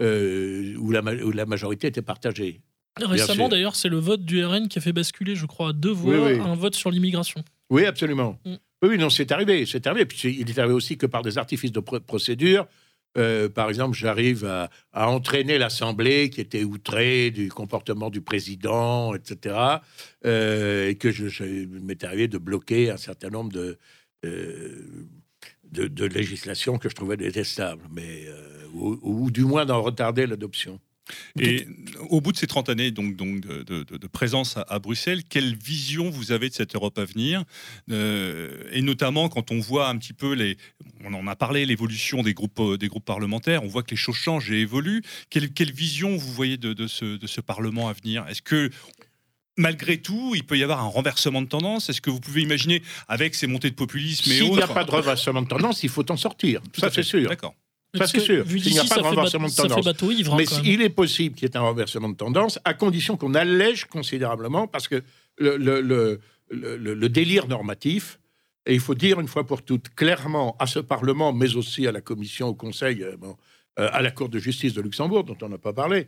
[0.01, 2.61] euh, où, la, ma- où la majorité était partagée.
[3.01, 5.91] Récemment, d'ailleurs, c'est le vote du RN qui a fait basculer, je crois, à deux
[5.91, 6.41] voix, Oui, oui.
[6.41, 7.43] un vote sur l'immigration.
[7.71, 8.39] Oui, absolument.
[8.45, 8.55] Mm.
[8.83, 10.05] Oui, non, c'est arrivé, c'est arrivé.
[10.07, 12.67] Puis il est arrivé aussi que par des artifices de pro- procédure.
[13.17, 19.57] Euh, par exemple, j'arrive à, entraîner l'Assemblée qui était outrée du comportement du président, etc.
[20.25, 23.79] euh, et que je, je m'est arrivé de bloquer un certain nombre de,
[24.25, 25.09] euh,
[25.65, 28.27] de, législations que je trouvais détestables, mais,
[28.73, 30.81] ou du moins d'en retarder l'adoption.
[31.39, 31.67] Et
[32.11, 34.79] au bout de ces 30 années donc, donc de, de- de- de présence à, à
[34.79, 37.45] Bruxelles, quelle vision vous avez de cette Europe à venir?
[37.91, 40.57] Euh, Et notamment quand on voit un petit peu les,
[41.05, 43.97] on en a parlé, l'évolution des groupes, euh, des groupes parlementaires, on voit que les
[43.97, 45.03] choses changent et évoluent.
[45.31, 48.27] Quelle, quelle vision vous voyez de, de ce, de ce Parlement à venir?
[48.29, 48.71] Est-ce que
[49.59, 51.89] Malgré tout, il peut y avoir un renversement de tendance?
[51.89, 54.75] Est-ce que vous pouvez imaginer, avec ces montées de populisme et S'il n'y a autres,
[54.75, 56.61] pas de renversement de tendance, il faut en sortir.
[56.75, 57.27] Tout Ça, c'est sûr.
[57.27, 57.55] D'accord.
[57.99, 58.45] Parce c'est que sûr.
[58.45, 59.85] Vu S'il n'y a pas de renversement de ça fait tendance.
[59.85, 60.37] bateau ivre.
[60.37, 63.85] Mais il est possible qu'il y ait un renversement de tendance, à condition qu'on allège
[63.87, 65.03] considérablement, parce que
[65.39, 66.21] le, le- le-
[66.51, 68.19] le- le- le délire normatif,
[68.67, 71.93] et il faut dire une fois pour toutes clairement à ce Parlement, mais aussi à
[71.93, 73.37] la Commission, au Conseil, euh, bon,
[73.79, 76.07] euh, à la Cour de justice de Luxembourg, dont on n'a pas parlé,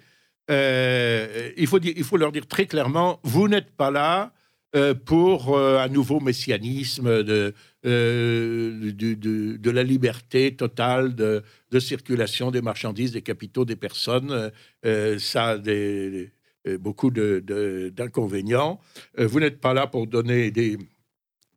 [0.50, 4.32] euh, il, faut dire, il faut leur dire très clairement, vous n'êtes pas là
[4.76, 7.54] euh, pour euh, un nouveau messianisme de,
[7.86, 14.50] euh, de la liberté totale de, de circulation des marchandises, des capitaux, des personnes.
[14.84, 16.32] Euh, ça a des,
[16.66, 18.80] euh, beaucoup de- de- d'inconvénients.
[19.18, 20.78] Euh, vous n'êtes pas là pour donner des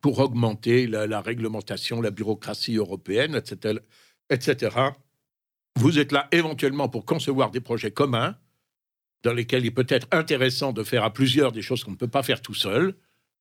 [0.00, 3.78] pour augmenter la, la réglementation, la bureaucratie européenne, etc.,
[4.30, 4.76] etc.
[5.76, 8.36] Vous êtes là éventuellement pour concevoir des projets communs
[9.22, 12.08] dans lesquels il peut être intéressant de faire à plusieurs des choses qu'on ne peut
[12.08, 12.94] pas faire tout seul.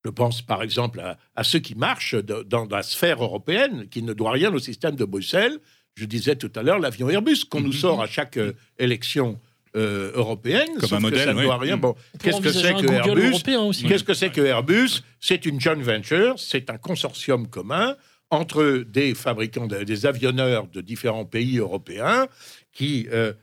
[0.04, 4.02] Je pense par exemple à, à ceux qui marchent de- dans la sphère européenne, qui
[4.02, 5.60] ne doit rien au système de Bruxelles.
[5.96, 7.74] Je disais tout à l'heure l'avion Airbus qu'on nous Mhm.
[7.74, 9.40] sort à chaque euh, élection
[9.76, 10.68] euh, européenne.
[10.80, 11.46] Comme sauf un que modèle, ça ne oui.
[11.46, 11.76] doit rien.
[11.76, 11.82] Mhm.
[11.82, 13.42] Bon, qu'est-ce que c'est que Airbus.
[13.88, 17.96] Qu'est-ce que c'est que Airbus C'est une joint venture, c'est un consortium commun
[18.32, 22.28] entre des fabricants, de- des avionneurs de différents pays européens
[22.72, 23.34] qui euh,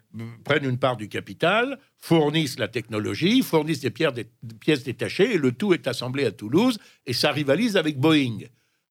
[0.44, 5.74] prennent une part du capital, fournissent la technologie, fournissent des, pièces détachées, et le tout
[5.74, 8.38] est assemblé à Toulouse, et ça rivalise avec Boeing.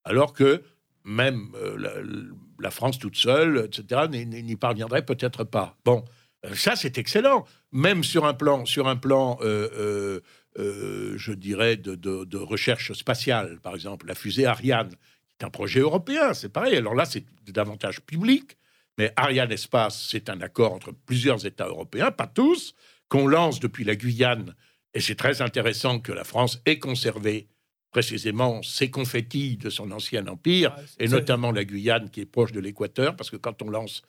[0.04, 0.62] Alors que
[1.04, 5.78] même euh, la, France toute seule, etc., n'y- parviendrait peut-être pas.
[5.86, 6.04] Bon,
[6.46, 7.46] euh, ça c'est excellent.
[7.72, 14.16] Même sur un plan, sur un plan je dirais, de, recherche spatiale, par exemple, la
[14.16, 16.76] fusée Ariane, qui est un projet européen, c'est pareil.
[16.76, 18.57] Alors là, c'est davantage public,
[18.98, 22.74] mais Ariane Espace, c'est un accord entre plusieurs États européens, pas tous,
[23.10, 24.56] qu'on lance depuis la Guyane,
[24.94, 27.48] et c'est très intéressant que la France ait conservé
[27.92, 32.60] précisément ses confettis de son ancien empire, et notamment la Guyane qui est proche de
[32.60, 34.02] l'équateur, parce que quand on lance,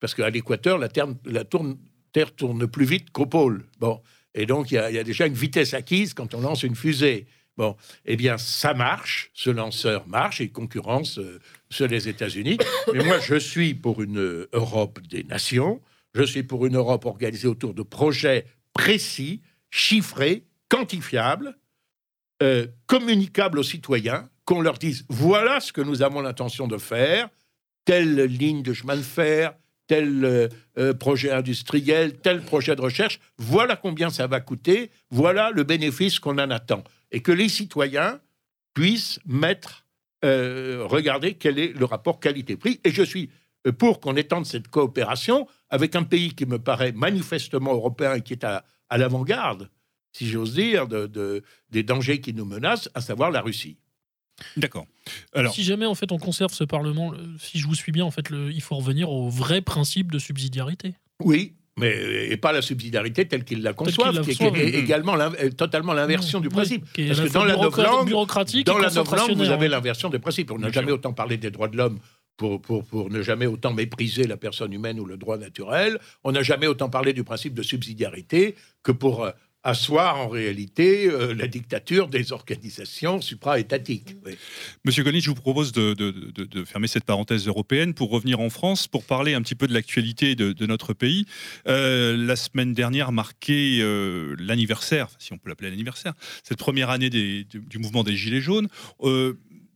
[0.00, 1.78] parce qu'à l'équateur, la, Terre- la tourne-
[2.12, 3.66] Terre tourne plus vite qu'au pôle.
[3.78, 4.02] Bon,
[4.34, 6.62] et donc il y, a- il y a déjà une vitesse acquise quand on lance
[6.64, 7.26] une fusée.
[7.56, 11.40] Bon, eh bien, ça marche, ce lanceur marche et concurrence euh,
[11.74, 12.58] ceux des États-Unis.
[12.92, 15.80] Mais moi, je suis pour une Europe des nations,
[16.14, 21.56] je suis pour une Europe organisée autour de projets précis, chiffrés, quantifiables,
[22.42, 27.28] euh, communicables aux citoyens, qu'on leur dise voilà ce que nous avons l'intention de faire,
[27.84, 29.54] telle ligne de chemin de fer,
[29.86, 30.48] tel euh,
[30.78, 36.18] euh, projet industriel, tel projet de recherche, voilà combien ça va coûter, voilà le bénéfice
[36.18, 36.84] qu'on en attend.
[37.12, 38.20] Et que les citoyens
[38.74, 39.83] puissent mettre,
[40.24, 42.80] euh, regarder quel est le rapport qualité-prix.
[42.84, 43.30] Et je suis
[43.78, 48.32] pour qu'on étende cette coopération avec un pays qui me paraît manifestement européen et qui
[48.32, 49.70] est à, l'avant-garde,
[50.12, 53.78] si j'ose dire, de, des dangers qui nous menacent, à savoir la Russie.
[54.56, 54.86] D'accord.
[55.32, 58.10] Alors, si jamais en fait on conserve ce Parlement, si je vous suis bien, en
[58.10, 60.94] fait, le, il faut revenir au vrai principe de subsidiarité.
[61.20, 65.92] Oui, mais et pas la subsidiarité telle qu'ils la conçoivent, qui, est, également euh, totalement
[65.92, 66.84] l'inversion du principe.
[66.84, 68.10] Parce que dans la novlangue,
[68.64, 70.50] dans la novlangue, vous avez l'inversion des principes.
[70.52, 71.98] On n'a jamais autant parlé des droits de l'homme
[72.36, 75.98] pour, pour, pour, ne jamais autant mépriser la personne humaine ou le droit naturel.
[76.22, 79.30] On n'a jamais autant parlé du principe de subsidiarité que pour euh,
[79.64, 84.14] asseoir en réalité euh, la dictature des organisations supra-étatiques.
[84.84, 85.94] Monsieur Gonny, je vous propose de,
[86.66, 90.36] fermer cette parenthèse européenne pour revenir en France, pour parler un petit peu de l'actualité
[90.36, 91.26] de, notre pays.
[91.66, 96.12] Euh, la semaine dernière marquait euh, l'anniversaire, si on peut l'appeler l'anniversaire,
[96.42, 97.46] cette première année du,
[97.78, 98.68] mouvement des Gilets jaunes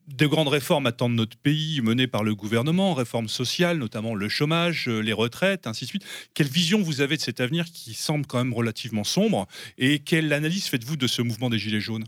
[0.09, 4.89] de grandes réformes attendent notre pays menées par le gouvernement, réformes sociales, notamment le chômage,
[4.89, 6.05] euh, les retraites, ainsi de suite.
[6.35, 10.33] Quelle vision vous avez de cet avenir qui semble quand même relativement sombre Et quelle
[10.33, 12.05] analyse faites-vous de ce mouvement des Gilets jaunes?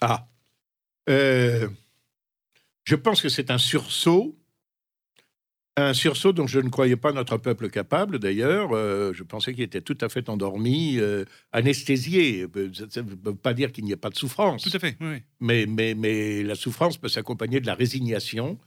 [0.00, 0.28] Ah,
[1.08, 1.68] euh,
[2.84, 4.36] je pense que c'est un sursaut
[5.76, 8.70] un sursaut dont je ne croyais pas notre peuple capable, d'ailleurs.
[8.72, 12.46] Euh, je pensais qu'il était tout à fait endormi, euh, anesthésié.
[12.90, 14.62] Ça ne veut pas dire qu'il n'y a pas de souffrance.
[14.62, 15.22] Tout à fait, oui.
[15.40, 18.58] Mais, mais, mais la souffrance peut s'accompagner de la résignation.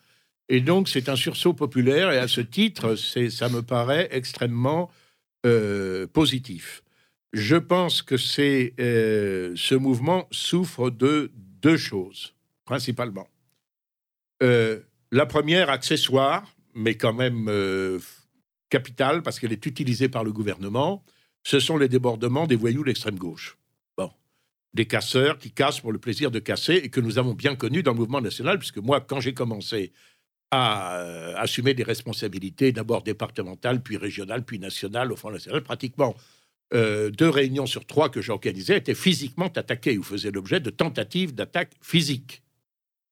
[0.49, 2.11] Et donc, c'est un sursaut populaire.
[2.11, 4.89] Et à ce titre, ça me paraît extrêmement
[5.45, 6.83] euh, positif.
[7.31, 12.33] Je pense que c'est ce mouvement souffre de deux choses,
[12.65, 13.27] principalement.
[14.41, 17.99] la première, accessoire, mais quand même euh,
[18.69, 21.03] capitale, parce qu'elle est utilisée par le gouvernement,
[21.43, 23.57] ce sont les débordements des voyous de l'extrême gauche.
[23.97, 24.11] Bon.
[24.73, 27.83] Des casseurs qui cassent pour le plaisir de casser et que nous avons bien connus
[27.83, 29.91] dans le mouvement national, puisque moi, quand j'ai commencé
[30.51, 36.15] à euh, assumer des responsabilités, d'abord départementales, puis régionales, puis nationales au Front National, pratiquement
[36.73, 41.33] euh, deux réunions sur trois que j'organisais étaient physiquement attaquées ou faisaient l'objet de tentatives
[41.33, 42.43] d'attaque physique.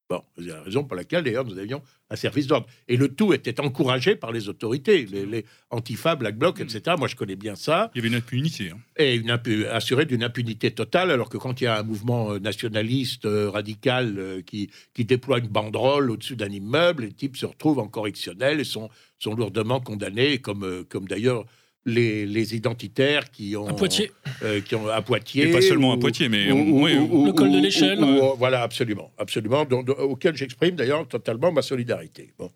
[0.08, 2.68] Bon, c'est la raison pour laquelle, d'ailleurs, nous avions un service d'ordre.
[2.88, 6.96] Et le tout était encouragé par les autorités, les, les Antifa, Black Bloc, etc.
[7.00, 7.90] Moi, je connais bien ça.
[7.96, 8.70] Il y avait une impunité.
[8.70, 8.78] Hein.
[8.98, 9.32] Et une
[9.72, 13.50] assuré d'une impunité totale, alors que quand il y a un mouvement euh, nationaliste euh,
[13.50, 17.88] radical euh, qui, qui déploie une banderole au-dessus d'un immeuble, les types se retrouvent en
[17.88, 21.46] correctionnel et sont, sont lourdement condamnés, comme, comme d'ailleurs
[21.86, 24.12] les, identitaires qui ont à Poitiers,
[24.44, 28.00] euh, qui ont à Poitiers, et pas seulement à Poitiers, mais le col de l'échelle,
[28.38, 29.62] voilà absolument, absolument,
[30.00, 32.34] auquel j'exprime d'ailleurs totalement ma solidarité.
[32.38, 32.52] Bon,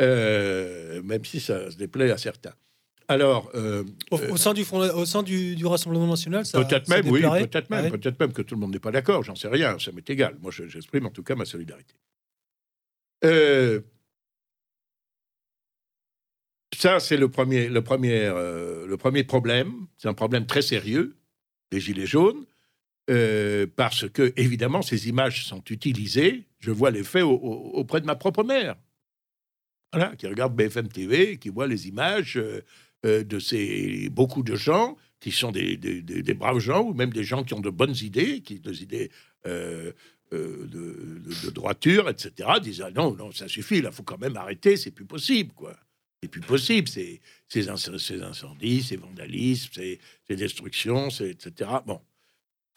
[0.00, 2.52] euh, même si ça se déplaît à certains.
[3.08, 7.70] Alors, euh, au, sein du au sein du, Rassemblement national, ça peut-être même, oui, peut-être
[7.70, 9.22] même, peut-être même que tout le monde n'est pas d'accord.
[9.22, 10.36] J'en sais rien, ça m'est égal.
[10.42, 11.94] Moi, j'exprime en tout cas ma solidarité.
[13.24, 13.80] Euh,
[16.76, 19.86] ça, c'est le premier, le, premier, euh, le premier problème.
[19.96, 21.16] C'est un problème très sérieux
[21.70, 22.44] des Gilets jaunes,
[23.10, 26.46] euh, parce que, évidemment, ces images sont utilisées.
[26.60, 28.76] Je vois les faits auprès de ma propre mère,
[29.92, 34.96] voilà, qui regarde BFM TV, qui voit les images euh, de ces beaucoup de gens
[35.18, 38.42] qui sont des, des, braves gens, ou même des gens qui ont de bonnes idées,
[38.42, 39.10] qui des idées
[39.44, 39.94] de,
[41.50, 45.06] droiture, etc., disent ah non, non, ça suffit, là, faut quand même arrêter, c'est plus
[45.06, 45.74] possible, quoi
[46.22, 46.88] c'est plus possible.
[46.88, 51.70] Ces, ces, incendies, ces vandalismes, ces, destructions, etc.
[51.86, 52.00] Bon.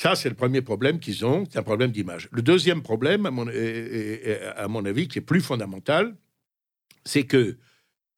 [0.02, 2.30] Ça, c'est le premier problème qu'ils ont, c'est un problème d'image.
[2.32, 6.16] Le deuxième problème, à mon, à mon, avis, qui est plus fondamental,
[7.04, 7.58] c'est que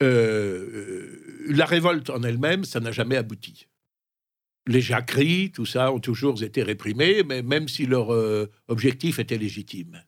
[0.02, 3.68] euh, la révolte en elle-même, ça n'a jamais abouti.
[4.68, 9.38] Les jacqueries, tout ça, ont toujours été réprimés, mais même si leur euh, objectif était
[9.38, 10.04] légitime.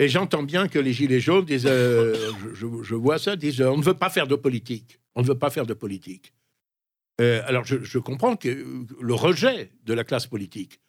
[0.00, 2.14] Et j'entends bien que les Gilets jaunes disent, euh,
[2.54, 5.00] je, vois ça, disent, on ne veut pas faire de politique.
[5.16, 6.32] On ne veut pas faire de politique.
[7.20, 10.80] Euh, alors je, comprends que le rejet de la classe politique,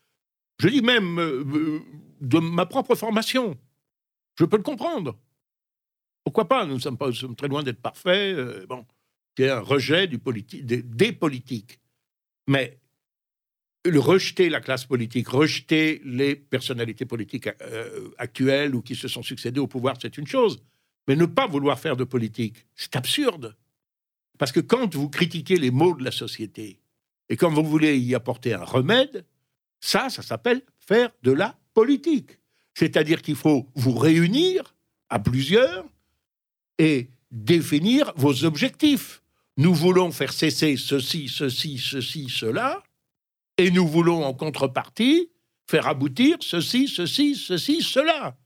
[0.60, 1.80] je dis même euh,
[2.22, 3.58] de ma propre formation,
[4.38, 5.18] je peux le comprendre.
[6.24, 6.68] Pourquoi pas?
[6.68, 8.68] Nous sommes, pas, très loin d'être parfaits.
[8.68, 8.86] bon,
[9.36, 11.80] c'est un rejet politique, des politiques.
[12.48, 12.79] Mais
[13.86, 19.60] rejeter la classe politique, rejeter les personnalités politiques euh, actuelles ou qui se sont succédées
[19.60, 20.62] au pouvoir, c'est une chose.
[21.08, 23.56] Mais ne pas vouloir faire de politique, c'est absurde.
[24.38, 26.80] Parce que quand vous critiquez les maux de la société
[27.30, 29.26] et quand vous voulez y apporter un remède,
[29.80, 32.40] ça, ça s'appelle faire de la politique.
[32.74, 34.76] C'est-à-dire qu'il faut vous réunir
[35.10, 35.86] à plusieurs
[36.78, 39.22] et définir vos objectifs.
[39.58, 42.82] Nous voulons faire cesser ceci, ceci, ceci, cela,
[43.60, 45.30] et nous voulons en contrepartie
[45.68, 48.38] faire aboutir ceci, ceci, ceci, cela.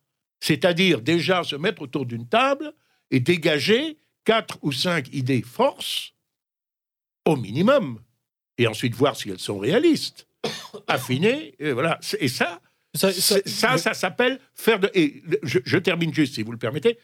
[0.42, 2.74] C'est-à-dire déjà se mettre autour d'une table
[3.12, 6.14] et dégager quatre ou cinq idées forces
[7.26, 8.02] au minimum,
[8.58, 10.28] et ensuite voir si elles sont réalistes,
[10.88, 12.00] affiner, et voilà.
[12.20, 12.60] Et ça,
[12.96, 14.90] Ça- ça, ça, ça s'appelle faire de.
[14.94, 16.98] Et je, je termine juste, si vous le permettez.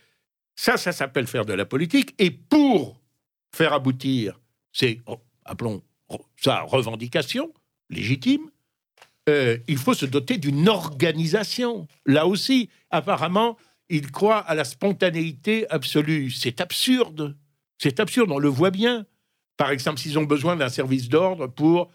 [0.55, 2.13] Ça, ça s'appelle faire de la politique.
[2.19, 2.99] Et pour
[3.55, 4.39] faire aboutir
[4.73, 5.81] ces, oh, appelons
[6.37, 7.51] ça revendications
[7.89, 8.49] légitimes,
[9.29, 11.87] euh, il faut se doter d'une organisation.
[12.05, 13.57] Là aussi, apparemment,
[13.89, 16.31] il croit à la spontanéité absolue.
[16.31, 17.35] C'est absurde.
[17.77, 19.05] C'est absurde, on le voit bien.
[19.57, 21.91] Par exemple, s'ils ont besoin d'un service d'ordre pour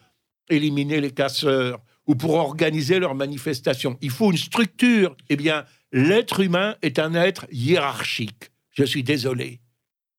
[0.48, 5.16] éliminer les casseurs ou pour organiser leurs manifestations, il faut une structure.
[5.28, 8.50] Eh bien, l'être humain est un être hiérarchique.
[8.70, 9.60] Je suis désolé.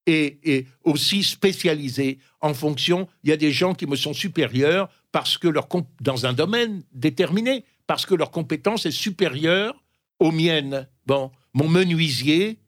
[0.08, 3.08] Et, et aussi spécialisé en fonction.
[3.24, 5.70] Il y a des gens qui me sont supérieurs parce que leur
[6.02, 9.82] dans un domaine déterminé, parce que leur compétence est supérieure
[10.20, 10.90] aux miennes.
[11.06, 12.60] Bon, mon menuisier,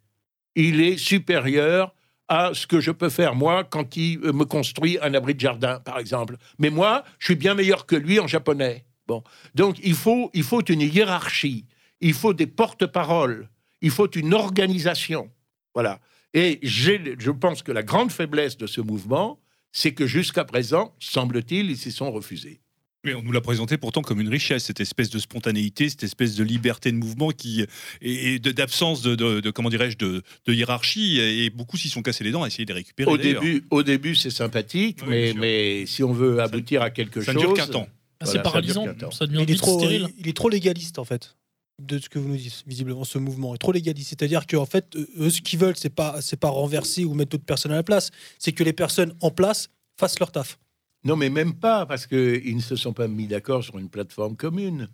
[0.55, 1.93] il est supérieur
[2.29, 5.41] à ce que je peux faire moi quand il euh, me construit un abri de
[5.41, 6.37] jardin, par exemple.
[6.57, 8.85] Mais moi, je suis bien meilleur que lui en japonais.
[9.07, 11.65] Bon, donc il faut, il faut une hiérarchie,
[11.99, 13.49] il faut des porte-paroles,
[13.81, 15.29] il faut une organisation.
[15.73, 15.99] Voilà.
[16.33, 19.37] Et je pense que la grande faiblesse de ce mouvement,
[19.79, 22.61] c'est que jusqu'à présent, semble-t-il, ils s'y sont refusés.
[23.03, 26.35] Mais on nous l'a présenté pourtant comme une richesse, cette espèce de spontanéité, cette espèce
[26.35, 27.63] de liberté de mouvement qui
[28.01, 32.23] et d'absence de, de- de- comment dirais-je de, de hiérarchie et beaucoup s'y sont cassés
[32.23, 33.09] les dents à essayer de les récupérer.
[33.11, 37.33] Au début, au début, c'est sympathique, Oui, mais, si on veut aboutir à quelque ça
[37.33, 37.87] chose, ne dure qu'un temps.
[38.19, 40.07] Ah, Voilà, c'est paralysant, ça devient il est trop, stérile.
[40.17, 41.35] il, il est trop légaliste en fait
[41.79, 44.95] de ce que vous nous dites visiblement ce mouvement est trop légaliste c'est-à-dire qu'en fait
[45.19, 47.83] eux, ce qu'ils veulent c'est pas c'est pas renverser ou mettre d'autres personnes à la
[47.83, 48.09] place
[48.39, 50.57] c'est que les personnes en place fassent leur taf
[51.03, 53.87] non, mais même pas parce que ils ne se sont pas mis d'accord sur une
[53.87, 54.89] plateforme commune.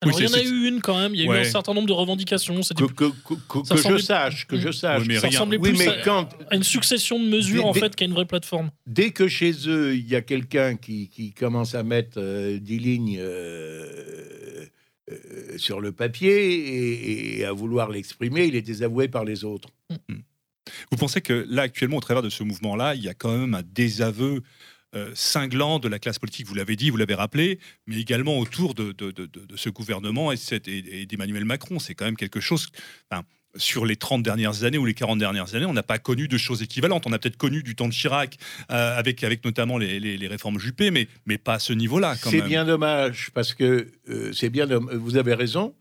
[0.00, 1.44] Alors, Oui, il y en a eu une quand même, il y a eu un
[1.44, 2.58] certain nombre de revendications.
[2.62, 4.72] Que, que, que- que- Ça que je sache, que je Mm.
[4.72, 5.02] sache.
[5.02, 7.68] Oui, mais ça ressemblait Oui, plus mais à, quand à une succession de mesures Des-
[7.68, 8.70] en des- fait qu'à une vraie plateforme.
[8.86, 12.78] dès que chez eux il y a quelqu'un qui, qui commence à mettre euh, 10
[12.78, 14.64] lignes euh,
[15.10, 19.68] euh, sur le papier et, et à vouloir l'exprimer, il est désavoué par les autres.
[20.90, 23.54] Vous pensez que là, actuellement, au travers de ce mouvement-là, il y a quand même
[23.54, 24.42] un désaveu
[24.94, 28.74] euh, cinglant de la classe politique, vous l'avez dit, vous l'avez rappelé, mais également autour
[28.74, 31.78] de, de- de- de- de ce gouvernement et, cette- et- et d'Emmanuel Macron.
[31.78, 32.68] C'est quand même quelque chose.
[33.10, 33.24] enfin,
[33.56, 36.38] sur les 30 dernières années ou les 40 dernières années, on n'a pas connu de
[36.38, 37.06] choses équivalentes.
[37.06, 38.36] On a peut-être connu du temps de Chirac,
[38.70, 42.14] euh, avec, avec notamment les, les- les réformes Juppé, mais, mais pas à ce niveau-là,
[42.16, 44.66] C'est bien dommage parce que euh, c'est bien.
[44.66, 45.74] Vous avez raison,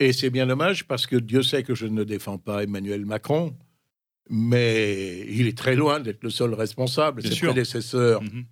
[0.00, 3.54] et c'est bien dommage parce que Dieu sait que je ne défends pas Emmanuel Macron,
[4.28, 7.22] mais il est très loin d'être le seul responsable.
[7.22, 7.48] Bien Ses sûr.
[7.52, 8.44] prédécesseurs Mhm.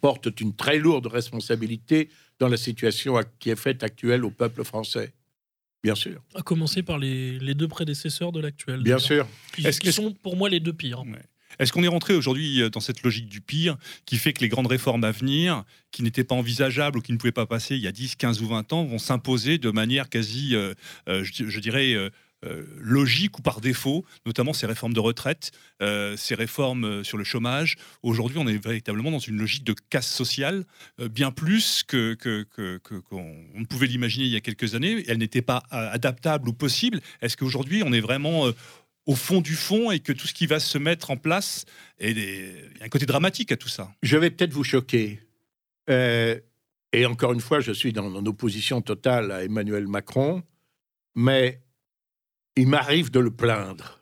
[0.00, 2.08] portent une très lourde responsabilité
[2.38, 5.12] dans la situation qui est faite actuelle au peuple français.
[5.82, 8.82] Bien sûr, À commencer par les, les deux prédécesseurs de l'actuel.
[8.82, 9.26] bien sûr.
[9.54, 11.00] Qui, Est-ce qui que- sont pour moi les deux pires.
[11.02, 11.22] Ouais.
[11.58, 13.76] Est-ce qu'on est rentré aujourd'hui euh, dans cette logique du pire
[14.06, 17.18] qui fait que les grandes réformes à venir, qui n'étaient pas envisageables ou qui ne
[17.18, 20.08] pouvaient pas passer il y a 10, 15 ou 20 ans, vont s'imposer de manière
[20.08, 20.72] quasi, euh,
[21.08, 22.10] euh, je, je dirais, euh,
[22.44, 27.18] euh, logique ou par défaut, notamment ces réformes de retraite, euh, ces réformes euh, sur
[27.18, 27.76] le chômage.
[28.02, 30.64] Aujourd'hui, on est véritablement dans une logique de casse sociale,
[30.98, 35.04] bien plus que qu'on on ne pouvait l'imaginer il y a quelques années.
[35.08, 37.00] Elle n'était pas adaptable ou possible.
[37.20, 38.50] Est-ce qu'aujourd'hui, on est vraiment
[39.06, 41.64] au fond du fond et que tout ce qui va se mettre en place,
[41.98, 43.92] et des- il y a un côté dramatique à tout ça?
[44.02, 45.20] Je vais peut-être vous choquer.
[45.88, 50.42] Et encore une fois, je suis dans, en opposition totale à Emmanuel Macron,
[51.14, 51.60] mais
[52.56, 54.00] il m'arrive de le plaindre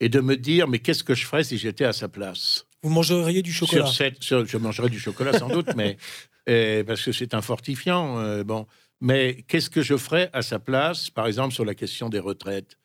[0.00, 2.66] et de me dire, mais qu'est-ce que je ferais si j'étais à sa place?
[2.82, 3.86] Vous mangeriez du chocolat?
[3.86, 5.96] Sur cette, sur- Je mangerais du chocolat sans doute, mais
[6.48, 8.18] euh, parce que c'est un fortifiant.
[8.20, 8.66] euh, bon,
[9.00, 12.76] mais qu'est-ce que je ferais à sa place, par exemple, sur la question des retraites?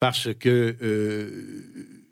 [0.00, 2.04] Parce que euh,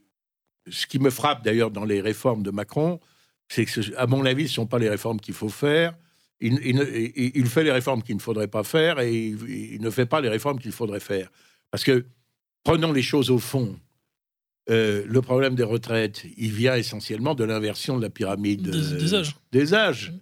[0.68, 3.01] ce qui me frappe d'ailleurs dans les réformes de Macron,
[3.48, 5.94] c'est que, ce- à mon avis, ce ne sont pas les réformes qu'il faut faire.
[6.40, 9.90] Il, il- il fait les réformes qu'il ne faudrait pas faire et il, il ne
[9.90, 11.31] fait pas les réformes qu'il faudrait faire.
[11.70, 12.05] Parce que,
[12.64, 13.78] prenons les choses au fond.
[14.68, 18.98] Euh, le problème des retraites, il vient essentiellement de l'inversion de la pyramide Des, euh,
[18.98, 19.36] des âges.
[19.52, 20.10] des âges.
[20.10, 20.18] Mm.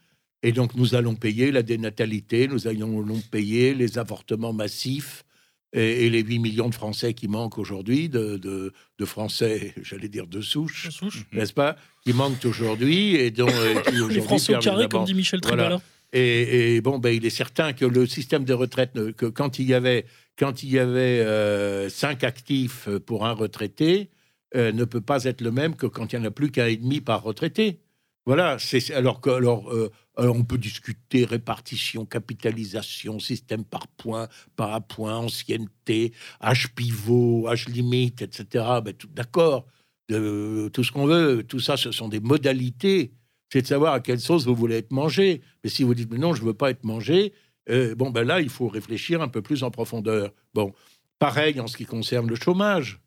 [0.47, 5.25] Et donc, nous allons payer la dénatalité, nous allons payer les avortements massifs
[5.73, 10.09] et, et les 8 millions de Français qui manquent aujourd'hui, de, de- de Français, j'allais
[10.09, 11.25] dire de souche, souche.
[11.33, 15.15] n'est-ce pas, qui manquent aujourd'hui et dont euh, qui Les Français au carré, comme dit
[15.15, 15.81] Michel Voilà.
[16.17, 19.75] Et, bon, ben, il est certain que le système de retraite, que quand il y
[19.75, 20.07] avait,
[20.39, 24.11] quand il y avait euh, cinq actifs pour un retraité,
[24.55, 26.67] euh, ne peut pas être le même que quand il n'y en a plus qu'un
[26.67, 27.81] et demi par retraité.
[28.27, 28.57] Voilà,
[28.95, 36.13] alors que euh, alors, on peut discuter répartition, capitalisation, système par point, par point, ancienneté,
[36.41, 38.81] âge pivot, âge limite, etc.
[38.83, 39.67] Ben, tout- D'accord,
[40.09, 43.13] de- tout ce qu'on veut, tout ça, ce sont des modalités.
[43.55, 45.41] C'est de savoir à quelle sauce vous voulez être mangé.
[45.63, 47.33] Mais si vous dites mais non, je veux pas être mangé,
[47.71, 50.33] euh, bon ben là, il faut réfléchir un peu plus en profondeur.
[50.55, 50.75] Bon,
[51.21, 53.01] pareil en ce qui concerne le chômage.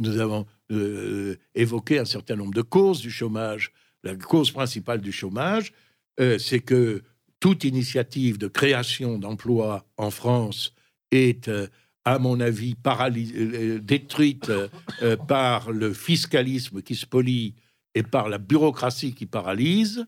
[0.00, 3.70] Nous avons euh, évoqué un certain nombre de causes du chômage.
[4.02, 5.72] La cause principale du chômage,
[6.18, 7.04] euh, c'est que
[7.38, 10.74] toute initiative de création d'emplois en France
[11.12, 11.48] est,
[12.04, 14.50] à mon avis, paraly- euh, détruite
[15.28, 17.54] par le fiscalisme qui spolie
[17.96, 20.06] et par la bureaucratie qui paralyse.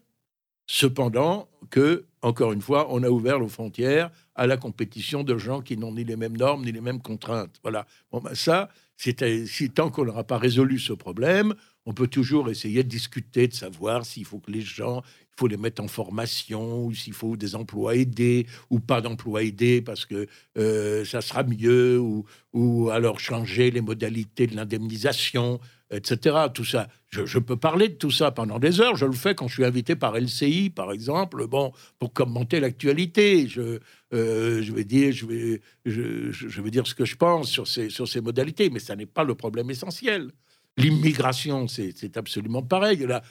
[0.70, 5.62] Cependant, que, encore une fois, on a ouvert nos frontières à la compétition de gens
[5.62, 7.56] qui n'ont ni les mêmes normes ni les mêmes contraintes.
[7.62, 7.86] Voilà.
[8.12, 11.54] Bon, ben ça, si tant qu'on n'aura pas résolu ce problème,
[11.86, 15.46] on peut toujours essayer de discuter, de savoir s'il faut que les gens, il faut
[15.46, 20.04] les mettre en formation, ou s'il faut des emplois aidés, ou pas d'emplois aidés, parce
[20.04, 20.26] que
[20.58, 25.60] euh, ça sera mieux, ou, ou alors changer les modalités de l'indemnisation,
[25.90, 26.36] etc.
[26.52, 28.96] Tout ça, je, peux parler de tout ça pendant des heures.
[28.96, 33.48] Je le fais quand je suis invité par LCI, par exemple, bon, pour commenter l'actualité.
[33.48, 33.78] Je,
[34.12, 38.06] euh, vais dire, je vais, je, vais dire ce que je pense sur ces, sur
[38.06, 40.30] ces modalités, mais ça n'est pas le problème essentiel.
[40.76, 42.98] L'immigration, c'est absolument pareil.
[42.98, 43.22] La,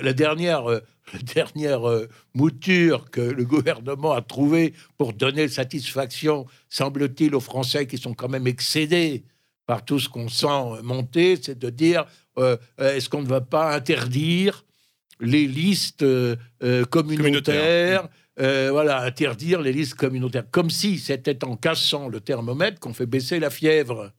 [0.00, 0.80] la- dernière, euh,
[1.34, 7.98] dernière euh, mouture que le gouvernement a trouvée pour donner satisfaction, semble-t-il, aux Français qui
[7.98, 9.24] sont quand même excédés
[9.68, 12.06] par tout ce qu'on sent monter, c'est de dire
[12.38, 14.64] euh, euh, est-ce qu'on ne va pas interdire
[15.20, 16.36] les listes euh,
[16.86, 18.08] communautaires
[18.40, 23.04] euh, voilà, interdire les listes communautaires, comme si c'était en cassant le thermomètre qu'on fait
[23.04, 24.12] baisser la fièvre.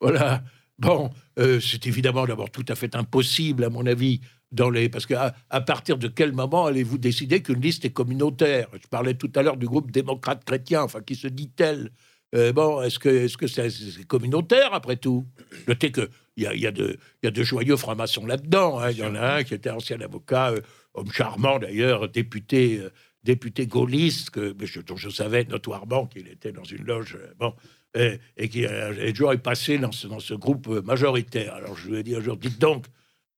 [0.00, 0.42] Voilà.
[0.76, 4.20] Bon, c'est évidemment d'abord tout à fait impossible, à mon avis,
[4.50, 4.88] dans les...
[4.88, 8.68] parce qu'à à partir de quel moment allez-vous décider qu'une liste est communautaire?
[8.80, 11.90] Je parlais tout à l'heure du groupe démocrate chrétien, enfin, qui se dit tel.
[12.34, 15.24] Euh, bon, est-ce que est-ce c'est communautaire après tout?
[15.66, 18.78] Notez que il y a, y, a de- y a de joyeux francs-maçons là-dedans.
[18.78, 18.90] hein.
[18.90, 20.60] Il y en a un qui était ancien avocat, euh,
[20.94, 22.90] homme charmant d'ailleurs, député, euh,
[23.24, 27.18] député gaulliste, que, je, dont je savais notoirement qu'il était dans une loge.
[27.38, 27.54] bon,
[27.96, 31.54] et, et qui est toujours passé dans ce, dans ce groupe majoritaire.
[31.54, 32.84] Alors je lui ai dit un jour, dites donc,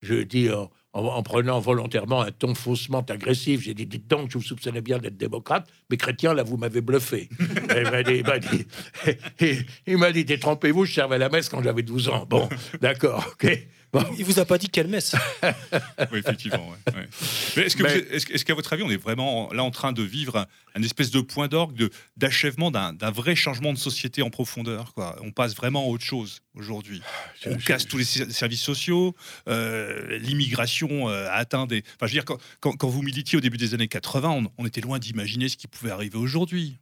[0.03, 0.49] je lui ai dit
[0.93, 4.81] en- en prenant volontairement un ton faussement agressif, j'ai dit, dites donc, je vous soupçonnais
[4.81, 7.29] bien d'être démocrate, mais chrétien, là, vous m'avez bluffé.
[7.77, 8.67] Il m'a dit,
[9.87, 12.27] il m'a dit, détrompez-vous, je servais la messe quand j'avais 12 ans.
[12.29, 12.49] Bon,
[12.81, 13.67] d'accord, ok.
[13.93, 14.05] Bon.
[14.19, 15.17] Il vous a pas dit quelle messe
[16.13, 16.69] Oui, effectivement.
[16.69, 17.09] ouais, ouais.
[17.57, 19.53] Mais est-ce que Mais- vous êtes- est-ce que- est-ce qu'à votre avis, on est vraiment
[19.53, 20.47] là en train de vivre un,
[20.77, 24.95] un espèce de point d'orgue de- d'achèvement d'un d'un vrai changement de société en profondeur
[24.95, 25.17] quoi?
[25.23, 27.03] On passe vraiment à autre chose aujourd'hui.
[27.47, 29.17] On Je- casse tous les ser- services sociaux,
[29.49, 31.83] euh, l'immigration euh, a atteint des.
[31.97, 34.53] Enfin, je veux dire, quand, quand- quand vous militiez au début des années 80, on,
[34.59, 36.79] on était loin d'imaginer ce qui pouvait arriver aujourd'hui.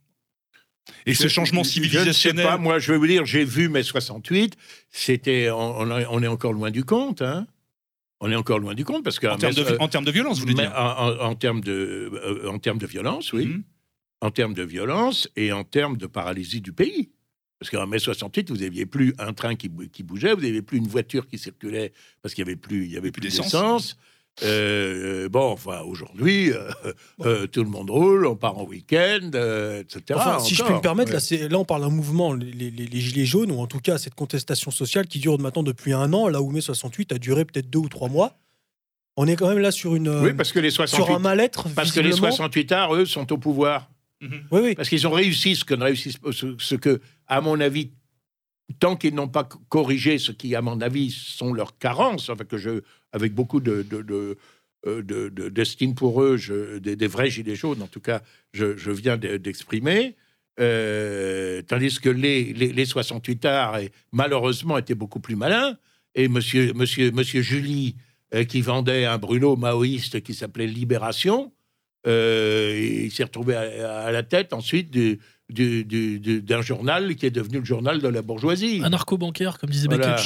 [1.06, 2.46] Et ce changement je- Je ne sais civilisationnel.
[2.46, 4.54] pas, moi, je vais vous dire, j'ai vu mai 68.
[4.90, 7.46] C'était, on, on est- encore loin du compte, hein.
[8.20, 10.42] On est encore loin du compte parce que en, termes en termes de violence, vous
[10.42, 13.46] voulez dire en, en- en termes de, euh, en termes de violence, oui.
[13.46, 13.62] Mhm.
[14.20, 17.10] En termes de violence et en termes de paralysie du pays.
[17.60, 20.78] Parce qu'en mai 68, vous n'aviez plus un train qui, qui bougeait, vous n'aviez plus
[20.78, 21.92] une voiture qui circulait
[22.22, 23.96] parce qu'il n'y avait plus, il y avait plus d'essence.
[24.42, 26.70] Euh, euh, bon, enfin, aujourd'hui, euh,
[27.24, 30.02] euh, tout le monde roule, on part en week-end, euh, etc.
[30.14, 30.76] Enfin, si je peux encore.
[30.76, 31.14] me permettre, Ouais.
[31.14, 33.80] là, c'est- là, on parle d'un mouvement, les, les- les Gilets jaunes, ou en tout
[33.80, 37.18] cas cette contestation sociale qui dure maintenant depuis un an, là où mai 68 a
[37.18, 38.38] duré peut-être deux ou trois mois.
[39.16, 41.68] On est quand même là sur, une, Oui, parce que les sur 68, un mal-être.
[41.74, 42.30] parce que les visiblement.
[42.30, 43.90] 68 arts, eux, sont au pouvoir.
[44.22, 44.74] Oui, oui.
[44.76, 45.74] Parce qu'ils ont réussi ce que
[46.58, 47.90] ce que, à mon avis,
[48.80, 52.56] tant qu'ils n'ont pas co- corrigé ce qui, à mon avis, sont leurs carences, que
[52.58, 52.82] je,
[53.12, 54.36] avec beaucoup de, de, de-
[54.86, 58.22] euh, de- de- d'estime pour eux, je- des, vrais gilets jaunes, en tout cas,
[58.52, 60.16] je, viens de- d'exprimer.
[60.60, 63.78] Euh, tandis que les, les, les 68 arts,
[64.12, 65.76] malheureusement, étaient beaucoup plus malins.
[66.14, 67.94] Et monsieur, monsieur, monsieur Julie,
[68.34, 71.52] euh, qui vendait un brûlot maoïste qui s'appelait Libération,
[72.06, 75.18] il s'est retrouvé à, à la tête ensuite du-
[75.50, 78.82] du- du- du- d'un journal qui est devenu le journal de la bourgeoisie.
[78.84, 80.16] Anarcho-bancaire, comme disait Voilà.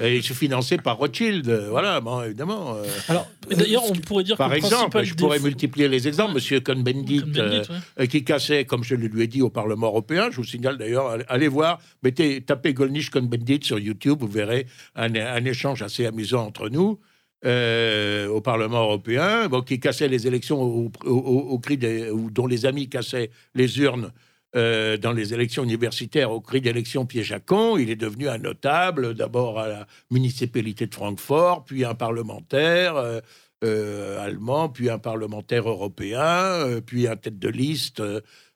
[0.00, 1.46] Et il se finançait par Rothschild.
[1.70, 2.74] Voilà, bon, évidemment.
[2.76, 2.84] euh.
[3.08, 6.34] Alors, D'ailleurs, on pourrait dire par que exemple, je pourrais défaut- multiplier les exemples.
[6.34, 7.66] Monsieur Cohn-Bendit, euh, ouais.
[8.00, 10.28] euh, qui cassait, comme je le lui ai dit, au Parlement européen.
[10.30, 14.66] Je vous signale d'ailleurs, allez- allez voir, mettez, tapez Golnisch Cohn-Bendit sur YouTube, vous verrez
[14.96, 16.98] un, un échange assez amusant entre nous.
[17.44, 22.08] euh, au Parlement européen, bon, qui cassait les élections au, au- au- au cri des,
[22.08, 24.12] ou dont les amis cassaient les urnes
[24.54, 27.78] euh, dans les élections universitaires au cri d'élection piège à con.
[27.78, 33.20] Il est devenu un notable, d'abord à la municipalité de Francfort, puis un parlementaire euh,
[33.64, 38.02] euh, allemand, puis un parlementaire européen, puis un tête de liste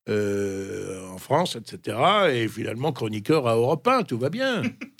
[0.06, 1.96] en France, etc.
[2.32, 4.62] Et finalement chroniqueur à Europe 1, tout va bien.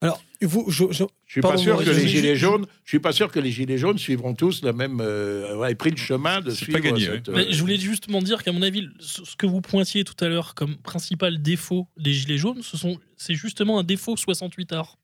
[0.00, 3.00] Alors, vous, je, je- Je suis Pardon, pas sûr que les gilets jaunes, je suis
[3.00, 6.40] pas sûr que les gilets jaunes suivront tous la même, euh, ouais, pris le chemin
[6.40, 7.48] de C'est suivre pas gagné, cette, ouais.
[7.48, 10.54] Euh, je voulais justement dire qu'à mon avis, ce que vous pointiez tout à l'heure
[10.54, 14.98] comme principal défaut des Gilets jaunes, ce sont, c'est justement un défaut 68 art.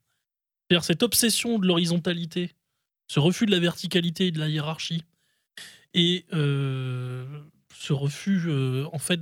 [0.70, 2.52] C'est-à-dire cette obsession de l'horizontalité,
[3.08, 5.02] ce refus de la verticalité et de la hiérarchie,
[5.92, 7.26] et euh,
[7.76, 9.20] ce refus, euh, en fait,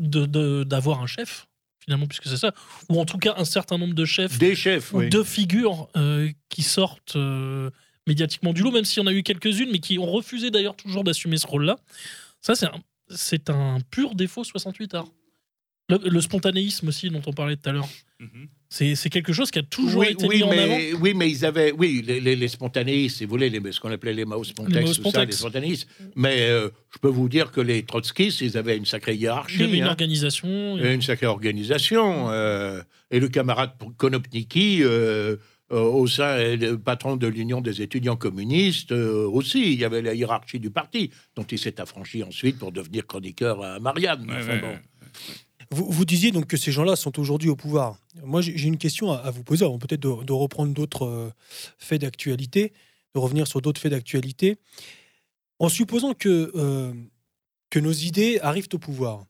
[0.00, 1.46] de- de- d'avoir un chef,
[1.84, 2.52] finalement, puisque c'est ça,
[2.88, 4.92] ou en tout cas un certain nombre de chefs des chefs.
[4.92, 5.10] ou oui.
[5.10, 7.70] deux figures euh, qui sortent euh,
[8.06, 10.76] médiatiquement du lot, même s'il y en a eu quelques-unes, mais qui ont refusé d'ailleurs
[10.76, 11.76] toujours d'assumer ce rôle-là.
[12.40, 15.08] Ça, c'est un, c'est un pur défaut 68 art.
[15.88, 17.88] Le, le spontanéisme aussi, dont on parlait tout à l'heure,
[18.20, 18.46] Mhm.
[18.68, 20.76] c'est c'est quelque chose qui a toujours oui, été oui, mis en avant.
[20.76, 23.80] mais, oui, mais ils avaient, oui, les, les, les spontanéistes, si vous voulez, les, ce
[23.80, 24.46] qu'on appelait les Mao Les
[24.86, 25.26] ça, Spontex.
[25.26, 25.88] les spontanéistes.
[26.14, 29.26] Mais euh, je peux vous dire que les trotskistes, ils avaient une sacrée Il y
[29.26, 30.78] avait hiérarchie, une hein, organisation.
[30.78, 32.30] et une sacrée organisation.
[32.30, 32.80] euh,
[33.10, 35.36] et le camarade Konopniki, euh,
[35.70, 40.14] au sein, le patron de l'Union des étudiants communistes, euh, aussi, il y avait la
[40.14, 44.30] hiérarchie du parti, dont il s'est affranchi ensuite pour devenir chroniqueur à Marianne.
[44.30, 44.68] Ouais, Enfin, ouais, bon.
[44.68, 44.80] ouais.
[45.72, 47.98] Vous, disiez donc que ces gens-là sont aujourd'hui au pouvoir.
[48.22, 51.30] Moi, j'ai une question à, vous poser, avant peut-être de, reprendre d'autres euh,
[51.78, 52.72] faits d'actualité,
[53.14, 54.58] de revenir sur d'autres faits d'actualité.
[55.58, 56.92] En supposant euh,
[57.70, 59.24] que nos idées arrivent au pouvoir,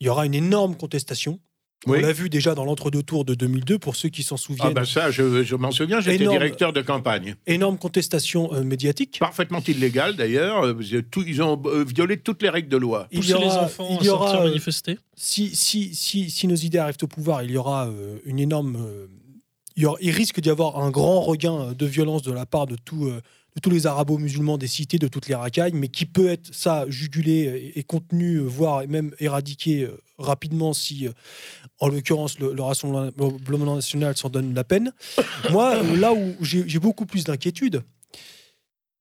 [0.00, 1.40] il y aura une énorme contestation.
[1.86, 1.98] Oui.
[1.98, 4.72] On l'a vu déjà dans l'entre-deux tours de 2002, pour ceux qui s'en Ah souviennent.
[4.72, 6.38] ben ça, je, je m'en souviens, j'étais Énorme.
[6.38, 7.34] directeur de campagne.
[7.46, 9.18] Énorme contestation euh, médiatique.
[9.20, 10.64] parfaitement illégal d'ailleurs.
[10.64, 10.74] Euh,
[11.10, 13.06] tout- Ils ont euh, violé toutes les règles de loi.
[13.12, 14.98] Il y Pousser les aura, enfants il y aura, euh, manifester.
[15.14, 18.76] si, si, si, si nos idées arrivent au pouvoir, il y aura euh, une énorme.
[18.76, 19.06] euh,
[19.76, 22.66] il, y aura- il risque d'y avoir un grand regain de violence de la part
[22.66, 23.20] de, tout, euh,
[23.62, 27.32] tous les arabo-musulmans des cités, de toutes les racailles, mais qui peut être ça jugulé
[27.32, 31.12] et, et contenu, euh, voire même éradiqué euh, rapidement si, euh,
[31.78, 34.92] en l'occurrence, le, le Rassemblement national s'en donne la peine.
[35.50, 37.82] Moi, euh, là où j'ai beaucoup plus d'inquiétude,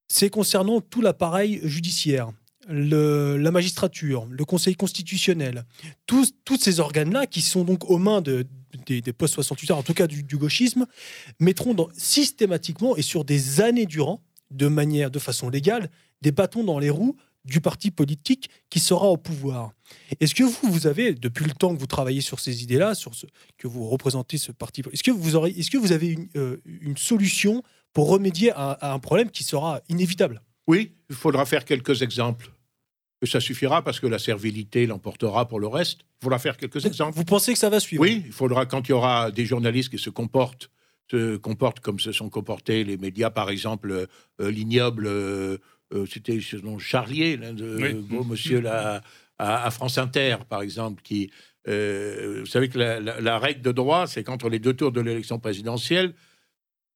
[0.08, 2.32] c'est concernant tout l'appareil judiciaire.
[2.70, 5.66] La magistrature, le Conseil constitutionnel,
[6.06, 8.46] tous, tous ces organes-là, qui sont donc aux mains de,
[8.86, 10.86] des, des postes 68 heures, en tout cas du, gauchisme,
[11.40, 14.22] mettront systématiquement et sur des années durant,
[14.54, 15.90] de manière, de façon légale,
[16.22, 19.74] des bâtons dans les roues du parti politique qui sera au pouvoir.
[20.22, 23.14] Est-ce que vous, vous avez, depuis le temps que vous travaillez sur ces idées-là, sur
[23.14, 23.26] ce,
[23.58, 26.62] que vous représentez ce parti, est-ce que vous, aurez, est-ce que vous avez une, euh,
[26.66, 27.62] une solution
[27.92, 30.42] pour remédier à, à un problème qui sera inévitable?
[30.68, 32.50] Oui, il faudra faire quelques exemples.
[33.22, 36.02] Et ça suffira parce que la servilité l'emportera pour le reste.
[36.22, 37.18] Il faudra faire quelques exemples.
[37.18, 38.02] Vous pensez que ça va suivre?
[38.02, 40.70] Oui, il faudra quand il y aura des journalistes qui se comportent,
[41.12, 44.08] se comportent comme se sont comportés les médias, par exemple
[44.42, 45.58] euh, l'ignoble, euh,
[45.94, 47.94] euh, c'était ce nom Charlier, l'un de Oui.
[47.94, 49.02] beau monsieur là,
[49.38, 51.30] à, à France Inter, par exemple, qui,
[51.68, 55.02] vous savez que la, la- la règle de droit, c'est qu'entre les deux tours de
[55.02, 56.14] l'élection présidentielle,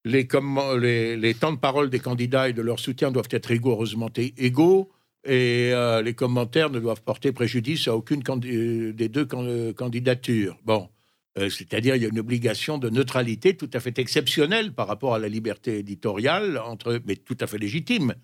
[0.06, 3.48] les, commen- les, les temps de parole des candidats et de leur soutien doivent être
[3.48, 4.90] rigoureusement égaux.
[5.26, 10.58] Et euh, les commentaires ne doivent porter préjudice à aucune des deux can- candidatures.
[10.64, 10.90] Bon,
[11.38, 15.14] euh, c'est-à-dire il y a une obligation de neutralité tout à fait exceptionnelle par rapport
[15.14, 18.16] à la liberté éditoriale, entre, mais tout à fait légitime,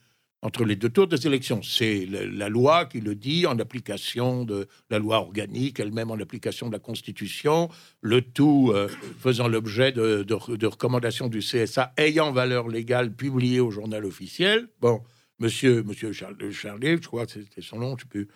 [0.43, 1.61] entre les deux tours des élections.
[1.63, 6.67] C'est la loi qui le dit en application de la loi organique, elle-même en application
[6.67, 7.69] de la Constitution,
[8.01, 14.03] le tout euh, faisant l'objet de, recommandations du CSA ayant valeur légale publiées au journal
[14.05, 14.67] officiel.
[14.81, 15.01] Bon,
[15.39, 18.27] monsieur, monsieur Charlier, je crois que c'était son nom, je sais plus,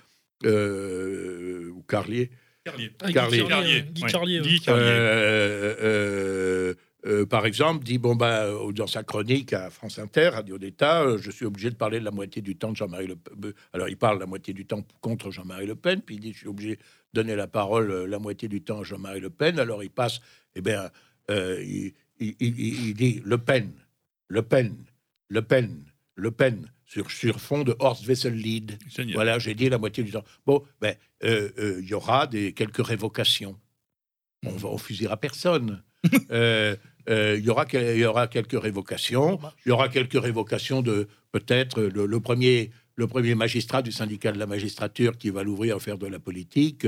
[0.45, 2.31] euh, ou Carlier,
[2.71, 2.91] Carlier.
[3.01, 3.45] Ah, Guy Carlier.
[3.47, 4.11] Carlier, Guy ouais.
[4.11, 4.47] Carlier, ouais.
[4.47, 4.83] Guy Carlier.
[4.85, 6.73] euh, euh,
[7.05, 11.03] euh, par exemple, dit bon bah euh, dans sa chronique à France Inter, Radio d'État,
[11.03, 13.53] euh, je suis obligé de parler de la moitié du temps de Jean-Marie Le Pen.
[13.73, 16.39] Alors il parle la moitié du temps contre Jean-Marie Le Pen, puis il dit je
[16.39, 16.81] suis obligé de
[17.13, 19.57] donner la parole euh, la moitié du temps à Jean-Marie Le Pen.
[19.59, 20.19] Alors il passe,
[20.55, 20.89] eh bien,
[21.31, 23.71] euh, il, il- il- il dit Le Pen,
[24.27, 24.75] Le Pen,
[25.29, 25.83] Le Pen,
[26.15, 28.79] Le Pen sur sur fond de Horst Wessel-Lied.
[28.89, 29.15] Génial.
[29.15, 30.23] Voilà, j'ai dit la moitié du temps.
[30.45, 33.57] Bon, ben, euh, euh, il y aura des, quelques révocations.
[34.45, 35.83] On va on fusillera personne.
[37.09, 39.39] Euh, Il y, aura, y quelques révocations.
[39.65, 44.33] Il y aura quelques révocations de peut-être le, le premier, le premier magistrat du syndicat
[44.33, 46.85] de la magistrature qui va l'ouvrir à faire de la politique.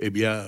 [0.00, 0.42] eh bien,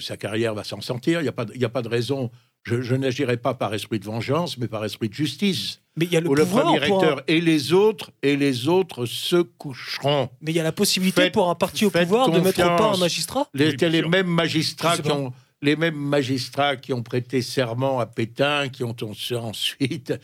[0.00, 1.20] sa carrière va s'en sortir.
[1.20, 2.32] Il n'y a, pas y a pas de raison.
[2.68, 5.80] Je, je n'agirai pas par esprit de vengeance, mais par esprit de justice.
[5.96, 8.36] Mais il y a le où le pouvoir premier un- recteur et les autres et
[8.36, 10.28] les autres se coucheront.
[10.40, 12.76] Mais il y a la possibilité Faites- pour un parti au pouvoir de mettre au
[12.76, 17.42] pas un magistrat Les, les mêmes magistrats qui ont les mêmes magistrats qui ont prêté
[17.42, 18.94] serment à Pétain, qui ont
[19.32, 20.14] ensuite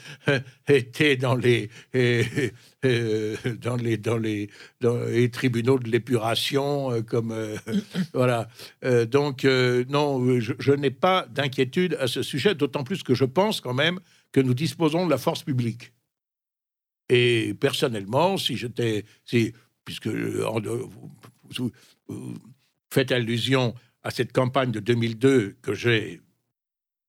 [0.69, 1.70] été dans les
[3.62, 4.51] dans les dans les
[4.81, 7.56] dans les tribunaux de l'épuration, euh, comme euh,
[8.15, 8.48] voilà.
[8.85, 13.15] Euh, donc euh, non, je, je n'ai pas d'inquiétude à ce sujet, d'autant plus que
[13.15, 13.98] je pense quand même
[14.32, 15.93] que nous disposons de la force publique.
[17.09, 19.52] Et personnellement, si j'étais, si,
[19.85, 21.11] puisque en- vous,
[21.51, 21.70] vous-
[22.09, 22.35] vous
[22.93, 23.74] faites allusion
[24.05, 26.20] à cette campagne de 2002 que j'ai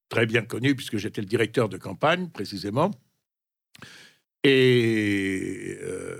[0.09, 2.91] très bien connue, puisque j'étais le directeur de campagne précisément,
[4.43, 6.17] et euh,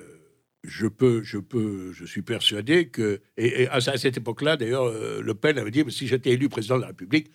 [0.64, 4.86] je peux, je peux, je suis persuadé que, et, et à, à cette époque-là, d'ailleurs,
[4.86, 7.32] euh, Le Pen avait dit, si j'étais élu président de la République,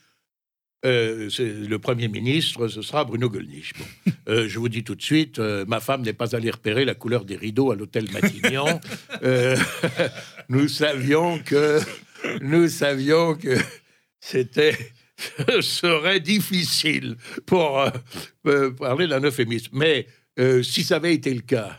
[0.84, 3.72] euh, le Premier ministre, ce sera Bruno Gollnisch.
[3.78, 4.12] Bon.
[4.28, 6.94] Euh, je vous dis tout de suite, euh, ma femme n'est pas allée repérer la
[6.94, 8.80] couleur des rideaux à l'hôtel Matignon.
[10.48, 11.80] Nous savions que,
[12.40, 13.56] nous savions que
[14.20, 14.76] c'était
[15.60, 17.16] serait difficile
[17.46, 17.90] pour euh,
[18.46, 19.70] euh, parler d'un euphémisme.
[19.76, 20.06] Mais
[20.38, 21.78] euh, si ça avait été le cas,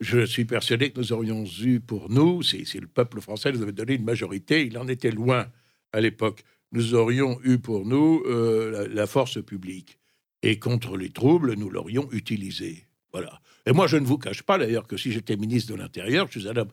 [0.00, 3.72] je suis persuadé que nous aurions eu pour nous, si, le peuple français nous avait
[3.72, 5.46] donné une majorité, il en était loin
[5.92, 9.98] à l'époque, nous aurions eu pour nous la, la force publique.
[10.42, 12.86] Et contre les troubles, nous l'aurions utilisée.
[13.10, 13.40] Voilà.
[13.66, 16.38] Et moi, je ne vous cache pas d'ailleurs que si j'étais ministre de l'Intérieur, je
[16.38, 16.70] suis un homme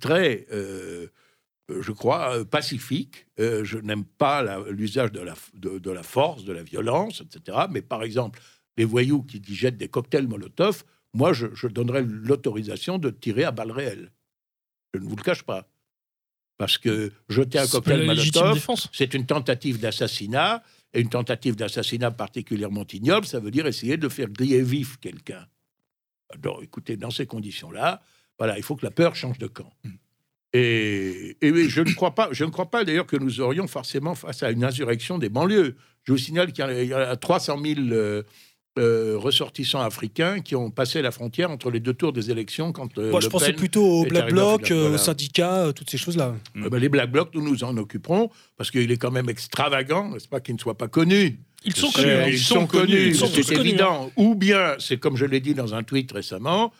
[0.00, 0.46] très,
[1.68, 3.26] je crois, euh, pacifique.
[3.40, 7.58] Euh, je n'aime pas l'usage de la, de, de la force, de la violence, etc.
[7.70, 8.40] Mais par exemple,
[8.76, 10.84] les voyous qui, qui jettent des cocktails Molotov,
[11.14, 14.10] moi, je, je donnerais l'autorisation de tirer à balles réelles.
[14.92, 15.68] Je ne vous le cache pas.
[16.58, 20.62] Parce que jeter un cocktail Molotov, c'est une tentative d'assassinat.
[20.96, 25.44] Et une tentative d'assassinat particulièrement ignoble, ça veut dire essayer de faire griller vif quelqu'un.
[26.30, 28.00] Alors, écoutez, dans ces conditions-là,
[28.38, 29.72] voilà, il faut que la peur change de camp.
[30.56, 34.42] Et, je ne crois pas, je ne crois pas d'ailleurs que nous aurions forcément face
[34.44, 35.74] à une insurrection des banlieues.
[36.04, 38.22] Je vous signale qu'il y y a 300 000 euh,
[38.78, 42.98] euh, ressortissants africains qui ont passé la frontière entre les deux tours des élections quand
[42.98, 44.82] euh, Moi, je Le pensais Pen plutôt au est Black arrivé en Bloc, finale, euh,
[44.82, 44.94] voilà.
[44.94, 46.34] aux syndicats, euh, toutes ces choses-là.
[46.56, 50.10] Eh ben, les Black Blocs, nous nous en occuperons, parce qu'il est quand même extravagant,
[50.10, 51.40] n'est-ce pas, qu'ils ne soient pas connus.
[51.64, 52.10] Ils sont connus.
[52.10, 52.26] hein.
[52.28, 54.10] ils sont connus, Ils sont tous c'est connus, évident.
[54.16, 56.72] Ou bien, c'est comme je l'ai dit dans un tweet récemment,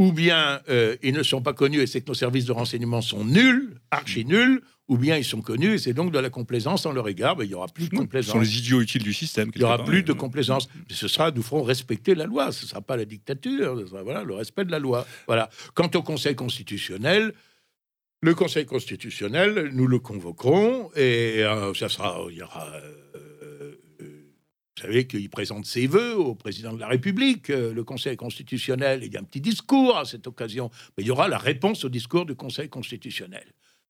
[0.00, 3.02] ou bien euh, ils ne sont pas connus et c'est que nos services de renseignement
[3.02, 6.86] sont nuls, archi nuls, ou bien ils sont connus et c'est donc de la complaisance
[6.86, 7.36] en leur égard.
[7.42, 8.42] Il n'y aura plus de Ce sont complaisance.
[8.42, 9.50] les idiots utiles du système.
[9.54, 10.70] Il n'y aura plus de complaisance.
[10.88, 12.50] Mais ce sera, nous ferons respecter la loi.
[12.50, 13.78] Ce ne sera pas la dictature.
[13.78, 15.06] Ce sera, voilà, le respect de la loi.
[15.26, 15.50] Voilà.
[15.74, 17.34] Quant au Conseil constitutionnel,
[18.22, 22.66] le Conseil constitutionnel, nous le convoquerons et euh, ça sera, il y aura.
[24.80, 29.02] Vous savez qu'il présente ses vœux au président de la République, euh, le Conseil constitutionnel.
[29.04, 31.84] Il y a un petit discours à cette occasion, mais il y aura la réponse
[31.84, 33.44] au discours du Conseil constitutionnel.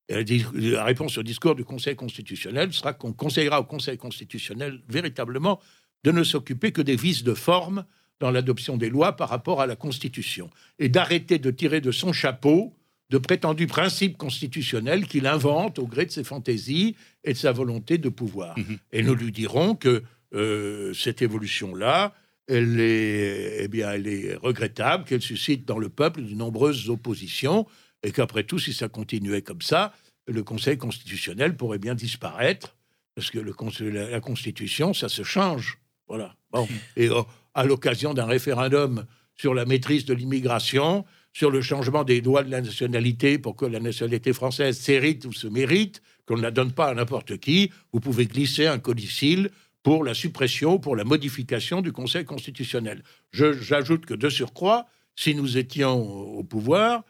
[0.09, 5.61] Et la, réponse au discours du Conseil constitutionnel sera qu'on conseillera au Conseil constitutionnel véritablement
[6.03, 7.85] de ne s'occuper que des vices de forme
[8.19, 10.51] dans l'adoption des lois par rapport à la Constitution
[10.81, 12.75] et d'arrêter de tirer de son chapeau
[13.11, 17.99] de prétendus principes constitutionnels qu'il invente au gré de ses fantaisies et de sa volonté
[17.99, 18.59] de pouvoir.
[18.59, 18.79] Mhm.
[18.93, 20.03] Et nous lui dirons que
[20.35, 22.15] euh, cette évolution-là,
[22.47, 27.67] elle est, eh bien, elle est regrettable, qu'elle suscite dans le peuple de nombreuses oppositions,
[28.03, 29.93] et qu'après tout, si ça continuait comme ça,
[30.27, 32.77] le Conseil constitutionnel pourrait bien disparaître,
[33.15, 35.79] parce que la, Constitution, ça se change.
[36.09, 36.35] Voilà.
[36.51, 36.67] Bon.
[36.97, 37.23] Et euh,
[37.55, 39.05] à l'occasion d'un référendum
[39.37, 43.65] sur la maîtrise de l'immigration, sur le changement des lois de la nationalité pour que
[43.65, 47.71] la nationalité française s'hérite ou se mérite, qu'on ne la donne pas à n'importe qui,
[47.93, 49.51] vous pouvez glisser un codicile
[49.83, 53.03] pour la suppression, pour la modification du Conseil constitutionnel.
[53.33, 54.87] J'ajoute que de surcroît,
[55.17, 57.05] si nous étions au pouvoir,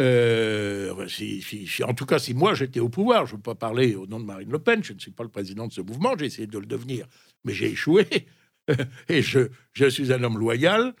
[0.00, 1.42] euh, si-
[1.86, 4.18] en tout cas, si moi j'étais au pouvoir, je ne veux pas parler au nom
[4.20, 6.46] de Marine Le Pen, je ne suis pas le président de ce mouvement, j'ai essayé
[6.46, 7.06] de le devenir,
[7.44, 8.06] mais j'ai échoué,
[9.08, 9.48] et je,
[9.90, 10.94] suis un homme loyal.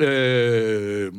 [0.00, 1.10] Euh,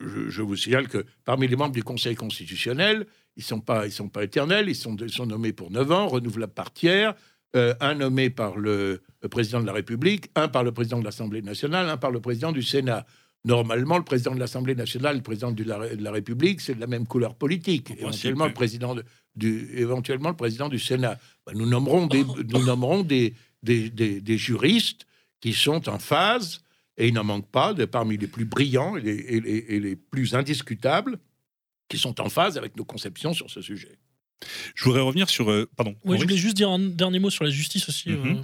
[0.00, 3.06] je, vous signale que parmi les membres du Conseil constitutionnel,
[3.36, 6.08] ils ne sont, pas- sont pas éternels, ils sont, ils sont nommés pour 9 ans,
[6.08, 7.14] renouvelables par tiers,
[7.54, 11.04] euh, un nommé par le, le président de la République, un par le président de
[11.04, 13.06] l'Assemblée nationale, un par le président du Sénat.
[13.44, 16.80] Normalement, le président de l'Assemblée nationale, le président de la, de la République, c'est de
[16.80, 17.92] la même couleur politique.
[18.00, 19.04] Éventuellement, le président de-
[19.36, 21.18] du, éventuellement le président du Sénat.
[21.46, 25.06] Ben, nous nommerons des, nous nommerons des, des, des- des juristes
[25.40, 26.60] qui sont en phase,
[26.96, 29.80] et il n'en manque pas, de, parmi les plus brillants et les, et les- et
[29.80, 31.18] les plus indiscutables,
[31.88, 33.96] qui sont en phase avec nos conceptions sur ce sujet.
[34.74, 35.50] Je voudrais revenir sur.
[35.50, 35.94] euh, pardon.
[36.04, 38.10] Ouais, je voulais juste dire un dernier mot sur la justice aussi.
[38.10, 38.36] Mhm.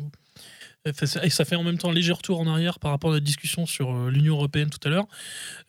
[0.86, 0.92] euh,
[1.22, 3.20] Et ça fait en même temps un léger retour en arrière par rapport à la
[3.20, 5.06] discussion sur euh, l'Union européenne tout à l'heure.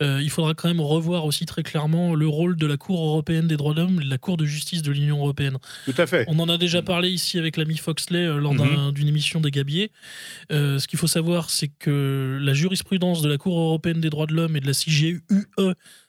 [0.02, 3.48] Euh, il faudra quand même revoir aussi très clairement le rôle de la Cour européenne
[3.48, 5.58] des droits de l'homme, la Cour de justice de l'Union européenne.
[5.86, 6.26] Tout à fait.
[6.30, 9.92] On en a déjà parlé ici avec l'ami Foxley lors d'un- d'une émission des Gabiers.
[10.52, 14.26] Euh, ce qu'il faut savoir, c'est que la jurisprudence de la Cour européenne des droits
[14.26, 15.22] de l'homme et de la CGUE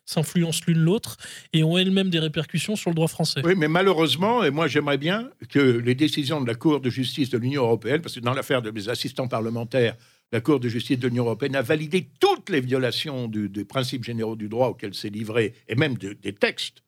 [0.06, 1.16] s'influencent l'une l'autre
[1.52, 3.40] et ont elles-mêmes des répercussions sur le droit français.
[3.44, 7.31] Oui, mais malheureusement, et moi j'aimerais bien que les décisions de la Cour de justice
[7.31, 9.97] de l'Union européenne, parce que dans l'affaire de mes assistants parlementaires,
[10.32, 14.05] la Cour de justice de l'Union européenne a validé toutes les violations du- des principes
[14.05, 16.82] généraux du droit auxquels c'est livré, et même de- des textes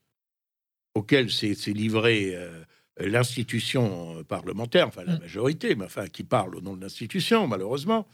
[0.95, 2.63] auxquels c'est livré euh,
[2.99, 5.21] l'institution parlementaire, enfin la Mm.
[5.21, 8.07] majorité, mais enfin qui parle au nom de l'institution, malheureusement.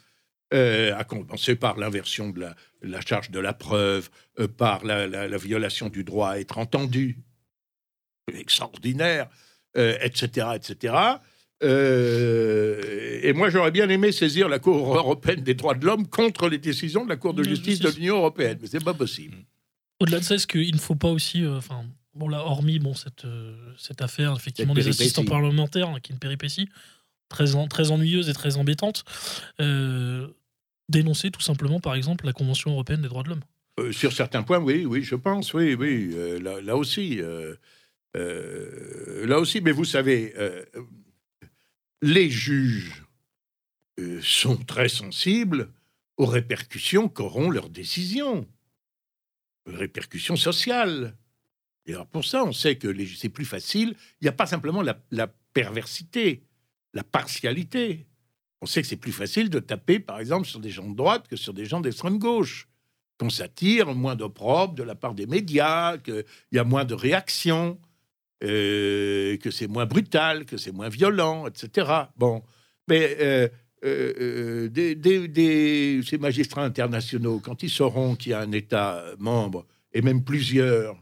[0.53, 5.07] Euh, à commencer par l'inversion de la, la charge de la preuve, euh, par la,
[5.07, 7.19] la- la violation du droit à être entendu,
[8.33, 9.29] extraordinaire,
[9.77, 10.95] euh, etc., etc.
[11.63, 16.49] Euh, et moi, j'aurais bien aimé saisir la Cour européenne des droits de l'homme contre
[16.49, 19.37] les décisions de la Cour de justice de l'Union européenne, mais c'est pas possible.
[20.01, 21.85] Au-delà de ça, est-ce qu'il ne faut pas aussi, enfin,
[22.15, 23.27] bon là, hormis bon cette
[23.79, 26.69] cette affaire effectivement Cette des assistants parlementaires, hein, qui est une péripétie
[27.29, 29.05] très en- très ennuyeuse et très embêtante,
[29.61, 30.27] euh,
[30.89, 33.45] dénoncer tout simplement, par exemple, la Convention européenne des droits de l'homme.
[33.81, 37.57] Euh, sur certains points, oui, oui, je pense, oui, oui, euh, là, aussi, euh,
[38.15, 40.35] là aussi, mais vous savez,
[42.03, 43.05] les juges
[44.21, 45.71] sont très sensibles
[46.19, 48.47] aux répercussions qu'auront leurs décisions,
[49.67, 51.17] répercussions sociales.
[51.87, 53.95] Et alors pour ça, on sait que c'est plus facile.
[54.21, 56.43] Il n'y a pas simplement la perversité,
[56.93, 58.07] la partialité.
[58.63, 61.27] On sait que c'est plus facile de taper, par exemple, sur des gens de droite
[61.29, 62.69] que sur des gens d'extrême gauche
[63.19, 67.79] qu'on s'attire, moins d'opprobre de la part des médias, qu'il y a moins de réactions,
[68.45, 71.91] euh, que c'est moins brutal, que c'est moins violent, etc.
[72.17, 72.43] Bon,
[72.89, 73.49] mais euh,
[73.85, 80.03] euh, des- ces magistrats internationaux, quand ils sauront qu'il y a un État membre, et
[80.03, 80.97] même plusieurs,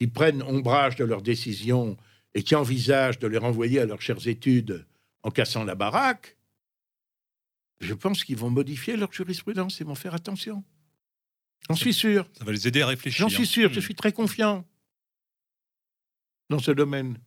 [0.00, 1.96] qui prennent ombrage de leurs décisions
[2.34, 4.84] et qui envisagent de les renvoyer à leurs chères études
[5.22, 6.36] en cassant la baraque,
[7.82, 10.64] je pense qu'ils vont modifier leur jurisprudence et vont faire attention.
[11.68, 12.26] J'en suis sûr.
[12.38, 13.20] Ça va les aider à réfléchir.
[13.20, 13.82] J'en suis sûr, je Mm.
[13.82, 14.64] suis très confiant
[16.50, 17.18] dans ce domaine.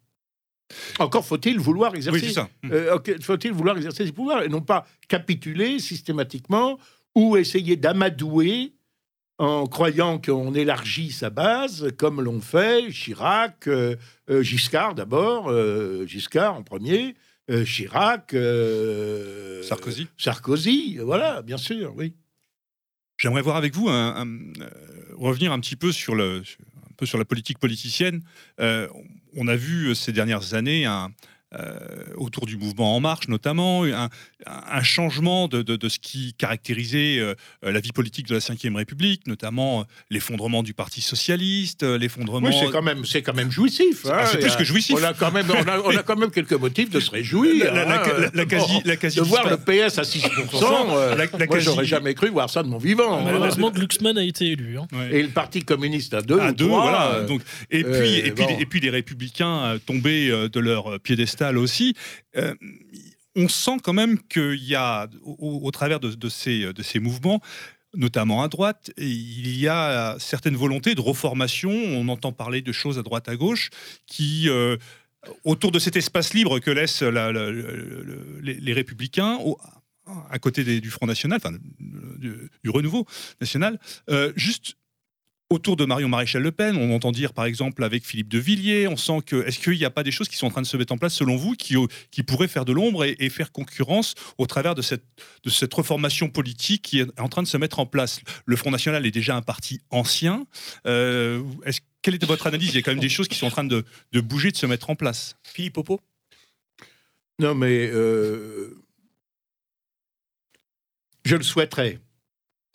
[0.99, 2.19] Encore faut-il vouloir Oui, exercer.
[2.27, 2.49] c'est ça.
[2.63, 2.71] Mm.
[2.71, 6.79] euh, ok, faut-il vouloir exercer ses pouvoirs et non pas capituler systématiquement
[7.15, 8.73] ou essayer d'amadouer
[9.37, 13.95] en croyant qu'on élargit sa base, comme l'ont fait Chirac, euh,
[14.29, 17.15] euh, Giscard d'abord, euh, Giscard en premier,
[17.49, 20.07] euh, Chirac, euh, Sarkozy.
[20.17, 22.13] Sarkozy, voilà, bien sûr, oui.
[23.17, 24.27] J'aimerais voir avec vous un, un-
[24.61, 24.69] euh,
[25.15, 26.41] revenir un petit peu sur le
[26.85, 28.21] un peu sur la politique politicienne.
[28.57, 31.11] On a vu ces dernières années un,
[32.17, 34.09] autour du mouvement En Marche notamment un,
[34.45, 37.33] un changement de, de- de ce qui caractérisait euh,
[37.63, 42.47] la vie politique de la Ve République, notamment euh, l'effondrement du Parti socialiste, euh, l'effondrement.
[42.47, 44.05] Oui, c'est quand même, c'est quand même jouissif.
[44.05, 44.25] Ah, hein.
[44.31, 44.95] c'est plus a- que jouissif.
[44.99, 47.73] On a quand même, on a, on a quand même quelques motifs de se réjouir.
[47.73, 48.07] La- la- hein.
[48.19, 50.21] la- la quasi- Bon, la quasi- de voir le PS à 6%,
[50.95, 53.17] euh, La- la moi, quasi- j'aurais jamais cru voir ça de mon vivant.
[53.19, 53.21] hein.
[53.25, 54.77] Malheureusement, Glucksmann a été élu.
[54.77, 54.87] hein.
[54.93, 55.19] Ouais.
[55.19, 57.11] Et le Parti communiste à deux, à ou deux, trois, voilà.
[57.15, 57.41] euh, Donc,
[57.71, 58.57] et puis, euh, et puis, bon.
[58.59, 60.97] et puis les républicains euh, tombés euh, de leur euh,
[61.53, 61.93] aussi.
[62.35, 62.53] euh,
[63.35, 67.41] on sent quand même qu'il y a, au, travers de, ces, mouvements,
[67.93, 71.69] notamment à droite, il y a certaines volontés de reformation.
[71.71, 73.69] On entend parler de choses à droite à gauche
[74.07, 74.77] qui, euh,
[75.43, 79.37] autour de cet espace libre que laissent la- la- le- le- les, républicains,
[80.29, 81.39] à côté du Front National,
[81.79, 83.05] du Renouveau
[83.41, 84.77] National, euh, juste
[85.55, 88.87] autour de Marion Maréchal Le Pen, on entend dire par exemple avec Philippe de Villiers,
[88.87, 90.67] on sent que est-ce qu'il n'y a pas des choses qui sont en train de
[90.67, 91.75] se mettre en place selon vous qui,
[92.11, 95.03] qui pourraient faire de l'ombre et, et faire concurrence au travers de cette,
[95.43, 98.19] de cette reformation politique qui est en train de se mettre en place?
[98.45, 100.45] Le Front National est déjà un parti ancien.
[100.85, 102.69] Euh, est-ce, quelle est votre analyse?
[102.69, 104.57] Il y a quand même des choses qui sont en train de, de bouger, de
[104.57, 105.37] se mettre en place.
[105.43, 106.01] Philippe Popo
[107.39, 108.77] Non, mais euh,
[111.23, 111.99] je le souhaiterais.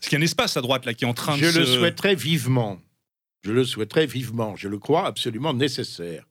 [0.01, 1.59] Est-ce qu'il y a un espace à droite là qui est en train Je de
[1.59, 1.78] le se...
[1.78, 2.81] souhaiterais vivement.
[3.43, 4.56] Je le souhaiterais vivement.
[4.56, 6.27] Je le crois absolument nécessaire.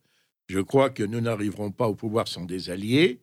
[0.48, 3.20] Je crois que nous n'arriverons pas au pouvoir sans des alliés.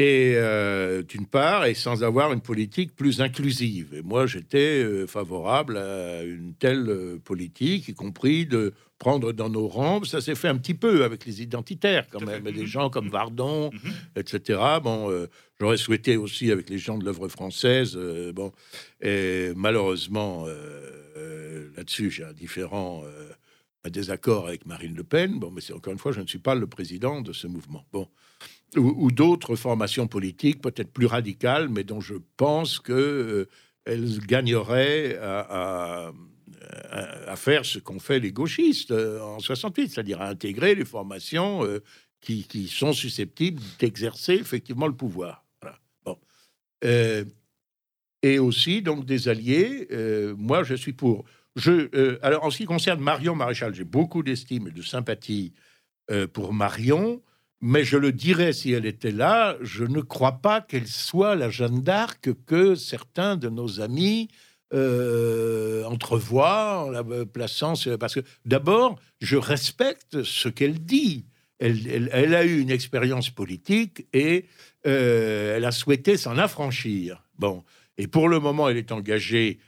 [0.00, 3.94] Et euh, d'une part, et sans avoir une politique plus inclusive.
[3.94, 9.48] Et moi, j'étais euh, favorable à une telle euh, politique, y compris de prendre dans
[9.48, 10.04] nos rangs.
[10.04, 13.08] Ça s'est fait un petit peu avec les identitaires, quand même, et des gens comme
[13.08, 13.92] Vardon, Mhm.
[14.16, 14.60] etc.
[14.82, 15.10] Bon,
[15.60, 17.96] j'aurais souhaité aussi avec les gens de l'œuvre française.
[18.34, 18.52] bon,
[19.00, 20.46] et malheureusement,
[21.76, 23.04] là-dessus, j'ai un différent,
[23.84, 25.38] un désaccord avec Marine Le Pen.
[25.38, 27.84] Bon, mais c'est encore une fois, je ne suis pas le président de ce mouvement.
[27.92, 28.08] Bon,
[28.76, 33.46] ou, d'autres formations politiques, peut-être plus radicales, mais dont je pense qu'elles
[33.84, 36.12] elles gagneraient à,
[37.36, 41.62] faire ce qu'ont fait les gauchistes en 68, c'est-à-dire à intégrer les formations
[42.20, 45.44] qui, qui, sont susceptibles d'exercer effectivement le pouvoir.
[46.04, 46.18] Bon.
[48.22, 49.88] et aussi donc des alliés.
[50.36, 51.24] moi, je suis pour.
[52.22, 55.54] Alors, en ce qui concerne Marion Maréchal, j'ai beaucoup d'estime et de sympathie
[56.32, 57.22] pour Marion.
[57.60, 61.50] Mais je le dirais si elle était là, je ne crois pas qu'elle soit la
[61.50, 64.28] Jeanne d'Arc que certains de nos amis
[64.72, 67.74] euh, entrevoient en la plaçant.
[67.98, 71.26] Parce que d'abord, je respecte ce qu'elle dit.
[71.58, 74.44] Elle, a eu une expérience politique et
[74.86, 77.24] euh, elle a souhaité s'en affranchir.
[77.36, 77.64] Bon,
[77.96, 79.58] et pour le moment, elle est engagée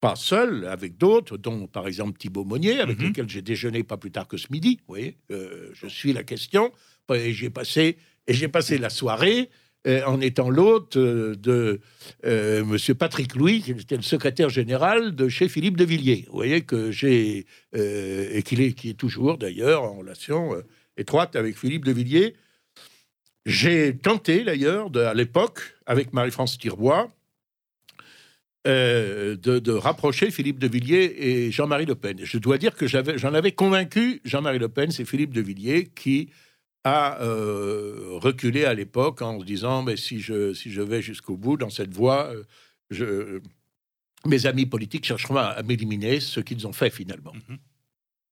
[0.00, 3.08] pas seule, avec d'autres, dont par exemple Thibault Monnier, avec mm-hmm.
[3.08, 4.76] lequel j'ai déjeuné pas plus tard que ce midi.
[4.80, 6.72] Vous voyez, euh, je suis la question.
[7.12, 9.50] Et j'ai passé, et j'ai passé la soirée
[9.86, 11.78] euh, en étant l'hôte euh, de
[12.24, 16.24] euh, Monsieur Patrick Louis, qui était le secrétaire général de chez Philippe de Villiers.
[16.28, 17.44] Vous voyez que j'ai
[17.74, 20.54] et qu'il est, qui est toujours d'ailleurs en relation
[20.96, 22.34] étroite avec Philippe de Villiers.
[23.44, 27.08] J'ai tenté d'ailleurs à l'époque avec Marie-France Tirbois
[28.64, 32.18] de, de, rapprocher Philippe de Villiers et Jean-Marie Le Pen.
[32.22, 36.30] Je dois dire que j'en avais convaincu Jean-Marie Le Pen, c'est Philippe de Villiers qui
[36.84, 41.36] a euh, reculé à l'époque en se disant mais si je, si je vais jusqu'au
[41.36, 42.44] bout dans cette voie, euh,
[42.90, 43.40] je,
[44.26, 47.32] mes amis politiques chercheront à, m'éliminer, ce qu'ils ont fait finalement.
[47.32, 47.58] Mhm.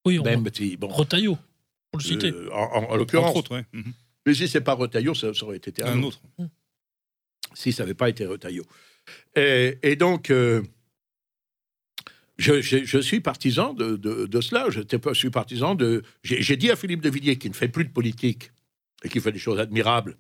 [0.05, 0.45] Oui, on Même
[0.79, 1.39] bon, Rotaillot,
[1.91, 2.31] pour le citer.
[2.31, 3.43] Euh, en, l'occurrence.
[3.73, 3.93] Mhm.
[4.27, 6.21] Mais si c'est pas Rotaillot, ça, aurait été un, autre.
[7.55, 8.65] Si ça n'avait pas été Rotaillot.
[9.35, 10.31] Et, et donc,
[12.39, 14.69] je, suis partisan de, cela.
[14.71, 14.81] Je
[15.15, 16.03] suis partisan de.
[16.23, 18.53] J'ai dit à Philippe de Villiers, qui ne fait plus de politique
[19.05, 20.17] et qui fait des choses admirables,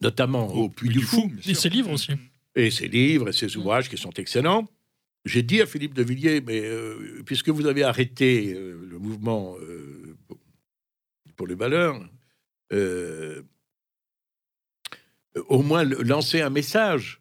[0.00, 1.30] notamment au Puy du Fou.
[1.46, 2.12] Et ses livres aussi.
[2.54, 4.68] Et ses livres et ses ouvrages qui sont excellents.
[5.24, 9.56] J'ai dit à Philippe de Villiers, mais euh, puisque vous avez arrêté euh, le mouvement
[9.60, 10.16] euh,
[11.36, 12.00] pour les valeurs,
[15.48, 17.20] au moins lancer un message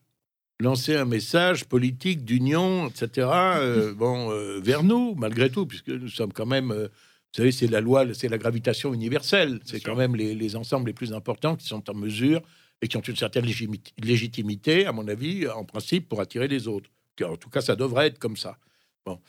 [0.60, 6.10] lancer un message politique d'union, etc., euh, bon, euh, vers nous, malgré tout, puisque nous
[6.10, 9.96] sommes quand même, euh, vous savez, c'est la loi, c'est la gravitation universelle, c'est quand
[9.96, 12.42] même les, ensembles les plus importants qui sont en mesure
[12.82, 16.90] et qui ont une certaine légitimité, à mon avis, en principe, pour attirer les autres.
[17.24, 18.58] En tout cas, ça devrait être comme ça.
[19.06, 19.20] Bon.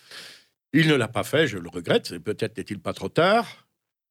[0.74, 3.66] Il ne l'a pas fait, je le regrette, peut-être n'est-il pas trop tard.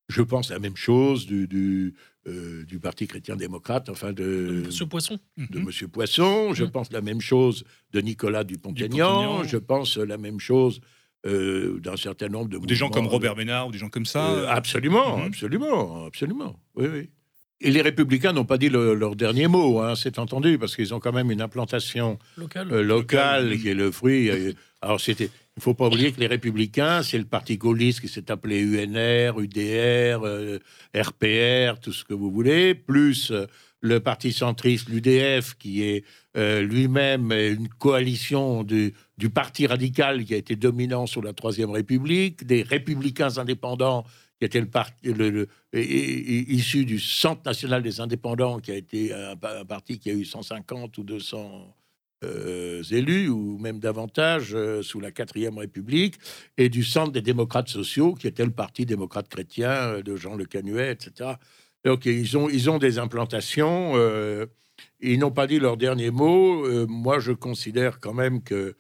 [0.10, 1.94] Je pense la même chose du, du,
[2.28, 5.20] euh, Parti chrétien-démocrate, enfin de, Monsieur Poisson.
[5.38, 5.60] De.
[5.60, 6.54] Monsieur Poisson.
[6.54, 6.72] Je mhm.
[6.72, 9.44] pense la même chose de Nicolas Dupont-Aignan.
[9.44, 10.80] Je pense la même chose
[11.26, 12.58] euh, d'un certain nombre de.
[12.60, 14.30] des gens comme Robert Ménard ou des gens comme ça.
[14.30, 15.26] Euh, absolument, mhm.
[15.26, 16.60] absolument, absolument.
[16.76, 17.10] Oui, oui.
[17.60, 21.00] Et les Républicains n'ont pas dit leur dernier mot, hein, c'est entendu, parce qu'ils ont
[21.00, 24.30] quand même une implantation locale, qui est le fruit.
[24.80, 28.08] alors c'était il ne faut pas oublier que les Républicains, c'est le parti gaulliste qui
[28.08, 30.22] s'est appelé UNR, UDR,
[30.96, 33.48] RPR, euh, tout ce que vous voulez, plus euh,
[33.82, 36.06] le parti centriste, l'UDF, qui est
[36.38, 38.94] euh, lui-même une coalition du,
[39.34, 44.04] parti radical qui a été dominant sous la Troisième République, des républicains indépendants
[44.38, 45.10] qui étaient le parti
[45.74, 50.24] issu du Centre national des indépendants, qui a été un, un parti qui a eu
[50.24, 51.74] 150 ou 200
[52.24, 56.16] euh, élus, ou même davantage, euh, sous la quatrième République,
[56.58, 60.36] et du centre des démocrates sociaux, qui était le parti démocrate chrétien euh, de Jean
[60.36, 61.34] Le Canuet, etc.
[61.86, 63.94] Donc ils ont, ils ont des implantations,
[65.00, 66.88] ils n'ont pas dit leur dernier mot.
[66.88, 68.76] moi, je considère quand même que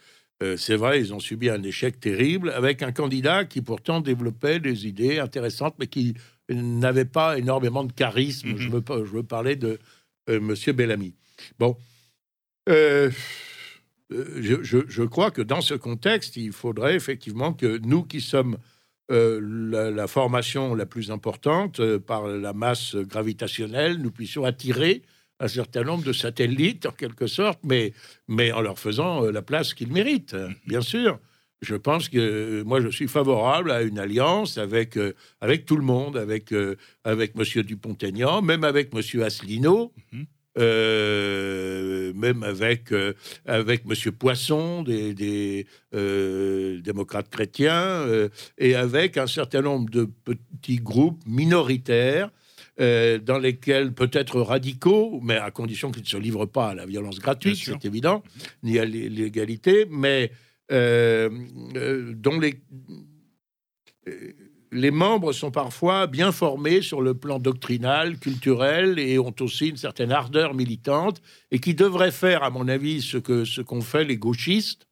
[0.57, 4.88] c'est vrai, ils ont subi un échec terrible, avec un candidat qui pourtant développait des
[4.88, 6.15] idées intéressantes, mais qui
[6.49, 8.49] n'avait pas énormément de charisme.
[8.49, 8.57] Mm-hmm.
[8.57, 9.80] je, veux, je veux parler de
[10.27, 11.14] Monsieur Bellamy.
[11.59, 11.77] Bon,
[12.68, 13.11] euh,
[14.10, 18.57] je, crois que dans ce contexte, il faudrait effectivement que nous qui sommes
[19.11, 25.02] euh, la, formation la plus importante euh, par la masse gravitationnelle, nous puissions attirer
[25.39, 27.94] un certain nombre de satellites, en quelque sorte, mais,
[28.52, 31.19] en leur faisant la place qu'ils méritent, hein, bien sûr.
[31.61, 34.98] Je pense que moi, je suis favorable à une alliance avec,
[35.65, 36.53] tout le monde, avec,
[37.03, 37.64] avec M.
[37.64, 39.22] Dupont-Aignan, même avec M.
[39.22, 39.91] Asselineau.
[40.14, 40.26] Mm-hmm.
[40.57, 43.13] Euh, même avec, euh,
[43.45, 44.11] avec M.
[44.11, 48.05] Poisson, des, euh, démocrates chrétiens,
[48.57, 52.31] et avec un certain nombre de petits groupes minoritaires.
[52.79, 57.17] dans lesquels peut-être radicaux, mais à condition qu'ils ne se livrent pas à la violence
[57.17, 58.21] gratuite, c'est évident,
[58.61, 60.31] ni à l'égalité, mais
[60.69, 62.61] dont les
[64.72, 69.77] les membres sont parfois bien formés sur le plan doctrinal, culturel et ont aussi une
[69.77, 71.22] certaine ardeur militante
[71.52, 74.88] et qui devraient faire, à mon avis, ce que ce qu'ont fait les gauchistes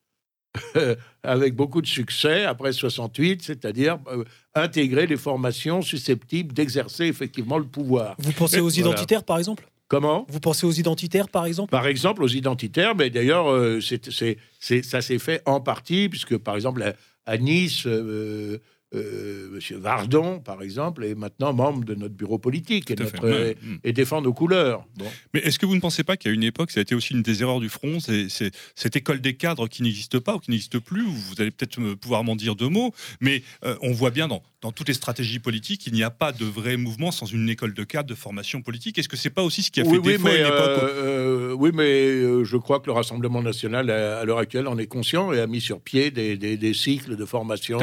[1.23, 4.23] avec beaucoup de succès après 68, c'est-à-dire euh,
[4.53, 8.15] intégrer les formations susceptibles d'exercer effectivement le pouvoir.
[8.19, 8.89] Vous pensez aux Voilà.
[8.91, 9.67] identitaires, par exemple?
[9.87, 10.25] Comment?
[10.29, 11.71] Vous pensez aux identitaires, par exemple?
[11.71, 16.55] Par exemple, aux identitaires, mais d'ailleurs, euh, c'est- ça s'est fait en partie, puisque par
[16.55, 16.93] exemple, à,
[17.25, 18.59] à Nice, euh,
[18.93, 23.93] euh, Monsieur Vardon, par exemple, est maintenant membre de notre bureau politique et, notre- et
[23.93, 24.85] défend nos couleurs.
[24.97, 25.05] Bon.
[25.33, 27.21] Mais est-ce que vous ne pensez pas qu'à une époque, ça a été aussi une
[27.23, 28.27] des erreurs du front, c'est
[28.75, 31.95] cette école des cadres qui n'existe pas ou qui n'existe plus Vous allez peut-être me-
[31.95, 35.37] pouvoir m'en dire deux mots, mais euh, on voit bien dans, dans toutes les stratégies
[35.37, 38.63] politiques, il n'y a pas de vrai mouvement sans une école de cadres de formation
[38.63, 38.97] politique.
[38.97, 40.45] Est-ce que c'est pas aussi ce qui a fait Oui, oui, défaut à mais, une
[40.47, 44.39] époque euh, euh, oui, mais euh, je crois que le Rassemblement national, à, à l'heure
[44.39, 47.77] actuelle, en est conscient et a mis sur pied des, des- des cycles de formation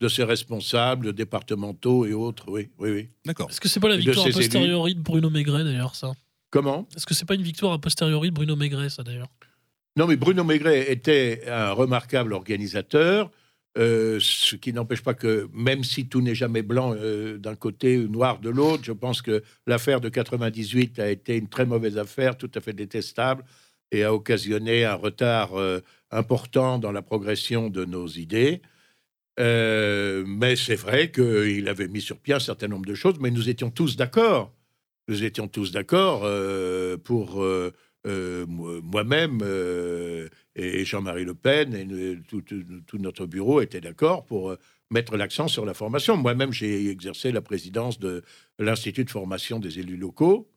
[0.00, 2.44] de ses responsables départementaux et autres.
[2.48, 3.08] Oui, oui, oui.
[3.24, 3.50] d'accord.
[3.50, 4.34] Est-ce que c'est pas la victoire a élus.
[4.36, 6.12] posteriori de Bruno Maigret d'ailleurs ça?
[6.50, 6.86] Comment?
[6.96, 9.28] Est-ce que c'est pas une victoire a posteriori de Bruno Maigret ça d'ailleurs?
[9.96, 13.32] Non, mais Bruno Maigret était un remarquable organisateur,
[13.78, 17.96] euh, ce qui n'empêche pas que, même si tout n'est jamais blanc euh, d'un côté
[17.98, 21.96] ou noir de l'autre, je pense que l'affaire de 98 a été une très mauvaise
[21.96, 23.44] affaire, tout à fait détestable,
[23.92, 25.80] et a occasionné un retard euh,
[26.10, 28.62] important dans la progression de nos idées.
[29.38, 33.48] Mais c'est vrai qu'il avait mis sur pied un certain nombre de choses, mais nous
[33.48, 34.52] étions tous d'accord.
[35.06, 36.26] Nous étions tous d'accord
[37.04, 39.40] pour moi- moi-même
[40.58, 44.58] et Jean-Marie Le Pen et tout notre bureau était d'accord pour euh,
[44.90, 46.16] mettre l'accent sur la formation.
[46.16, 48.22] Moi-même, j'ai exercé la présidence de
[48.58, 50.50] l'Institut de formation des élus locaux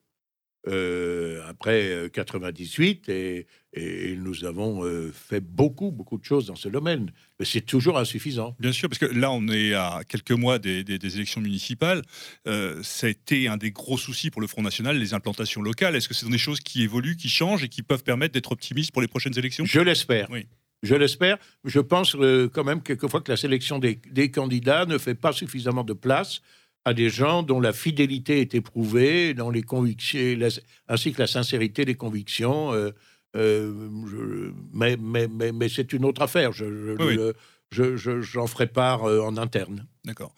[0.68, 6.56] euh, après euh, 98 et, et nous avons euh, fait beaucoup, beaucoup de choses dans
[6.56, 7.12] ce domaine.
[7.40, 8.56] Mais c'est toujours insuffisant.
[8.60, 12.02] Bien sûr, parce que là, on est à quelques mois des, des- des élections municipales.
[12.48, 15.96] Euh, ça a été un des gros soucis pour le Front National, les implantations locales.
[15.96, 18.52] Est-ce que ce sont des choses qui évoluent, qui changent et qui peuvent permettre d'être
[18.52, 19.66] optimistes pour les prochaines élections?
[19.66, 20.28] Je l'espère.
[20.32, 20.46] Oui.
[20.84, 21.38] Je l'espère.
[21.64, 25.32] Je pense euh, quand même quelquefois que la sélection des, des candidats ne fait pas
[25.32, 26.42] suffisamment de place
[26.86, 30.49] à des gens dont la fidélité est éprouvée, dont les convictions, la-
[30.88, 32.74] ainsi que la sincérité des convictions.
[32.74, 32.91] euh,
[33.36, 33.72] euh,
[34.10, 36.52] je- mais mais, mais, mais c'est une autre affaire.
[36.52, 36.66] Je,
[36.99, 37.18] Oui,
[38.22, 39.86] j'en ferai part euh, en interne.
[40.06, 40.34] D'accord.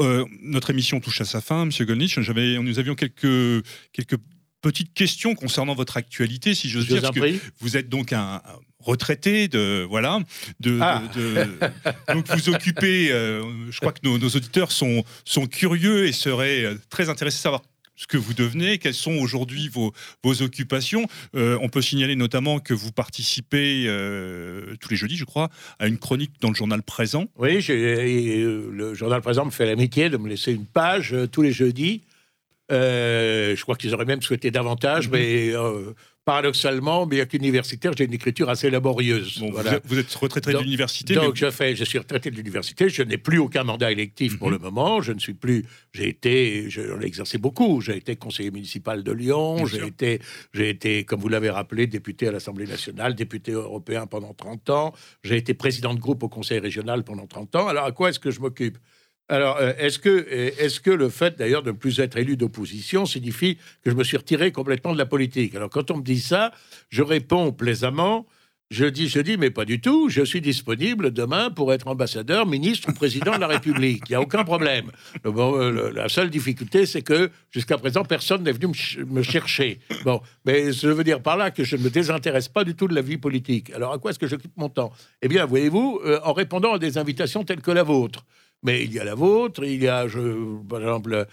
[0.00, 1.86] Euh, notre émission touche à sa fin, Monsieur.
[2.22, 4.16] J'avais, nous avions quelques, quelques
[4.62, 7.02] petites questions concernant votre actualité, si j'ose dire.
[7.02, 10.20] parce que vous êtes donc un un retraité de voilà
[10.60, 11.02] de, Ah.
[11.14, 16.06] de- de- donc vous occupez euh, je crois que nos, nos auditeurs sont sont curieux
[16.06, 17.62] et seraient euh, très intéressés à savoir
[17.96, 19.92] ce que vous devenez, quelles sont aujourd'hui vos,
[20.24, 21.06] vos occupations.
[21.34, 25.86] Euh, on peut signaler notamment que vous participez euh, tous les jeudis, je crois, à
[25.86, 27.26] une chronique dans le journal Présent.
[27.36, 32.00] Oui, le journal, exemple, me fait l'amitié de me laisser une page tous les jeudis.
[32.72, 35.12] Euh, je crois qu'ils auraient même souhaité davantage, Mhm.
[35.14, 35.92] mais euh,
[36.24, 39.38] paradoxalement, bien qu'universitaire, j'ai une écriture assez laborieuse.
[39.38, 39.80] Bon, Voilà.
[39.84, 41.14] vous, êtes, retraité de l'université.
[41.14, 44.48] Donc, je, fais, je suis retraité de l'université, je n'ai plus aucun mandat électif pour
[44.48, 44.54] Mhm.
[44.54, 48.50] le moment, je ne suis plus, j'ai été, j'en ai exercé beaucoup, j'ai été conseiller
[48.50, 50.20] municipal de Lyon, j'ai été,
[50.52, 54.92] j'ai été, comme vous l'avez rappelé, député à l'Assemblée nationale, député européen pendant 30 ans,
[55.24, 58.20] j'ai été président de groupe au conseil régional pendant 30 ans, alors à quoi est-ce
[58.20, 58.78] que je m'occupe?
[59.30, 62.36] Alors, euh, est-ce que, euh, est-ce que le fait d'ailleurs de ne plus être élu
[62.36, 65.54] d'opposition signifie que je me suis retiré complètement de la politique?
[65.54, 66.52] Alors, quand on me dit ça,
[66.90, 68.26] je réponds plaisamment.
[68.70, 70.08] Je dis, je dis, mais pas du tout.
[70.08, 74.04] Je suis disponible demain pour être ambassadeur, ministre ou président de la République.
[74.06, 74.92] Il n'y a aucun problème.
[75.26, 79.80] Euh, la seule difficulté, c'est que jusqu'à présent, personne n'est venu me, ch- me chercher.
[80.04, 82.86] Bon, mais je veux dire par là que je ne me désintéresse pas du tout
[82.86, 83.72] de la vie politique.
[83.72, 84.92] Alors, à quoi est-ce que j'occupe mon temps?
[85.20, 88.24] Eh bien, voyez-vous, en répondant à des invitations telles que la vôtre.
[88.62, 91.26] Mais il y a la vôtre, il y a, je, par exemple,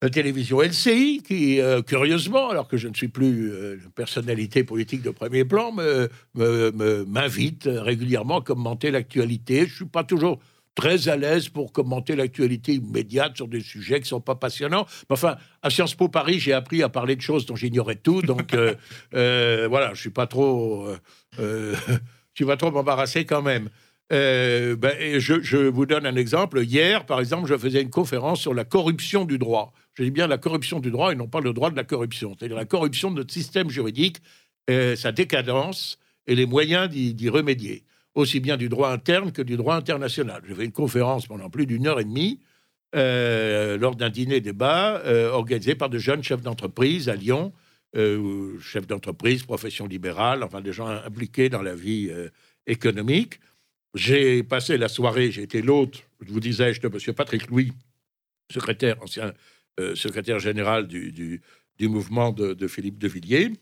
[0.00, 4.64] la télévision LCI, qui, euh, curieusement, alors que je ne suis plus euh, une personnalité
[4.64, 9.58] politique de premier plan, me- me- me- m'invite régulièrement à commenter l'actualité.
[9.66, 10.38] Je ne suis pas toujours
[10.74, 14.86] très à l'aise pour commenter l'actualité immédiate sur des sujets qui ne sont pas passionnants.
[15.10, 18.22] Mais enfin, à Sciences Po Paris, j'ai appris à parler de choses dont j'ignorais tout.
[18.22, 18.74] Donc, euh,
[19.14, 20.88] euh, voilà, je ne suis pas trop...
[22.34, 23.68] suis pas trop embarrassé quand même.
[24.12, 26.62] Euh, ben, je, vous donne un exemple.
[26.62, 29.72] Hier, par exemple, je faisais une conférence sur la corruption du droit.
[29.94, 32.34] Je dis bien la corruption du droit et non pas le droit de la corruption.
[32.38, 34.18] C'est-à-dire la corruption de notre système juridique,
[34.70, 37.84] euh, sa décadence et les moyens d'y remédier,
[38.14, 40.42] aussi bien du droit interne que du droit international.
[40.46, 42.40] J'ai fait une conférence pendant plus d'une heure et demie
[42.94, 47.52] euh, lors d'un dîner-débat euh, organisé par de jeunes chefs d'entreprise à Lyon,
[48.60, 52.10] chefs d'entreprise, profession libérale, enfin des gens impliqués dans la vie
[52.66, 53.38] économique.
[53.94, 57.14] J'ai passé la soirée, j'ai été l'hôte, vous disais-je, de M.
[57.14, 57.72] Patrick Louis,
[58.50, 59.34] secrétaire, ancien
[59.80, 61.42] euh, secrétaire général du, du,
[61.78, 63.52] du mouvement de, de Philippe de Villiers.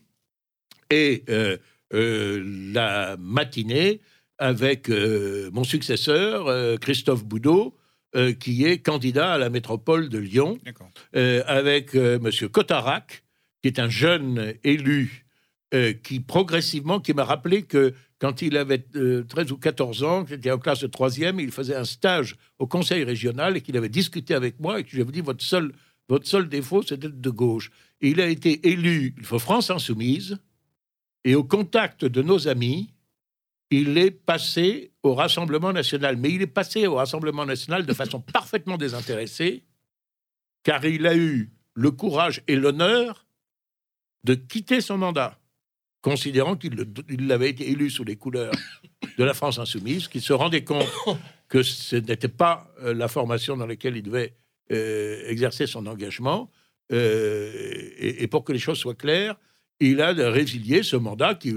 [0.91, 1.57] Et euh,
[1.95, 2.43] euh,
[2.73, 4.01] la matinée,
[4.39, 7.77] avec mon successeur, Christophe Boudot,
[8.39, 10.59] qui est candidat à la métropole de Lyon,
[11.13, 13.23] avec Monsieur Cotarac,
[13.61, 15.27] qui est un jeune élu
[16.03, 20.51] qui progressivement, qui m'a rappelé que quand il avait euh, 13 ou 14 ans, j'étais
[20.51, 24.35] en classe de troisième, il faisait un stage au conseil régional et qu'il avait discuté
[24.35, 25.73] avec moi et que je lui avais dit votre seul,
[26.09, 27.71] votre seul défaut, c'est d'être de gauche.
[28.03, 30.39] Et il a été élu il faut France Insoumise
[31.25, 32.93] et au contact de nos amis,
[33.71, 36.17] il est passé au Rassemblement national.
[36.19, 39.65] Mais il est passé au Rassemblement national de façon parfaitement désintéressée,
[40.63, 43.27] car il a eu le courage et l'honneur
[44.25, 45.40] de quitter son mandat,
[46.03, 48.53] considérant qu'il le- il avait été élu sous les couleurs
[49.19, 50.89] de la France insoumise, qu'il se rendait compte
[51.49, 54.35] que ce n'était pas euh, la formation dans laquelle il devait
[54.73, 56.51] euh, exercer son engagement.
[56.93, 57.53] Euh,
[57.99, 59.37] et, et pour que les choses soient claires,
[59.79, 61.55] il a résilié ce mandat qui,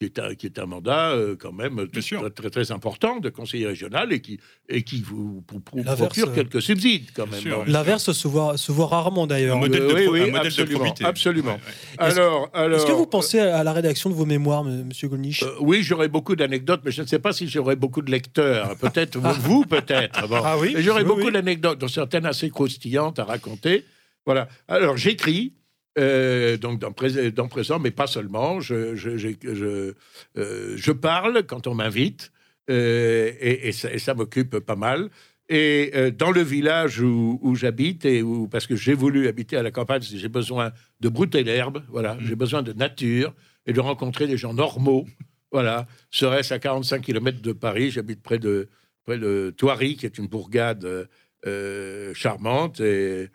[0.00, 3.28] qui est un, qui est un mandat euh, quand même très, très, très important de
[3.30, 7.64] conseiller régional et qui, et qui vous, vous- vous procure euh, quelques subsides quand même.
[7.68, 9.56] L'inverse se voit, se voit rarement d'ailleurs.
[9.56, 11.04] Un modèle, de, oui, pro- oui, un modèle de absolument, probité.
[11.04, 11.52] absolument.
[11.52, 11.60] Ouais,
[12.00, 12.08] ouais.
[12.08, 15.06] Est-ce- Alors, alors, Est-ce que vous pensez à la rédaction de vos mémoires, m- monsieur
[15.08, 18.10] Golnisch euh, oui, j'aurais beaucoup d'anecdotes, mais je ne sais pas si j'aurais beaucoup de
[18.10, 18.76] lecteurs.
[18.76, 20.26] Peut-être vous, peut-être.
[20.28, 20.40] Bon.
[20.44, 20.74] Ah oui?
[20.76, 21.32] Et j'aurais Oui, beaucoup oui.
[21.32, 23.84] d'anecdotes, dont certaines assez croustillantes à raconter.
[24.26, 24.48] Voilà.
[24.66, 25.52] Alors, j'écris,
[25.98, 28.60] euh, donc dans, pré- dans présent, mais pas seulement.
[28.60, 29.94] Je, je, je, je,
[30.36, 32.32] euh, je parle quand on m'invite,
[32.70, 35.10] euh, et, et ça, m'occupe pas mal.
[35.50, 39.62] Et dans le village où, où j'habite, et où, parce que j'ai voulu habiter à
[39.62, 43.34] la campagne, j'ai besoin de brouter l'herbe, voilà, j'ai besoin de nature
[43.66, 45.06] et de rencontrer des gens normaux.
[45.52, 48.68] Voilà, serait-ce à 45 km de Paris, j'habite près de,
[49.04, 51.08] près de Thoiry, qui est une bourgade
[52.14, 53.28] charmante, et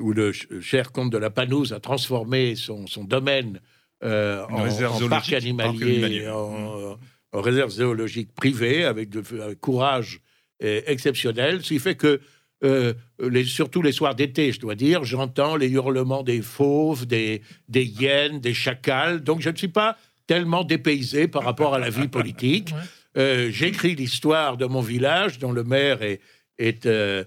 [0.00, 3.60] où le ch- cher comte de la Panouse a transformé son, son domaine
[4.04, 6.28] euh, en, parc animalier, animalier.
[6.28, 6.98] en,
[7.32, 10.20] en réserve zoologique privée, avec de, un courage
[10.60, 12.20] exceptionnel, ce qui fait que
[12.64, 17.42] euh, les, surtout les soirs d'été, je dois dire, j'entends les hurlements des fauves, des,
[17.68, 19.22] des hyènes, des chacals.
[19.22, 19.96] Donc je ne suis pas
[20.28, 22.72] tellement dépaysé par rapport à la vie politique.
[23.18, 26.20] Euh, J'écris l'histoire de mon village, dont le maire est,
[26.56, 27.24] est euh,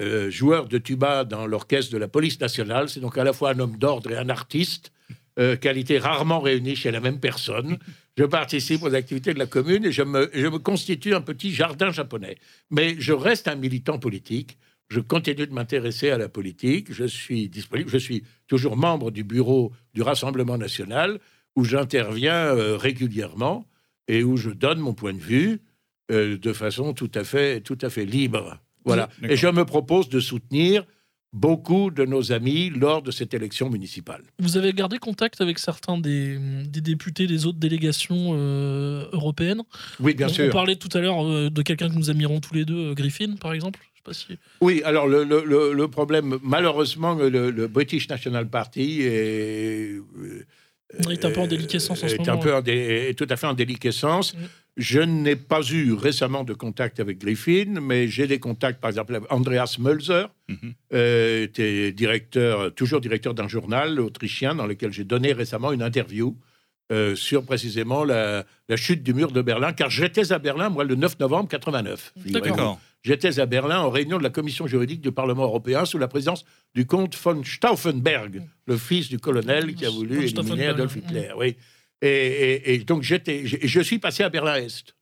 [0.00, 2.88] euh, joueur de tuba dans l'orchestre de la police nationale.
[2.88, 4.92] C'est donc à la fois un homme d'ordre et un artiste,
[5.38, 7.78] euh, qualité rarement réunie chez la même personne.
[8.16, 12.36] Je participe aux activités de la commune et je me, constitue un petit jardin japonais.
[12.70, 14.56] Mais je reste un militant politique.
[14.88, 16.92] Je continue de m'intéresser à la politique.
[16.92, 17.90] Je suis disponible.
[17.90, 21.20] Je suis toujours membre du bureau du Rassemblement national
[21.56, 23.66] où j'interviens euh, régulièrement
[24.08, 25.60] et où je donne mon point de vue
[26.10, 28.58] euh, de façon tout à fait, tout à fait libre.
[28.86, 29.08] Voilà.
[29.28, 30.84] Et je me propose de soutenir
[31.32, 34.22] beaucoup de nos amis lors de cette élection municipale.
[34.38, 39.60] Vous avez gardé contact avec certains des, des députés des autres délégations euh, européennes?
[40.00, 40.46] Oui, bien on, sûr.
[40.46, 42.94] on parlait tout à l'heure euh, de quelqu'un que nous admirons tous les deux, euh,
[42.94, 43.80] Griffin, par exemple.
[43.92, 44.38] Je sais pas si...
[44.62, 49.96] Oui, alors le, le- le- le problème, malheureusement, le, le British National Party est,
[51.04, 53.14] Il est un peu en déliquescence en ce est moment, un peu en dé- est
[53.18, 54.34] tout à fait en déliquescence.
[54.76, 59.14] Je n'ai pas eu récemment de contact avec Griffin, mais j'ai des contacts, par exemple,
[59.14, 60.74] avec Andreas Mölzer, Mhm.
[60.92, 66.36] euh, était directeur, toujours directeur d'un journal autrichien dans lequel j'ai donné récemment une interview
[66.92, 70.84] euh, sur précisément la, la chute du mur de Berlin, car j'étais à Berlin, moi,
[70.84, 72.12] le 9 novembre 89.
[72.22, 72.54] figurez-vous.
[72.56, 72.80] D'accord.
[73.02, 76.44] J'étais à Berlin en réunion de la commission juridique du Parlement européen sous la présidence
[76.74, 80.98] du comte von Stauffenberg, le fils du colonel qui a voulu éliminer Adolf mm.
[80.98, 81.28] Hitler.
[81.36, 81.56] Oui.
[82.02, 84.94] Et, donc j'étais, je, je suis passé à Berlin-Est.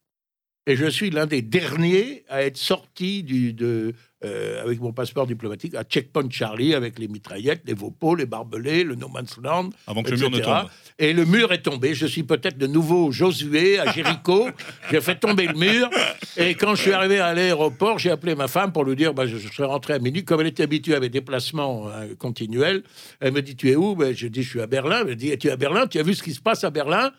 [0.67, 3.93] Et je suis l'un des derniers à être sorti du, de,
[4.25, 8.83] euh, avec mon passeport diplomatique à Checkpoint Charlie avec les mitraillettes, les Vopos, les barbelés,
[8.83, 9.69] le No Man's Land.
[9.87, 10.69] Avant que le mur ne tombe.
[10.97, 11.93] Et le mur est tombé.
[11.93, 14.47] Je suis peut-être le nouveau Josué à Jéricho.
[14.91, 15.89] j'ai fait tomber le mur.
[16.37, 19.27] Et quand je suis arrivé à l'aéroport, j'ai appelé ma femme pour lui dire bah,
[19.27, 20.25] je, serais rentré à minuit.
[20.25, 22.83] Comme elle était habituée à mes déplacements euh, continuels,
[23.19, 23.95] elle me dit Tu es où?
[23.95, 24.99] Ben, Je dis Je suis à Berlin.
[25.01, 25.87] Elle me dit Tu es à Berlin?
[25.87, 27.11] Tu as vu ce qui se passe à Berlin?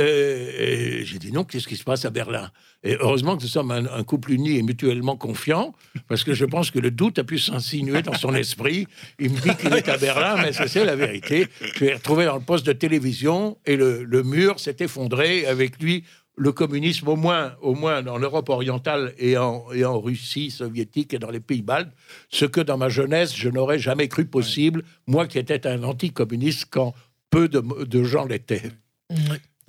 [0.00, 2.50] Et j'ai dit non, qu'est-ce qui se passe à Berlin?
[2.82, 5.74] Et heureusement que nous sommes un, couple uni et mutuellement confiant,
[6.08, 8.86] parce que je pense que le doute a pu s'insinuer dans son esprit.
[9.18, 11.46] Il me dit qu'il est à Berlin, mais c'est la vérité.
[11.74, 16.04] Je l'ai retrouvé dans le poste de télévision et le, mur s'est effondré avec lui.
[16.36, 21.18] Le communisme, au moins, au moins dans l'Europe orientale et en, en Russie soviétique et
[21.18, 21.90] dans les pays baltes,
[22.30, 26.68] ce que dans ma jeunesse, je n'aurais jamais cru possible, moi qui étais un anticommuniste
[26.70, 26.94] quand
[27.30, 28.72] peu de, gens l'étaient.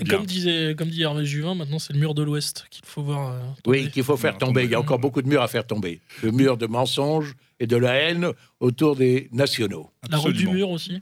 [0.03, 0.17] Bien.
[0.17, 3.33] Comme disait, comme dit Hervé Juvin, maintenant c'est le mur de l'Ouest qu'il faut voir.
[3.33, 3.83] euh, tomber.
[3.83, 4.45] Oui, qu'il faut faire Tomber.
[4.61, 4.63] tomber.
[4.65, 6.01] Il y a encore beaucoup de murs à faire tomber.
[6.23, 9.91] Le mur de mensonges et de la haine autour des nationaux.
[10.09, 11.01] La route du mur aussi.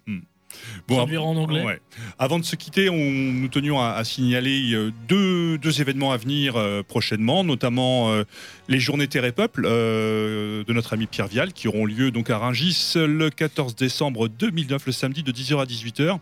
[0.87, 1.63] Bon, traduire en anglais.
[1.63, 1.79] ouais.
[2.17, 6.17] Avant de se quitter, on, nous tenions à, à signaler euh, deux, deux événements à
[6.17, 8.23] venir euh, prochainement, notamment euh,
[8.67, 12.29] les journées Terre et Peuple euh, de notre ami Pierre Vial, qui auront lieu donc
[12.29, 16.17] à Rungis le 14 décembre 2009, le samedi de 10h à 18h.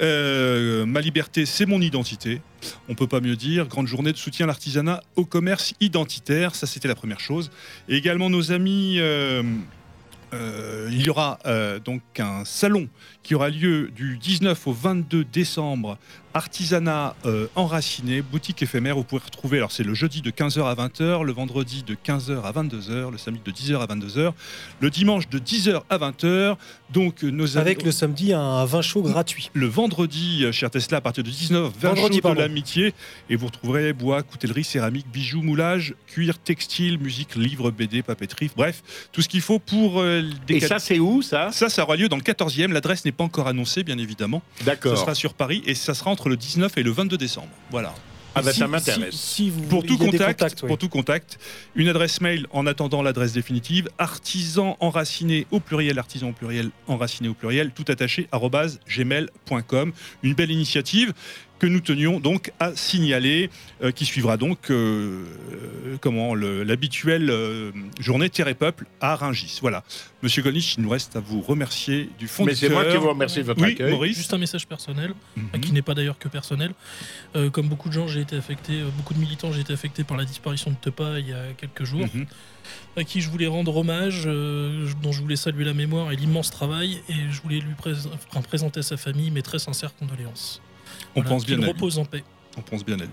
[0.00, 2.40] Euh, ma liberté, c'est mon identité.
[2.88, 3.66] On peut pas mieux dire.
[3.66, 6.54] Grande journée de soutien à l'artisanat, au commerce identitaire.
[6.54, 7.50] Ça, c'était la première chose.
[7.88, 8.98] Et également nos amis.
[10.34, 12.88] Euh, il y aura euh, donc un salon
[13.22, 15.98] qui aura lieu du 19 au 22 décembre.
[16.34, 18.96] Artisanat euh, enraciné, boutique éphémère.
[18.96, 22.42] Vous pouvez retrouver, alors c'est le jeudi de 15h à 20h, le vendredi de 15h
[22.42, 24.32] à 22h, le samedi de 10h à 22h,
[24.80, 26.56] le dimanche de 10h à 20h.
[26.90, 29.50] Donc euh, nos amis- Avec le samedi, un vin chaud gratuit.
[29.54, 32.94] le vendredi, euh, cher Tesla, à partir de 19 20 Vendredi, chaud de l'amitié.
[33.30, 38.50] Et vous retrouverez bois, coutellerie, céramique, bijoux, moulage, cuir, textile, musique, livres, BD, papeterie.
[38.56, 38.82] Bref,
[39.12, 41.50] tout ce qu'il faut pour euh, des Et ça, c'est où, ça?
[41.52, 42.72] Ça, ça aura lieu dans le 14e.
[42.72, 44.42] L'adresse n'est pas encore annoncée, bien évidemment.
[44.60, 44.96] Ce D'accord.
[44.98, 47.48] sera sur Paris et ça sera entre le 19 et le 22 décembre.
[47.70, 47.94] Voilà.
[48.34, 49.14] Ah bah Si- ça m'intéresse.
[49.14, 50.68] Si, si vous Pour tout, contact, contacts, oui.
[50.68, 51.38] pour tout contact,
[51.74, 57.28] une adresse mail en attendant l'adresse définitive, artisan enraciné au pluriel, artisan au pluriel, enraciné
[57.28, 58.28] au pluriel, tout attaché,
[58.88, 59.92] gmail.com.
[60.22, 61.12] Une belle initiative
[61.62, 63.48] que nous tenions donc à signaler,
[63.84, 65.24] euh, qui suivra donc euh,
[66.00, 67.70] comment l'habituelle euh,
[68.00, 69.58] journée Terre et Peuple à Rungis.
[69.60, 69.84] Voilà.
[70.22, 72.94] Monsieur Golnisch, il nous reste à vous remercier du fond Mais du c'est moi cœur.
[72.94, 73.92] qui vous remercie de votre Oui, accueil.
[73.92, 74.16] Maurice.
[74.16, 75.60] Juste un message personnel, Mhm.
[75.60, 76.72] qui n'est pas d'ailleurs que personnel.
[77.36, 80.02] Euh, comme beaucoup de gens, j'ai été affecté, euh, beaucoup de militants, j'ai été affecté
[80.02, 82.26] par la disparition de Tepa il y a quelques jours, Mhm.
[82.96, 86.50] à qui je voulais rendre hommage, euh, dont je voulais saluer la mémoire et l'immense
[86.50, 90.60] travail, et je voulais lui enfin, présenter à sa famille mes très sincères condoléances.
[91.14, 91.68] On Voilà, pense bien à lui.
[91.68, 92.22] repose en paix.
[92.56, 93.10] On pense bien à lui.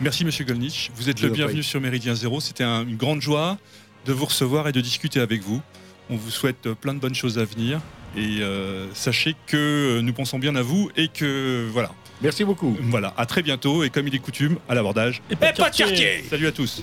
[0.00, 0.90] Merci Monsieur Golnisch.
[0.96, 2.40] Vous êtes Je le bienvenu sur Méridien Zéro.
[2.40, 3.58] C'était un- une grande joie
[4.06, 5.60] de vous recevoir et de discuter avec vous.
[6.08, 7.80] On vous souhaite euh, plein de bonnes choses à venir.
[8.16, 9.56] Et euh, sachez que
[9.98, 11.92] euh, nous pensons bien à vous et que voilà.
[12.22, 12.76] Merci beaucoup.
[12.82, 15.22] Voilà, à très bientôt et comme il est coutume, à l'abordage.
[15.30, 16.82] Et pas de quartier Salut à tous.